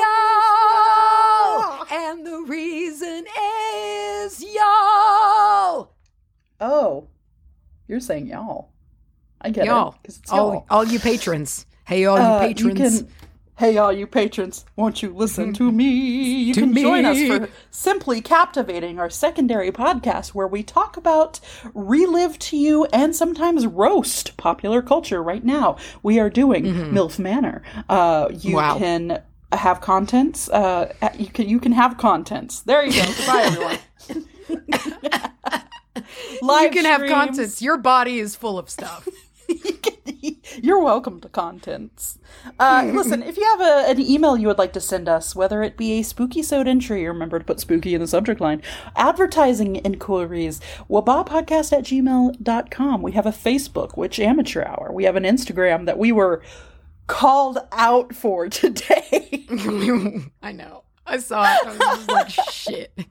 [1.88, 3.24] y'all, and the reason
[3.74, 5.92] is y'all.
[6.60, 7.06] Oh,
[7.88, 8.70] you're saying y'all.
[9.40, 10.18] I get y'all, it.
[10.28, 10.38] y'all.
[10.38, 11.66] all, all you patrons.
[11.84, 13.02] Hey, all Uh, you patrons.
[13.02, 13.08] can,
[13.58, 15.84] hey, all you patrons, won't you listen to me?
[16.44, 21.38] You To can join us for Simply Captivating, our secondary podcast where we talk about,
[21.74, 25.22] relive to you, and sometimes roast popular culture.
[25.22, 27.62] Right now, we are doing MILF Manor.
[27.88, 28.54] Uh, you Mm-hmm.
[28.56, 28.78] Wow.
[28.78, 29.22] can
[29.52, 30.48] have contents.
[30.48, 32.60] Uh, you can you can have contents.
[32.62, 33.04] There you go.
[33.16, 33.78] Goodbye, everyone.
[36.42, 37.60] Live you can have contents.
[37.62, 39.06] Your body is full of stuff.
[40.62, 42.18] You're welcome to contents.
[42.58, 45.62] Uh, listen, if you have a, an email you would like to send us, whether
[45.62, 48.62] it be a spooky sode entry, remember to put spooky in the subject line,
[48.96, 53.02] advertising inquiries, wbahpodcast at gmail.com.
[53.02, 54.90] We have a Facebook, Witch Amateur Hour.
[54.92, 56.42] We have an Instagram that we were
[57.08, 59.46] called out for today.
[60.42, 60.84] I know.
[61.04, 61.66] I saw it.
[61.66, 63.06] I was just like, shit.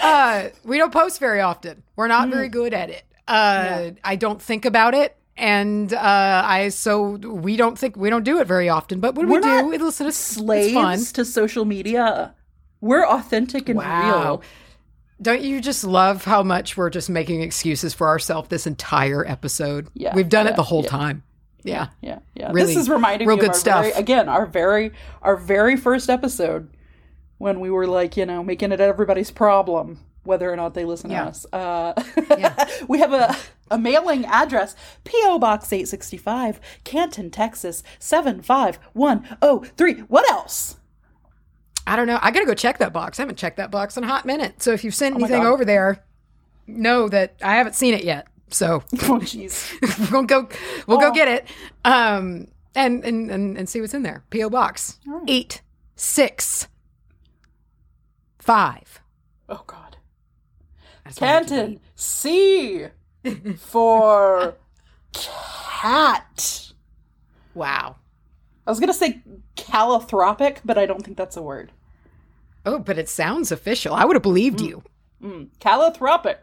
[0.00, 1.84] uh, we don't post very often.
[1.94, 3.04] We're not very good at it.
[3.30, 5.16] Uh, I don't think about it.
[5.36, 9.00] And uh, I so we don't think we don't do it very often.
[9.00, 12.34] But when We're we do, it, listen, it's Slaves to social media.
[12.82, 14.20] We're authentic and Wow.
[14.22, 14.42] real.
[15.22, 19.88] Don't you just love how much we're just making excuses for ourselves this entire episode?
[19.94, 20.88] Yeah, We've done yeah, it the whole yeah.
[20.90, 21.22] time.
[21.62, 21.88] Yeah.
[22.00, 22.50] Yeah, yeah.
[22.52, 23.84] Really- this is reminding real me good of our stuff.
[23.84, 24.92] Very, again, our very
[25.22, 26.68] our very first episode
[27.38, 31.10] when we were like, you know, making it everybody's problem whether or not they listen
[31.10, 31.22] Yeah.
[31.24, 31.46] to us.
[31.52, 31.92] Uh,
[32.38, 32.54] Yeah.
[32.88, 33.36] we have a
[33.70, 34.74] a mailing address:
[35.04, 39.94] PO Box eight sixty five, Canton, Texas seven five one zero three.
[40.02, 40.76] What else?
[41.86, 42.18] I don't know.
[42.22, 43.18] I gotta go check that box.
[43.18, 44.62] I haven't checked that box in a hot minute.
[44.62, 46.04] So if you've sent Oh anything over there,
[46.66, 48.26] know that I haven't seen it yet.
[48.50, 50.10] So Oh, jeez.
[50.12, 50.48] we'll go
[50.86, 51.00] we'll Oh.
[51.00, 51.46] go get it.
[51.84, 54.22] Um and and and, and see what's in there.
[54.30, 54.50] P.O.
[54.50, 55.22] Box right.
[55.26, 55.62] eight
[55.96, 56.68] six
[58.38, 59.00] five.
[59.48, 59.76] Oh God.
[59.84, 62.86] That's what I have to Canton C
[63.58, 64.54] for
[65.12, 66.72] cat.
[67.54, 67.96] Wow.
[68.66, 69.22] I was gonna say
[69.56, 71.72] calithropic, but I don't think that's a word.
[72.64, 73.94] Oh, but it sounds official.
[73.94, 74.82] I would have believed you.
[75.22, 76.36] Mm, calithropic.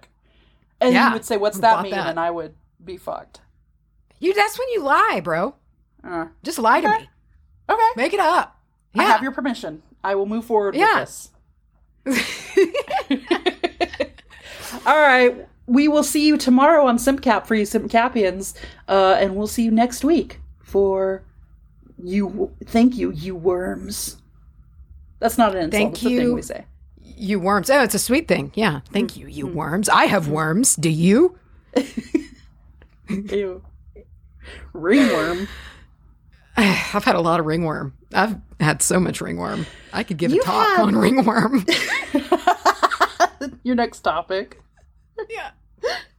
[0.81, 2.07] And Yeah, you would say, "What's that mean?" that.
[2.07, 2.53] And I would
[2.84, 3.41] be fucked.
[4.19, 5.56] You that's when you lie, bro.
[6.03, 7.10] Uh, Just lie to me.
[7.69, 8.60] okay, Make it up.
[8.95, 9.84] I have your permission.
[10.03, 10.99] I will move forward Yeah.
[11.02, 11.31] with
[12.06, 12.26] this.
[14.88, 18.53] All right, we will see you tomorrow on SimCap for you SimCapians,
[18.88, 21.23] uh, and we'll see you next week for
[22.01, 22.51] you.
[22.65, 24.22] Thank you, you worms.
[25.19, 25.72] That's not an insult.
[25.72, 26.65] Thank a thing we say.
[27.01, 27.69] You worms.
[27.69, 28.51] Oh, it's a sweet thing.
[28.55, 28.80] Yeah.
[28.93, 29.18] Thank Mm.
[29.18, 29.89] you, you worms.
[29.89, 30.76] I have worms.
[30.76, 31.38] Do you?
[33.09, 33.64] Ew.
[34.73, 35.47] Ringworm.
[36.57, 37.93] I've had a lot of ringworm.
[38.14, 39.65] I've had so much ringworm.
[39.91, 41.65] I could give You a talk had- on ringworm.
[43.64, 44.61] Your next topic.
[45.30, 45.52] Yeah.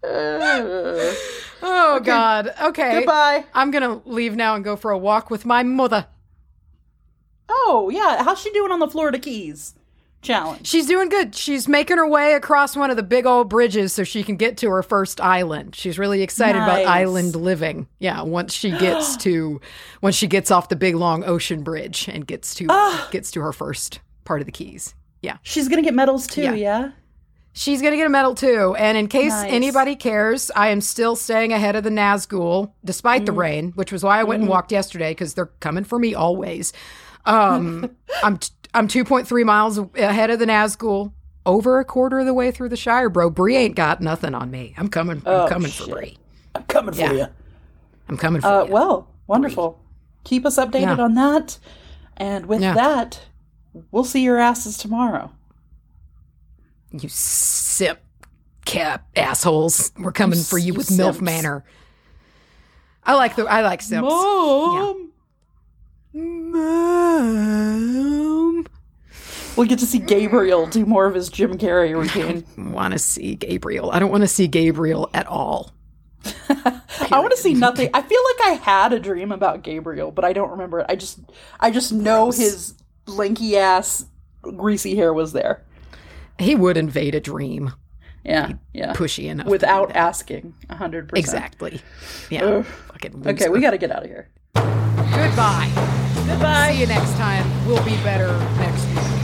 [0.04, 1.14] Uh,
[1.60, 2.54] Oh God.
[2.62, 2.98] Okay.
[3.00, 3.44] goodbye.
[3.52, 6.06] I'm gonna leave now and go for a walk with my mother.
[7.48, 9.74] Oh yeah, how's she doing on the Florida Keys
[10.22, 10.66] challenge?
[10.66, 11.34] She's doing good.
[11.34, 14.56] She's making her way across one of the big old bridges so she can get
[14.58, 15.74] to her first island.
[15.74, 16.82] She's really excited Nice.
[16.82, 17.88] about island living.
[17.98, 19.60] Yeah, once she gets to
[20.02, 23.08] once she gets off the big long ocean bridge and gets to Ah.
[23.10, 24.94] gets to her first part of the keys.
[25.22, 25.38] Yeah.
[25.42, 26.42] She's gonna get medals too.
[26.42, 26.52] Yeah.
[26.54, 26.90] Yeah.
[27.58, 28.76] She's going to get a medal too.
[28.78, 29.50] And in case Nice.
[29.52, 33.26] anybody cares, I am still staying ahead of the Nazgul despite Mm.
[33.26, 36.14] the rain, which was why I went and walked yesterday because they're coming for me
[36.14, 36.72] always.
[37.26, 37.90] Um,
[38.22, 41.10] I'm t- I'm 2.3 miles ahead of the Nazgul,
[41.46, 43.28] over a quarter of the way through the Shire, bro.
[43.28, 44.74] Bree ain't got nothing on me.
[44.78, 45.20] I'm coming.
[45.26, 45.88] I'm Oh, coming shit.
[45.88, 46.16] for Bree.
[46.54, 47.12] I'm coming for Yeah.
[47.12, 47.26] you.
[48.08, 48.72] I'm coming for Uh, you.
[48.72, 49.80] well, wonderful.
[50.22, 51.02] Keep us updated Yeah.
[51.04, 51.58] on that.
[52.16, 52.74] And with Yeah.
[52.74, 53.22] that,
[53.90, 55.32] we'll see your asses tomorrow.
[56.92, 58.04] You sip
[58.64, 59.92] cap assholes.
[59.98, 61.20] We're coming for you you with MILF simps.
[61.20, 61.64] Manor.
[63.04, 64.10] I like the I like simps.
[64.10, 65.12] Mom.
[66.12, 67.48] Mom.
[69.56, 72.44] We'll get to see Gabriel do more of his Jim Carrey routine.
[72.72, 73.90] want to see Gabriel.
[73.90, 75.72] I don't want to see Gabriel at all.
[76.48, 77.90] I want to see nothing.
[77.92, 80.86] I feel like I had a dream about Gabriel, but I don't remember it.
[80.88, 81.18] I just,
[81.58, 82.74] I just know his
[83.06, 84.04] lanky ass,
[84.42, 85.64] greasy hair was there.
[86.38, 87.72] He would invade a dream,
[88.24, 88.92] Yeah, yeah.
[88.94, 89.46] pushy enough.
[89.46, 91.24] Without asking, hundred percent.
[91.24, 91.80] exactly.
[92.30, 92.62] Yeah.
[93.26, 94.28] Okay, we got to get out of here.
[94.54, 95.70] Goodbye.
[96.26, 96.72] Goodbye.
[96.72, 97.66] See you next time.
[97.66, 98.28] We'll be better
[98.58, 99.17] next week.